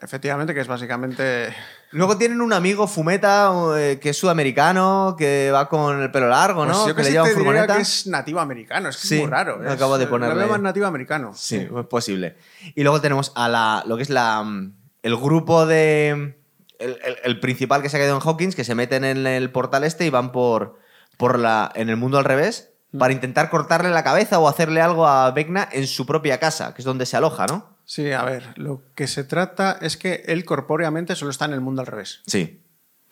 [0.00, 1.54] Efectivamente, que es básicamente.
[1.90, 6.64] Luego tienen un amigo fumeta eh, que es sudamericano, que va con el pelo largo,
[6.64, 6.72] ¿no?
[6.72, 7.76] Pues yo que le casi lleva te en diría furgoneta.
[7.76, 9.58] que es nativo americano, es que Sí, es muy raro.
[9.58, 11.32] me es- acabo de Lo ponerle- veo más nativo americano.
[11.34, 12.36] Sí, es posible.
[12.74, 16.38] Y luego tenemos a la, lo que es la, mm, el grupo de...
[16.78, 19.50] El, el- el principal que se ha quedado en Hawkins, que se meten en el
[19.52, 20.78] portal este y van por,
[21.18, 22.98] por la, en el mundo al revés Mm.
[22.98, 26.82] para intentar cortarle la cabeza o hacerle algo a Vecna en su propia casa, que
[26.82, 27.71] es donde se aloja, ¿no?
[27.84, 31.60] Sí, a ver, lo que se trata es que él corpóreamente solo está en el
[31.60, 32.22] mundo al revés.
[32.26, 32.60] Sí.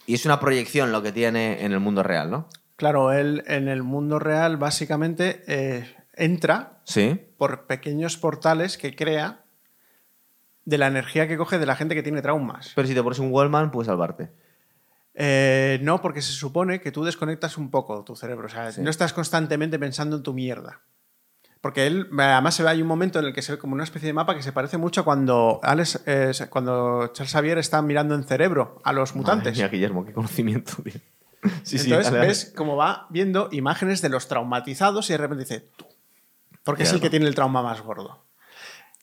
[0.06, 2.48] Y es una proyección lo que tiene en el mundo real, ¿no?
[2.76, 7.20] Claro, él en el mundo real básicamente eh, entra Sí.
[7.36, 9.42] por pequeños portales que crea
[10.64, 12.72] de la energía que coge de la gente que tiene traumas.
[12.74, 14.30] Pero si te pones un Wallman, puedes salvarte.
[15.14, 18.46] Eh, no, porque se supone que tú desconectas un poco tu cerebro.
[18.46, 18.80] O sea, Sí.
[18.80, 20.80] no estás constantemente pensando en tu mierda.
[21.60, 23.84] Porque él, además, se ve, hay un momento en el que se ve como una
[23.84, 27.82] especie de mapa que se parece mucho a cuando, Alex, eh, cuando Charles Xavier está
[27.82, 29.56] mirando en cerebro a los mutantes.
[29.56, 30.94] Mira, Guillermo, qué conocimiento, tío.
[31.62, 32.28] Sí, sí, Entonces dale, dale.
[32.28, 35.86] ves cómo va viendo imágenes de los traumatizados y de repente dice tú.
[36.64, 38.22] Porque es el que tiene el trauma más gordo.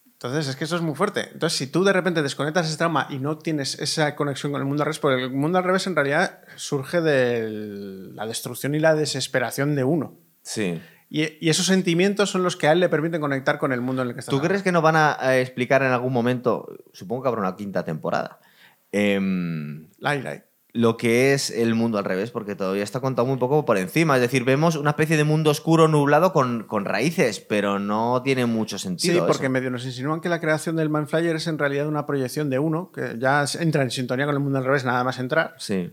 [0.05, 1.29] Entonces es que eso es muy fuerte.
[1.33, 4.67] Entonces, si tú de repente desconectas ese trauma y no tienes esa conexión con el
[4.67, 7.49] mundo al revés, porque el mundo al revés en realidad surge de
[8.13, 10.15] la destrucción y la desesperación de uno.
[10.41, 10.81] Sí.
[11.09, 14.01] Y, y esos sentimientos son los que a él le permiten conectar con el mundo
[14.01, 14.29] en el que está.
[14.31, 17.55] ¿Tú crees que nos van a, a explicar en algún momento, supongo que habrá una
[17.55, 18.39] quinta temporada,
[18.91, 20.43] em, lai.
[20.73, 22.31] lo que es el mundo al revés?
[22.31, 24.15] Porque todavía está contado muy poco por encima.
[24.15, 28.45] Es decir, vemos una especie de mundo oscuro nublado con, con raíces, pero no tiene
[28.45, 29.25] mucho Sí, sentido.
[29.27, 29.51] porque eso.
[29.51, 32.91] medio nos insinúan que la creación del Mindflayer es en realidad una proyección de uno,
[32.91, 35.55] que ya entra en sintonía con el mundo al revés, nada más entrar.
[35.57, 35.89] Sí.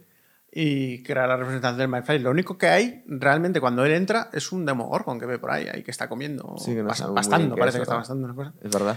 [0.56, 2.22] Y crea la representación del Mindflayer.
[2.22, 5.66] Lo único que hay realmente cuando él entra es un Demogorgon que ve por ahí,
[5.72, 8.26] ahí que está comiendo, Sí, que no bas- sabemos muy bastando, parece que está bastando
[8.26, 8.52] una cosa.
[8.62, 8.96] Es verdad.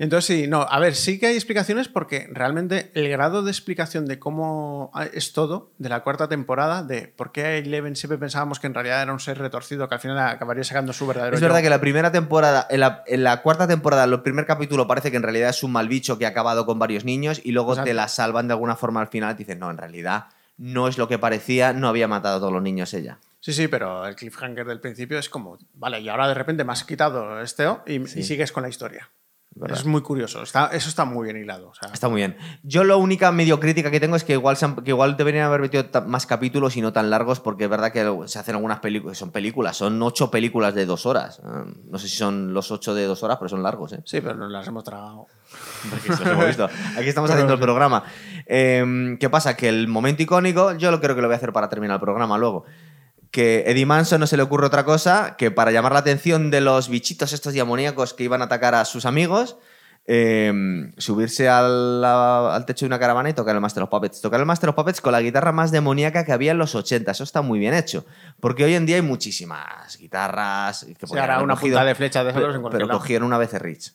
[0.00, 4.06] Entonces sí, no, a ver, sí que hay explicaciones porque realmente el grado de explicación
[4.06, 8.68] de cómo es todo de la cuarta temporada, de por qué Eleven siempre pensábamos que
[8.68, 11.46] en realidad era un ser retorcido que al final acabaría sacando su verdadero Es yo.
[11.48, 15.10] verdad que la primera temporada, en la, en la cuarta temporada, el primer capítulo parece
[15.10, 17.72] que en realidad es un mal bicho que ha acabado con varios niños y luego
[17.72, 17.88] Exacto.
[17.88, 20.26] te la salvan de alguna forma al final y te dicen, no, en realidad
[20.58, 23.18] no es lo que parecía, no había matado a todos los niños ella.
[23.40, 26.72] Sí, sí, pero el cliffhanger del principio es como, vale, y ahora de repente me
[26.72, 29.10] has quitado este O y, y sigues con la historia.
[29.54, 29.78] ¿Verdad?
[29.78, 31.70] Es muy curioso, está, eso está muy bien hilado.
[31.70, 32.36] o sea, Está muy bien.
[32.62, 35.46] Yo la única medio crítica que tengo es que igual, se han- que igual deberían
[35.46, 38.78] haber metido más capítulos y no tan largos, porque es verdad que se hacen algunas
[38.78, 41.40] películas, son películas, son ocho películas de dos horas.
[41.40, 44.00] Eh, No sé si son los ocho de dos horas, pero son largos, ¿eh?
[44.04, 45.26] Sí, pero nos las hemos tragado.
[46.24, 46.68] Hemos visto.
[46.96, 48.04] Aquí estamos haciendo el programa.
[48.46, 49.56] Eh, ¿Qué pasa?
[49.56, 52.00] Que el momento icónico, yo lo creo que lo voy a hacer para terminar el
[52.00, 52.64] programa luego.
[53.30, 56.60] Que Eddie Manson no se le ocurre otra cosa que para llamar la atención de
[56.60, 59.58] los bichitos estos diamoníacos que iban a atacar a sus amigos,
[60.10, 64.22] eh, subirse al, techo de una caravana y tocar el Master of Puppets.
[64.22, 67.10] Tocar el Master of Puppets con la guitarra más demoníaca que había en los 80.
[67.10, 68.06] Eso está muy bien hecho.
[68.40, 70.86] Porque hoy en día hay muchísimas guitarras.
[70.98, 73.94] Que una cogido, punta de flecha de pero, en pero cogieron una vez Rich.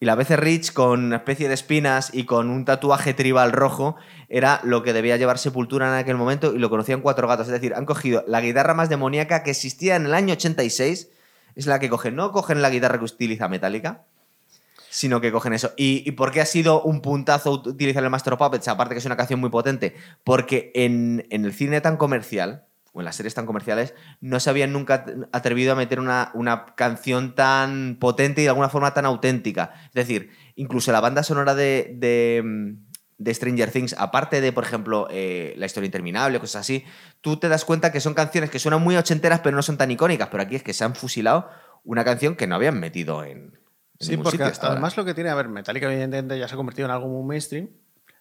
[0.00, 3.96] Y la BC Rich con una especie de espinas y con un tatuaje tribal rojo
[4.28, 7.46] era lo que debía llevar Sepultura en aquel momento y lo conocían cuatro gatos.
[7.46, 11.08] Es decir, han cogido la guitarra más demoníaca que existía en el año 86,
[11.54, 12.16] es la que cogen.
[12.16, 14.02] No cogen la guitarra que utiliza Metallica,
[14.90, 15.72] sino que cogen eso.
[15.76, 18.68] ¿Y, y por qué ha sido un puntazo ut- utilizar el Master Puppets?
[18.68, 19.94] Aparte que es una canción muy potente.
[20.24, 22.64] Porque en, en el cine tan comercial,
[22.94, 26.64] o en las series tan comerciales, no se habían nunca atrevido a meter una, una
[26.76, 29.74] canción tan potente y de alguna forma tan auténtica.
[29.88, 32.76] Es decir, incluso la banda sonora de, de,
[33.18, 36.84] de Stranger Things, aparte de, por ejemplo, eh, La historia interminable, cosas así,
[37.20, 39.90] tú te das cuenta que son canciones que suenan muy ochenteras, pero no son tan
[39.90, 40.28] icónicas.
[40.28, 41.50] Pero aquí es que se han fusilado
[41.82, 43.38] una canción que no habían metido en.
[43.38, 43.60] en
[43.98, 44.56] Sí, porque ahora.
[44.62, 47.26] además lo que tiene, a ver, Metallica evidentemente ya se ha convertido en algo muy
[47.26, 47.70] mainstream,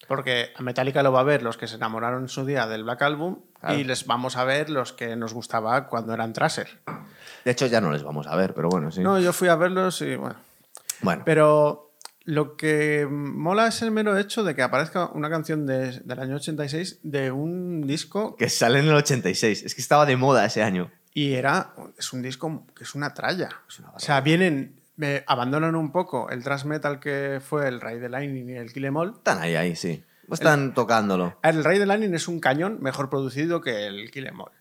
[0.07, 2.83] porque a Metallica lo va a ver los que se enamoraron en su día del
[2.83, 3.79] Black Album Claro.
[3.79, 6.79] y les vamos a ver los que nos gustaba cuando eran Traser.
[7.45, 9.01] De hecho, ya no les vamos a ver, pero bueno, sí.
[9.01, 10.35] No, yo fui a verlos y bueno.
[11.01, 11.93] bueno, Pero
[12.25, 16.35] lo que mola es el mero hecho de que aparezca una canción de- del año
[16.35, 19.63] 86 de un disco que sale en el 86.
[19.63, 20.91] Es que estaba de moda ese año.
[21.13, 23.49] y era es un disco que es una tralla.
[23.95, 28.09] o sea, vienen eh, abandonan un poco el thrash metal que fue el Rey de
[28.09, 29.13] Lightning y el Kill Em All.
[29.17, 30.03] Están ahí, ahí, sí.
[30.31, 31.37] Están tocándolo.
[31.43, 34.51] El Rey de Lightning es un cañón mejor producido que el Kill Em All.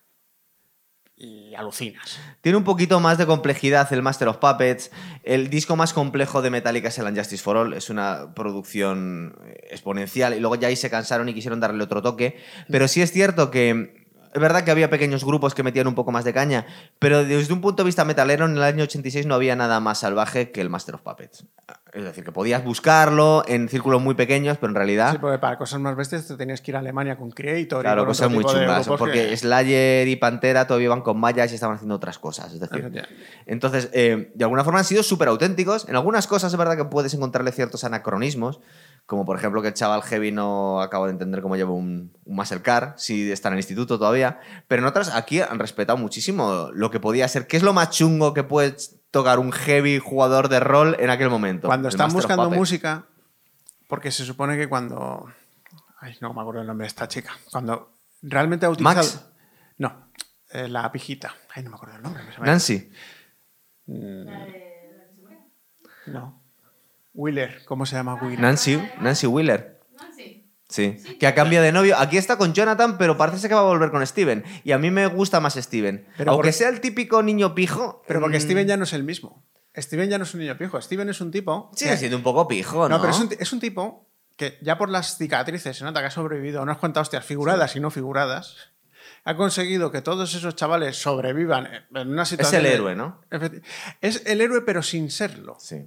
[1.15, 2.19] Y alucinas.
[2.41, 4.91] Tiene un poquito más de complejidad el Master of Puppets.
[5.23, 7.75] El disco más complejo de Metallica es el Unjustice for All.
[7.75, 10.35] Es una producción eh, exponencial.
[10.35, 12.41] Y luego ya ahí se cansaron y quisieron darle otro toque.
[12.69, 14.02] Pero sí es cierto que.
[14.35, 16.67] Es verdad que había pequeños grupos que metían un poco más de caña,
[16.99, 19.99] pero desde un punto de vista metalero, en el año 86 no había nada más
[19.99, 21.45] salvaje que el Master of Puppets.
[21.93, 25.13] Es decir, que podías buscarlo en círculos muy pequeños, pero en realidad.
[25.13, 27.81] Sí, porque para cosas más bestias te tenías que ir a Alemania con Creator.
[27.81, 31.53] y Claro, con cosas muy chungas, porque que- Slayer y Pantera todavía iban con mallas
[31.53, 32.55] y estaban haciendo otras cosas.
[32.55, 32.91] Es decir,
[33.45, 35.87] entonces, eh, de alguna forma han sido súper auténticos.
[35.87, 38.61] En algunas cosas es verdad que puedes encontrarle ciertos anacronismos,
[39.07, 42.37] como por ejemplo que el chaval heavy no acabo de entender cómo lleva un, un
[42.37, 44.41] muscle car, si está en el instituto todavía.
[44.69, 47.47] Pero en otras, aquí han respetado muchísimo lo que podía ser.
[47.47, 48.77] ¿Qué es lo más chungo que puede
[49.11, 51.69] tocar un heavy jugador de rol en aquel momento?
[51.69, 53.07] Cuando están buscando música,
[53.89, 55.31] porque se supone que cuando.
[56.01, 57.33] Ay, no me acuerdo el nombre de esta chica.
[57.51, 58.97] Cuando realmente ha utilizado.
[58.97, 59.29] Max.
[59.79, 60.09] No,
[60.51, 61.35] eh, la pijita.
[61.55, 62.23] Ay, no me acuerdo el nombre.
[62.41, 62.91] Nancy.
[66.07, 66.42] No.
[67.15, 68.41] Wheeler, ¿cómo se llama Wheeler?
[68.41, 69.81] Nancy, Nancy Wheeler.
[70.69, 71.99] Sí, que ha cambiado de novio.
[71.99, 74.43] Aquí está con Jonathan, pero parece que va a volver con Steven.
[74.65, 76.09] Y a mí me gusta más Steven.
[76.17, 78.03] Pero Aunque porque- sea el típico niño pijo.
[78.09, 79.45] Pero porque mm, Steven ya no es el mismo.
[79.77, 80.81] Steven ya no es un niño pijo.
[80.81, 81.71] Steven es un tipo.
[81.77, 82.97] Sigue que- siendo un poco pijo, ¿no?
[82.97, 84.09] No, pero es un, ti- es un tipo
[84.39, 87.77] que ya por las cicatrices se nota que ha sobrevivido a unas cuantas hostias figuradas
[87.77, 88.57] y no figuradas.
[89.25, 92.61] Ha conseguido que todos esos chavales sobrevivan en una situación.
[92.61, 93.21] el de- héroe, ¿no?
[94.01, 95.59] Es el héroe, pero sin serlo.
[95.61, 95.87] Sí.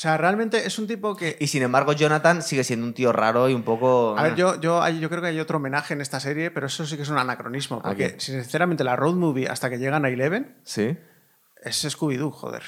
[0.00, 1.36] O sea, realmente es un tipo que.
[1.40, 4.16] Y sin embargo, Jonathan sigue siendo un tío raro y un poco.
[4.16, 6.68] A ver, eh, yo, yo, yo creo que hay otro homenaje en esta serie, pero
[6.68, 7.82] eso sí que es un anacronismo.
[7.82, 10.96] Porque, sinceramente, la road movie hasta que llegan a Eleven Sí.
[11.62, 12.62] es Scooby-Doo, joder.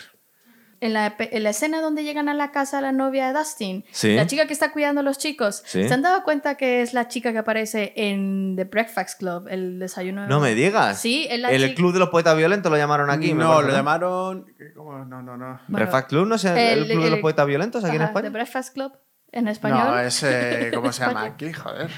[0.83, 4.17] En la, en la escena donde llegan a la casa la novia de Dustin, Sí.
[4.17, 5.87] la chica que está cuidando a los chicos, Sí.
[5.87, 9.79] ¿se han dado cuenta que es la chica que aparece en The Breakfast Club, el
[9.79, 10.27] desayuno?
[10.27, 11.01] No me digas.
[11.01, 13.33] Sí, es la El chica- club de los poetas violentos lo llamaron aquí.
[13.33, 14.45] no, lo llamaron.
[14.77, 15.05] ¿cómo?
[15.05, 15.47] No, no, no.
[15.47, 18.13] Bueno, Breakfast Club, no sé, el, el- club de los poetas violentos aquí en Ajá,
[18.13, 18.31] The España.
[18.33, 18.93] Breakfast Club
[19.31, 19.79] en español.
[19.87, 20.23] No, es.
[20.25, 21.53] eh, ¿Cómo se llama aquí?
[21.53, 21.91] Joder.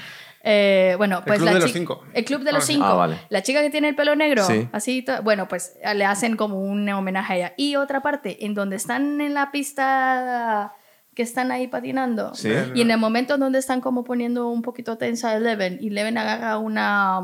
[0.47, 2.03] Eh, bueno, pues Club la de los chica- Cinco.
[2.13, 2.85] El club de los Ah, cinco.
[2.85, 3.19] Ah, vale.
[3.29, 4.69] La chica que tiene el pelo negro, Sí.
[4.71, 7.53] así, bueno, pues le hacen como un homenaje a ella.
[7.57, 10.73] Y otra parte, en donde están en la pista
[11.15, 12.35] que están ahí patinando.
[12.35, 12.51] Sí.
[12.75, 16.17] Y en el momento donde están como poniendo un poquito tensa a Eleven y Eleven
[16.17, 17.19] agarra una,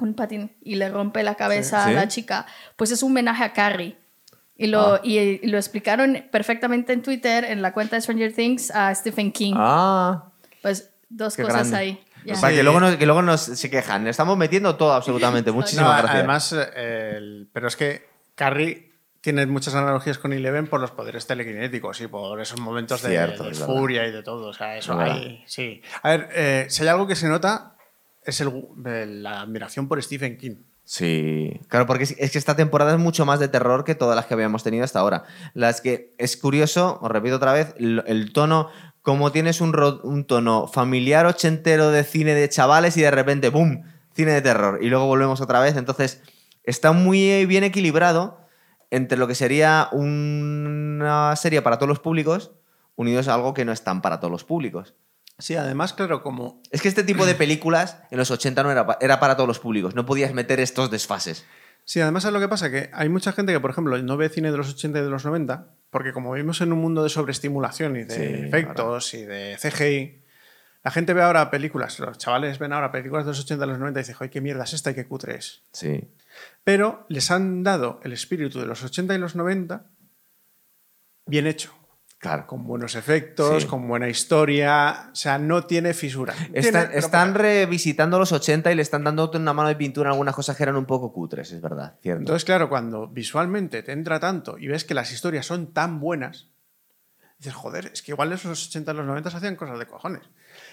[0.00, 1.90] un patín y le rompe la cabeza Sí.
[1.90, 2.46] a la chica,
[2.76, 3.96] pues es un homenaje a Carrie.
[4.56, 5.00] Y lo, Ah.
[5.04, 9.30] y, y lo explicaron perfectamente en Twitter, en la cuenta de Stranger Things, a Stephen
[9.32, 9.54] King.
[9.56, 10.24] Ah,
[10.62, 11.76] Pues dos qué cosas grande.
[11.76, 12.00] ahí.
[12.24, 12.34] Ya.
[12.34, 12.56] Para Sí.
[12.56, 14.04] que luego, nos, que luego nos se quejan.
[14.04, 15.52] Le estamos metiendo todo absolutamente.
[15.52, 16.14] Muchísimas No, gracias.
[16.14, 18.90] Además, eh, el- pero es que Carrie
[19.20, 23.44] tiene muchas analogías con Eleven por los poderes telequinéticos y por esos momentos de, Cierto,
[23.44, 23.74] de es verdad.
[23.74, 24.48] furia y de todo.
[24.48, 25.40] O sea, eso Es.
[25.46, 25.82] Sí.
[26.02, 27.76] A ver, eh, si hay algo que se nota
[28.24, 30.56] es el- la admiración por Stephen King.
[30.84, 34.16] Sí, claro, porque es, es que esta temporada es mucho más de terror que todas
[34.16, 35.22] las que habíamos tenido hasta ahora.
[35.54, 38.70] Las que es curioso, os repito otra vez, el, el tono,
[39.02, 43.82] como tienes un, tono familiar ochentero de cine de chavales y de repente, ¡boom!
[44.14, 44.78] Cine de terror.
[44.82, 45.76] Y luego volvemos otra vez.
[45.76, 46.22] Entonces,
[46.64, 48.40] está muy bien equilibrado
[48.90, 52.52] entre lo que sería una serie para todos los públicos,
[52.96, 54.94] unidos a algo que no es tan para todos los públicos.
[55.38, 56.60] Sí, además, claro, como.
[56.70, 59.58] Es que este tipo de películas en los 80 no era, era para todos los
[59.58, 61.46] públicos, no podías meter estos desfases.
[61.90, 64.28] Sí, además es lo que pasa, que hay mucha gente que, por ejemplo, no ve
[64.28, 67.08] cine de los 80 y de los 90, porque como vivimos en un mundo de
[67.08, 70.22] sobreestimulación y de Sí, efectos y de CGI,
[70.84, 73.78] la gente ve ahora películas, los chavales ven ahora películas de los 80 y los
[73.80, 75.64] 90 y dicen, ¡ay, qué mierda es esta y qué cutre es!
[75.72, 76.08] Sí.
[76.62, 79.90] Pero les han dado el espíritu de los 80 y los 90
[81.26, 81.74] bien hecho,
[82.20, 82.46] Claro.
[82.46, 83.68] con buenos efectos, Sí.
[83.68, 86.34] con buena historia, o sea, no tiene fisura.
[86.52, 90.34] Tiene, Están, revisitando los 80 y le están dando una mano de pintura en algunas
[90.34, 92.20] cosas que eran un poco cutres, es verdad, cierto.
[92.20, 96.48] Entonces, claro, cuando visualmente te entra tanto y ves que las historias son tan buenas,
[97.38, 99.86] dices, joder, es que igual en los 80 y los 90 se hacían cosas de
[99.86, 100.22] cojones.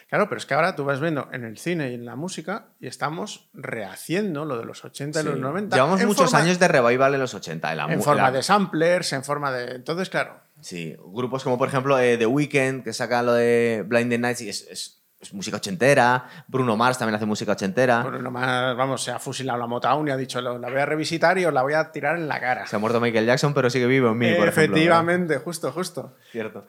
[0.09, 2.65] Claro, pero es que ahora tú vas viendo en el cine y en la música
[2.81, 5.25] y estamos rehaciendo lo de los 80 Sí.
[5.27, 5.77] y los 90.
[5.77, 7.71] Llevamos muchos forma- años de revival en los 80.
[7.71, 9.75] En, la En forma la- de samplers, en forma de.
[9.75, 10.45] Entonces, claro.
[10.61, 14.49] Sí, grupos como por ejemplo eh, The Weeknd, que saca lo de Blinding Nights y
[14.49, 16.29] es, es- es música ochentera.
[16.47, 18.03] Bruno Mars también hace música ochentera.
[18.03, 20.85] Bueno, nomás, vamos, se ha fusilado la Motown y ha dicho, "Lo- la voy a
[20.85, 22.67] revisitar y os la voy a tirar en la cara.
[22.67, 24.77] Se ha muerto Michael Jackson, pero sigue vivo en mí, por ejemplo, ¿verdad?
[24.77, 26.15] Efectivamente, justo, justo.
[26.31, 26.67] Cierto.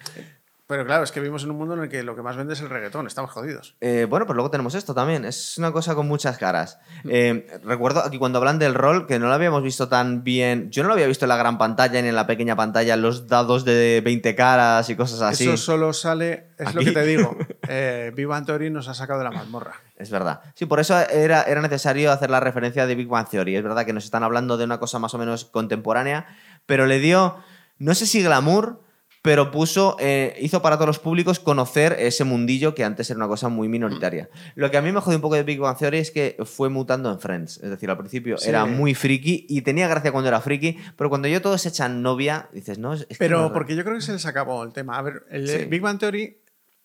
[0.68, 2.52] Pero claro, es que vivimos en un mundo en el que lo que más vende
[2.52, 3.74] es el reggaetón, estamos jodidos.
[3.80, 5.24] Eh, bueno, pues luego tenemos esto también.
[5.24, 6.78] Es una cosa con muchas caras.
[7.08, 10.70] Eh, recuerdo aquí cuando hablan del rol, que no lo habíamos visto tan bien.
[10.70, 13.28] Yo no lo había visto en la gran pantalla ni en la pequeña pantalla, los
[13.28, 15.44] dados de 20 caras y cosas así.
[15.44, 16.90] Eso solo sale, es lo Aquí.
[16.90, 17.34] que te digo.
[17.70, 19.74] Eh, Big Bang Theory nos ha sacado de la mazmorra.
[19.98, 20.40] Es verdad.
[20.54, 23.56] Sí, por eso era, era necesario hacer la referencia de Big Bang Theory.
[23.56, 26.26] Es verdad que nos están hablando de una cosa más o menos contemporánea,
[26.64, 27.36] pero le dio,
[27.78, 28.80] no sé si glamour,
[29.22, 33.26] pero puso, eh, hizo para todos los públicos conocer ese mundillo que antes era una
[33.28, 34.28] cosa muy minoritaria.
[34.54, 36.68] Lo que a mí me jodió un poco de Big Bang Theory es que fue
[36.68, 37.58] mutando en Friends.
[37.58, 38.48] Es decir, al principio Sí.
[38.48, 42.00] era muy friki y tenía gracia cuando era friki, pero cuando yo todos se echan
[42.02, 44.72] novia, dices, no, es que Pero no- porque yo creo que se les acabó el
[44.72, 44.96] tema.
[44.98, 45.64] A ver, el Sí.
[45.66, 46.38] Big Bang Theory,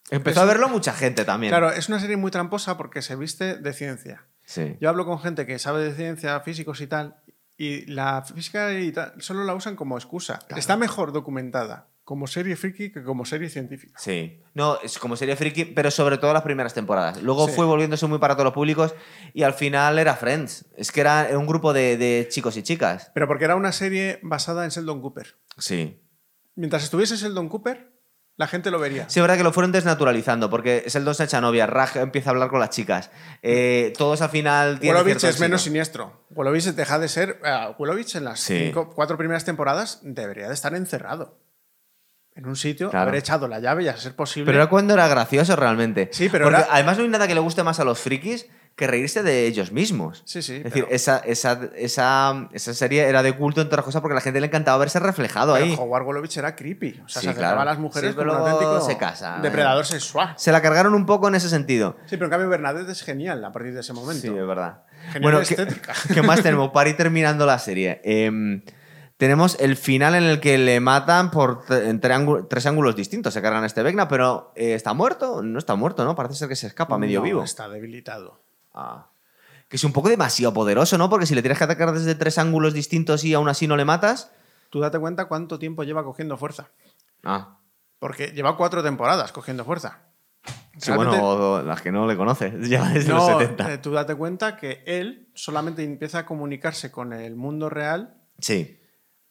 [0.09, 1.51] Empezó es- a verlo mucha gente también.
[1.51, 4.25] claro, es una serie muy tramposa porque se viste de ciencia.
[4.43, 4.75] Sí.
[4.81, 7.15] Yo hablo con gente que sabe de ciencia, físicos y tal,
[7.57, 10.39] y la física y tal solo la usan como excusa.
[10.57, 13.97] Está mejor documentada como serie friki que como serie científica.
[13.97, 14.41] Sí.
[14.53, 17.21] No, es como serie friki, pero sobre todo las primeras temporadas.
[17.23, 17.53] Luego Sí.
[17.55, 18.93] fue volviéndose muy para todos los públicos
[19.33, 20.65] y al final era Friends.
[20.75, 23.09] Es que era un grupo de, de chicos y chicas.
[23.13, 25.35] Pero porque era una serie basada en Sheldon Cooper.
[25.57, 26.01] Sí.
[26.55, 27.93] Mientras estuviese Sheldon Cooper,
[28.35, 29.07] la gente lo vería.
[29.09, 32.33] Sí, es verdad que lo fueron desnaturalizando, porque Sheldon se echa novia, Raj empieza a
[32.33, 33.11] hablar con las chicas.
[33.43, 35.03] Eh, todos al final tienen.
[35.05, 36.25] Cierto es menos siniestro.
[36.31, 37.39] Wolowitz deja de ser.
[37.45, 38.57] eh, Wolowitz en las Sí.
[38.65, 41.39] cinco- cuatro primeras temporadas debería de estar encerrado.
[42.35, 43.09] En un sitio, Claro.
[43.09, 44.45] haber echado la llave y a ser posible.
[44.47, 46.09] Pero era cuando era gracioso realmente.
[46.11, 48.47] Sí, pero Porque era- además no hay nada que le guste más a los frikis
[48.75, 50.23] que reírse de ellos mismos.
[50.25, 53.85] Sí, sí, Es pero- decir, esa, esa, esa, esa serie era de culto, entre otras
[53.85, 55.75] cosas, porque a la gente le encantaba verse reflejado Pero ahí.
[55.77, 56.99] Howard Wolowitz era creepy.
[57.05, 57.61] O sea, Sí, se acercaba claro.
[57.61, 60.33] a las mujeres Sí, pero como auténtico se casa, depredador sexual.
[60.37, 61.97] Se la cargaron un poco en ese sentido.
[62.07, 64.21] Sí, pero en cambio Bernadette es genial a partir de ese momento.
[64.23, 64.79] Sí, es verdad.
[65.11, 65.93] Genial bueno, ¿qué, estética.
[66.11, 66.71] qué más tenemos?
[66.71, 68.01] Para ir terminando la serie.
[68.03, 68.63] Em,
[69.23, 73.33] tenemos el final en el que le matan por en tres ángulos distintos.
[73.33, 75.41] Se cargan a este Vecna, pero eh, ¿está muerto?
[75.41, 76.15] No está muerto, ¿no?
[76.15, 77.43] Parece ser que se escapa medio No, vivo.
[77.43, 78.39] Está debilitado.
[78.73, 79.07] Ah.
[79.69, 81.09] Que es un poco demasiado poderoso, ¿no?
[81.09, 83.85] Porque si le tienes que atacar desde tres ángulos distintos y aún así no le
[83.85, 84.31] matas.
[84.69, 86.69] Tú date cuenta cuánto tiempo lleva cogiendo fuerza.
[87.23, 87.57] Ah.
[87.99, 89.99] Porque lleva cuatro temporadas cogiendo fuerza.
[90.77, 92.53] Sí, Realmente- bueno, las que no le conoces.
[92.69, 93.73] Ya desde No, los 70.
[93.73, 98.79] eh, tú date cuenta que él solamente empieza a comunicarse con el mundo real Sí.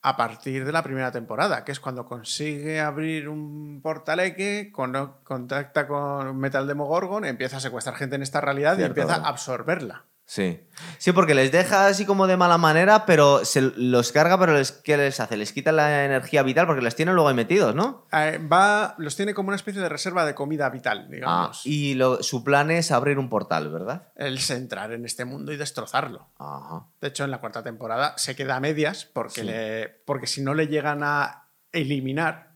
[0.05, 5.87] A partir de la primera temporada, que es cuando consigue abrir un portaleque, con- contacta
[5.87, 9.27] con Metal Demogorgon, empieza a secuestrar gente en esta realidad Cierto, y empieza ¿verdad?
[9.27, 10.05] a absorberla.
[10.25, 10.61] Sí.
[10.99, 14.73] Sí, porque les deja así como de mala manera, pero se los carga, pero les,
[14.73, 15.37] ¿qué les hace?
[15.37, 18.07] Les quita la energía vital porque les tiene luego ahí metidos, ¿no?
[18.13, 21.67] Eh, va, los tiene como una especie de reserva de comida vital, Ah, digamos.
[21.67, 24.09] y lo- su plan es abrir un portal, ¿verdad?
[24.17, 26.31] El entrar en este mundo y destrozarlo.
[26.39, 26.87] Ajá.
[27.01, 29.47] De hecho, en la cuarta temporada se queda a medias porque, Sí.
[29.47, 32.53] le- porque si no le llegan a eliminar,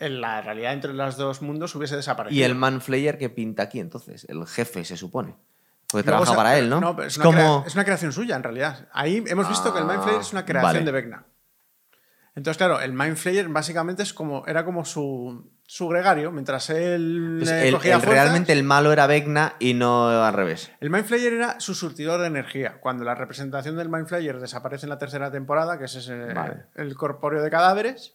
[0.00, 2.40] en la realidad entre los dos mundos hubiese desaparecido.
[2.40, 5.36] Y el Manflayer que pinta aquí, entonces, el jefe, se supone.
[5.90, 6.80] Porque Luego trabaja para él, ¿no?
[6.80, 7.38] No, pero es, una como...
[7.38, 8.88] crea- es una creación suya, en realidad.
[8.92, 10.84] Ahí hemos visto que el Ah, Mindflayer es una creación vale.
[10.84, 11.24] de Vecna.
[12.34, 17.64] Entonces, claro, el Mindflayer básicamente es como, era como su, su gregario, mientras él Entonces,
[17.64, 20.70] el- cogía el- fuerzas, realmente el malo era Vecna y no al revés.
[20.80, 22.78] El Mindflayer era su surtidor de energía.
[22.80, 26.66] Cuando la representación del Mindflayer desaparece en la tercera temporada, que es ese, Vale.
[26.76, 28.14] el corpóreo de cadáveres,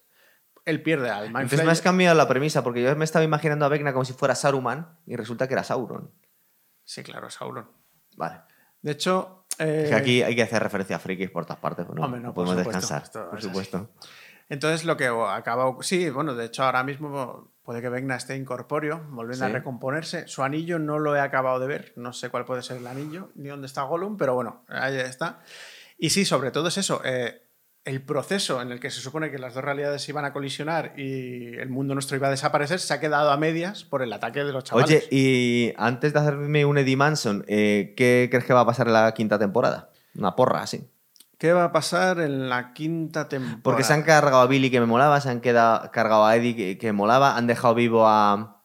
[0.64, 1.66] él pierde al Entonces Mindflayer.
[1.66, 4.36] me has cambiado la premisa, porque yo me estaba imaginando a Vecna como si fuera
[4.36, 6.12] Saruman y resulta que era Sauron.
[6.84, 7.70] Sí, claro, Sauron.
[8.18, 8.42] Vale.
[8.82, 11.88] De hecho, eh, Es que aquí hay que hacer referencia a frikis por todas partes,
[11.90, 12.04] ¿no?
[12.04, 13.48] Hombre, no, por podemos supuesto, descansar, esto por es así.
[13.48, 13.90] supuesto.
[14.50, 15.76] entonces lo que acaba...
[15.82, 20.28] Sí, bueno, de hecho ahora mismo puede que Vecna esté incorpóreo, volviendo a recomponerse.
[20.28, 23.30] Su anillo no lo he acabado de ver, no sé cuál puede ser el anillo,
[23.36, 25.40] ni dónde está Gollum, pero bueno, ahí está.
[25.98, 27.43] Y sí, sobre todo es eso, eh,
[27.86, 31.56] el proceso en el que se supone que las dos realidades iban a colisionar y
[31.56, 34.54] el mundo nuestro iba a desaparecer se ha quedado a medias por el ataque de
[34.54, 34.90] los chavales.
[34.90, 38.88] Oye, y antes de hacerme un Eddie Manson, eh, ¿qué crees que va a pasar
[38.88, 39.90] en la quinta temporada?
[40.16, 40.88] Una porra, así.
[41.38, 43.64] ¿Qué va a pasar en la quinta temporada?
[43.64, 46.56] Porque se han cargado a Billy que me molaba, se han quedado, cargado a Eddie
[46.56, 48.64] que, que molaba, han dejado vivo a.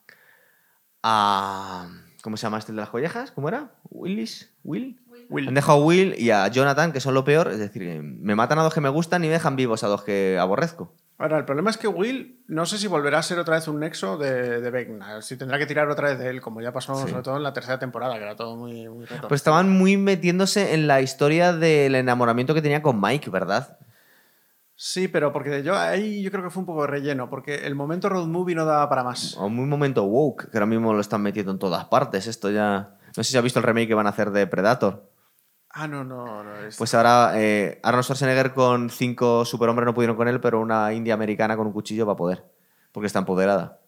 [1.03, 1.89] a
[2.23, 3.33] ¿Cómo se llama este de las collejas?
[3.33, 3.73] ¿Cómo era?
[3.91, 4.53] ¿Willis?
[4.63, 5.01] ¿Will?
[5.31, 5.49] Will.
[5.49, 7.49] Han dejado a Will y a Jonathan, que son lo peor.
[7.49, 10.03] Es decir, me matan a dos que me gustan y me dejan vivos a dos
[10.03, 10.95] que aborrezco.
[11.21, 13.81] Ahora, el problema es que Will no sé si volverá a ser otra vez un
[13.81, 15.21] nexo de, de Vecna.
[15.21, 17.09] Si tendrá que tirar otra vez de él, como ya pasó Sí.
[17.11, 18.89] sobre todo en la tercera temporada, que era todo muy.
[19.29, 23.79] Pues estaban muy metiéndose en la historia del enamoramiento que tenía con Mike, ¿verdad?
[24.81, 27.75] Sí, pero porque yo ahí yo creo que fue un poco de relleno, porque el
[27.75, 29.37] momento road movie no daba para más.
[29.37, 32.29] O muy momento woke, que ahora mismo lo están metiendo en todas partes.
[32.29, 32.91] Esto ya.
[33.17, 35.08] No sé si has visto el remake que van a hacer de Predator.
[35.81, 36.57] Ah, no, no, no.
[36.67, 40.93] es- Pues ahora eh, Arnold Schwarzenegger con cinco superhombres no pudieron con él, pero una
[40.93, 42.45] india americana con un cuchillo va a poder.
[42.91, 43.79] Porque está empoderada.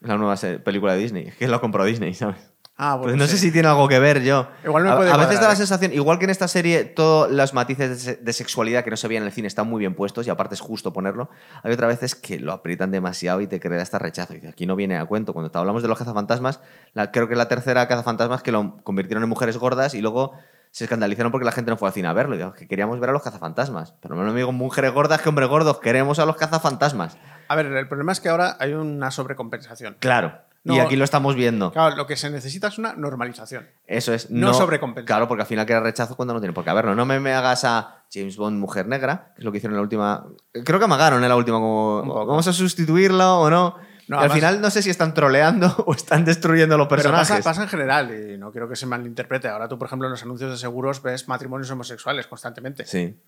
[0.00, 1.28] Es la nueva película de Disney.
[1.28, 2.36] Es que lo compró Disney, ¿sabes?
[2.78, 4.48] ah, bueno, Pues no sé si tiene algo que ver yo.
[4.64, 5.56] Igual me a, puede a veces da la ¿eh?
[5.56, 8.96] sensación, igual que en esta serie, todos los matices de, se- de sexualidad que no
[8.98, 11.28] se veían en el cine están muy bien puestos y aparte es justo ponerlo.
[11.62, 14.34] Hay otras veces que lo aprietan demasiado y te crea hasta rechazo.
[14.34, 15.32] Y aquí no viene a cuento.
[15.32, 16.60] Cuando te hablamos de los cazafantasmas,
[16.94, 20.32] la- creo que es la tercera cazafantasmas que lo convirtieron en mujeres gordas y luego
[20.76, 22.36] se escandalizaron porque la gente no fue al cine a verlo.
[22.36, 23.94] Y que queríamos ver a los cazafantasmas.
[24.02, 25.80] Pero no me digo mujeres gordas que hombres gordos.
[25.80, 27.16] Queremos a los cazafantasmas.
[27.48, 29.96] A ver, el problema es que ahora hay una sobrecompensación.
[30.00, 30.34] Claro.
[30.64, 30.82] y No.
[30.82, 31.72] aquí lo estamos viendo.
[31.72, 33.66] Claro, lo que se necesita es una normalización.
[33.86, 34.30] Eso es.
[34.30, 35.06] No sobrecompensar.
[35.06, 36.94] Claro, porque al final queda rechazo cuando no tiene por qué haberlo.
[36.94, 39.78] No me, me hagas a James Bond mujer negra, que es lo que hicieron en
[39.78, 40.26] la última.
[40.62, 43.76] Creo que amagaron en la última, como vamos a sustituirlo o no.
[44.08, 47.28] No, Y al final no sé si están troleando o están destruyendo los Pero personajes.
[47.28, 49.48] pasa, pasa en general y no quiero que se malinterprete.
[49.48, 52.84] Ahora tú, por ejemplo, en los anuncios de seguros ves matrimonios homosexuales constantemente.
[52.86, 53.20] Sí.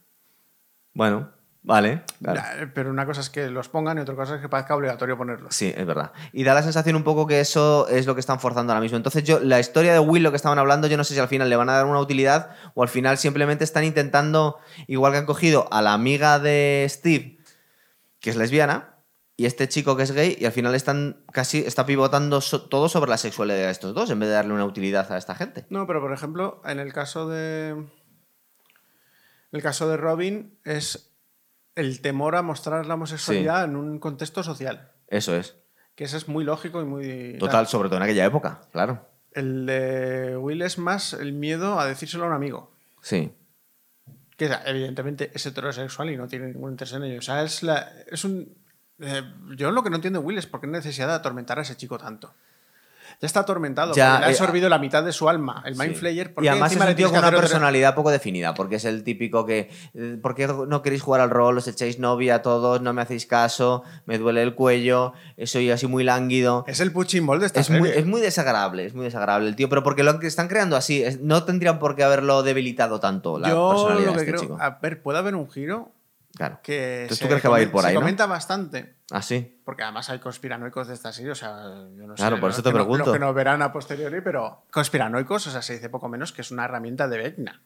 [0.94, 1.30] Bueno,
[1.62, 2.02] vale.
[2.22, 2.40] claro.
[2.40, 5.16] Ya, Pero una cosa es que los pongan y otra cosa es que parezca obligatorio
[5.18, 5.54] ponerlos.
[5.54, 6.12] Sí, es verdad.
[6.32, 8.96] Y da la sensación un poco que eso es lo que están forzando ahora mismo.
[8.96, 11.28] Entonces, yo, la historia de Will, lo que estaban hablando, yo no sé si al
[11.28, 15.18] final le van a dar una utilidad o al final simplemente están intentando, igual que
[15.18, 17.38] han cogido a la amiga de Steve,
[18.20, 18.94] que es lesbiana,
[19.40, 22.88] y este chico que es gay, y al final están casi está pivotando so- todo
[22.88, 25.64] sobre la sexualidad de estos dos, en vez de darle una utilidad a esta gente.
[25.70, 27.68] No, pero por ejemplo, en el caso de.
[27.70, 27.86] En
[29.52, 31.12] el caso de Robin es
[31.76, 34.90] el temor a mostrar la homosexualidad en un contexto social.
[35.06, 35.54] Eso es.
[35.94, 37.36] Que eso es muy lógico y muy.
[37.38, 39.06] Total, sobre todo en aquella época, claro.
[39.32, 42.72] El de Will es más el miedo a decírselo a un amigo.
[43.02, 43.32] Sí.
[44.36, 47.18] Que evidentemente es heterosexual y no tiene ningún interés en ello.
[47.20, 48.57] O sea, es, la, es un.
[49.00, 49.22] Eh,
[49.56, 51.76] yo lo que no entiendo de Will es por qué necesidad de atormentar a ese
[51.76, 52.34] chico tanto.
[53.20, 55.74] Ya está atormentado, Ya, porque le ha eh, absorbido la mitad de su alma, el
[55.74, 55.98] Mind Sí.
[55.98, 56.34] Flayer.
[56.34, 59.44] ¿por Y además es un tío con una personalidad poco definida, porque es el típico
[59.44, 61.58] que, eh, ¿por qué no queréis jugar al rol?
[61.58, 65.14] Os echáis novia a todos, no me hacéis caso, me duele el cuello,
[65.46, 66.64] soy así muy lánguido.
[66.68, 69.56] Es el punching ball de esta Es muy, es muy desagradable, es muy desagradable el
[69.56, 73.38] tío, pero porque lo que están creando así, no tendrían por qué haberlo debilitado tanto
[73.40, 74.58] la Yo personalidad lo de que este creo, chico.
[74.60, 75.90] a ver, puede haber un giro
[76.38, 76.60] Claro.
[76.62, 78.00] que Entonces, ¿tú crees que va a ir por ahí, se no?
[78.00, 79.60] comenta bastante, Así.
[79.64, 81.52] porque además hay conspiranoicos de esta serie, o sea,
[81.94, 82.22] yo no sé.
[82.22, 83.04] Claro, por eso te que no- pregunto.
[83.06, 86.40] los que no verán a posteriori, pero conspiranoicos, o sea, se dice poco menos que
[86.40, 87.60] es una herramienta de Vecna.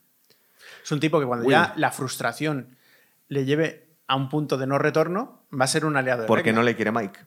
[0.83, 1.53] Es un tipo que cuando Uy.
[1.53, 2.77] ya la frustración
[3.29, 6.51] le lleve a un punto de no retorno, va a ser un aliado de Porque
[6.51, 6.61] Vecna.
[6.61, 7.21] no le quiere Mike.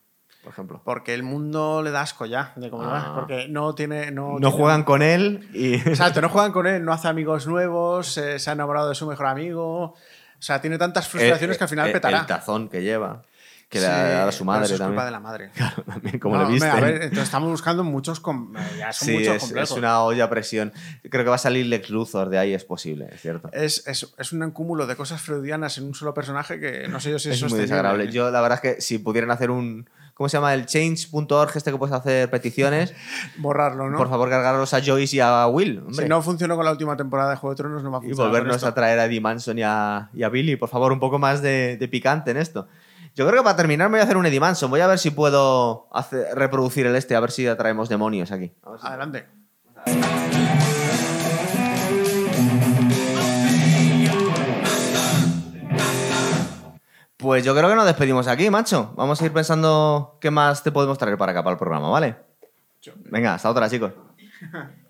[0.43, 0.80] por ejemplo.
[0.85, 3.15] Porque el mundo le da asco ya de cómo va, Ah.
[3.15, 4.11] Porque no tiene.
[4.11, 5.73] No, No tiene- juegan con él y...
[5.73, 9.07] Exacto, no juegan con él, no hace amigos nuevos, eh, se ha enamorado de su
[9.07, 9.95] mejor amigo.
[10.45, 12.19] O sea, tiene tantas frustraciones El- que al final el- petará.
[12.19, 13.23] El tazón que lleva,
[13.67, 14.93] que le Sí, da a su madre eso es también.
[14.95, 15.49] culpa de la madre.
[15.55, 16.69] Claro, también, como No, le hombre, viste.
[16.77, 18.19] a ver, entonces estamos buscando muchos.
[18.19, 19.72] eh, Ya son Sí, muchos es, complejos.
[19.72, 20.72] es una olla a presión.
[21.09, 23.49] Creo que va a salir Lex Luthor de ahí, es posible, es cierto.
[23.53, 27.09] Es, es- es un cúmulo de cosas freudianas en un solo personaje que no sé
[27.09, 28.11] yo si es, es muy desagradable.
[28.11, 29.89] Yo, la verdad es que si pudieran hacer un.
[30.16, 30.54] ¿Cómo se llama?
[30.54, 32.94] El change.org, este que puedes hacer peticiones.
[33.38, 33.98] Borrarlo, ¿no?
[33.98, 35.80] Por favor, cargarlos a Joyce y a Will.
[35.80, 36.04] hombre.
[36.04, 38.08] Si no funcionó con la última temporada de Juego de Tronos, no va a y
[38.08, 38.32] funcionar.
[38.32, 40.56] con volvernos a traer a Eddie Manson y a, y a Billy.
[40.56, 42.68] Por favor, un poco más de, de picante en esto.
[43.14, 44.70] Yo creo que para terminar me voy a hacer un Eddie Manson.
[44.72, 48.48] Voy a ver si puedo hacer- reproducir el este, a ver si atraemos demonios aquí.
[48.80, 49.26] Si- Adelante.
[57.26, 58.93] Pues yo creo que nos despedimos aquí, macho.
[58.95, 62.15] Vamos a ir pensando qué más te podemos traer para acá, para el programa, ¿vale?
[63.10, 63.93] Venga, hasta otra, chicos.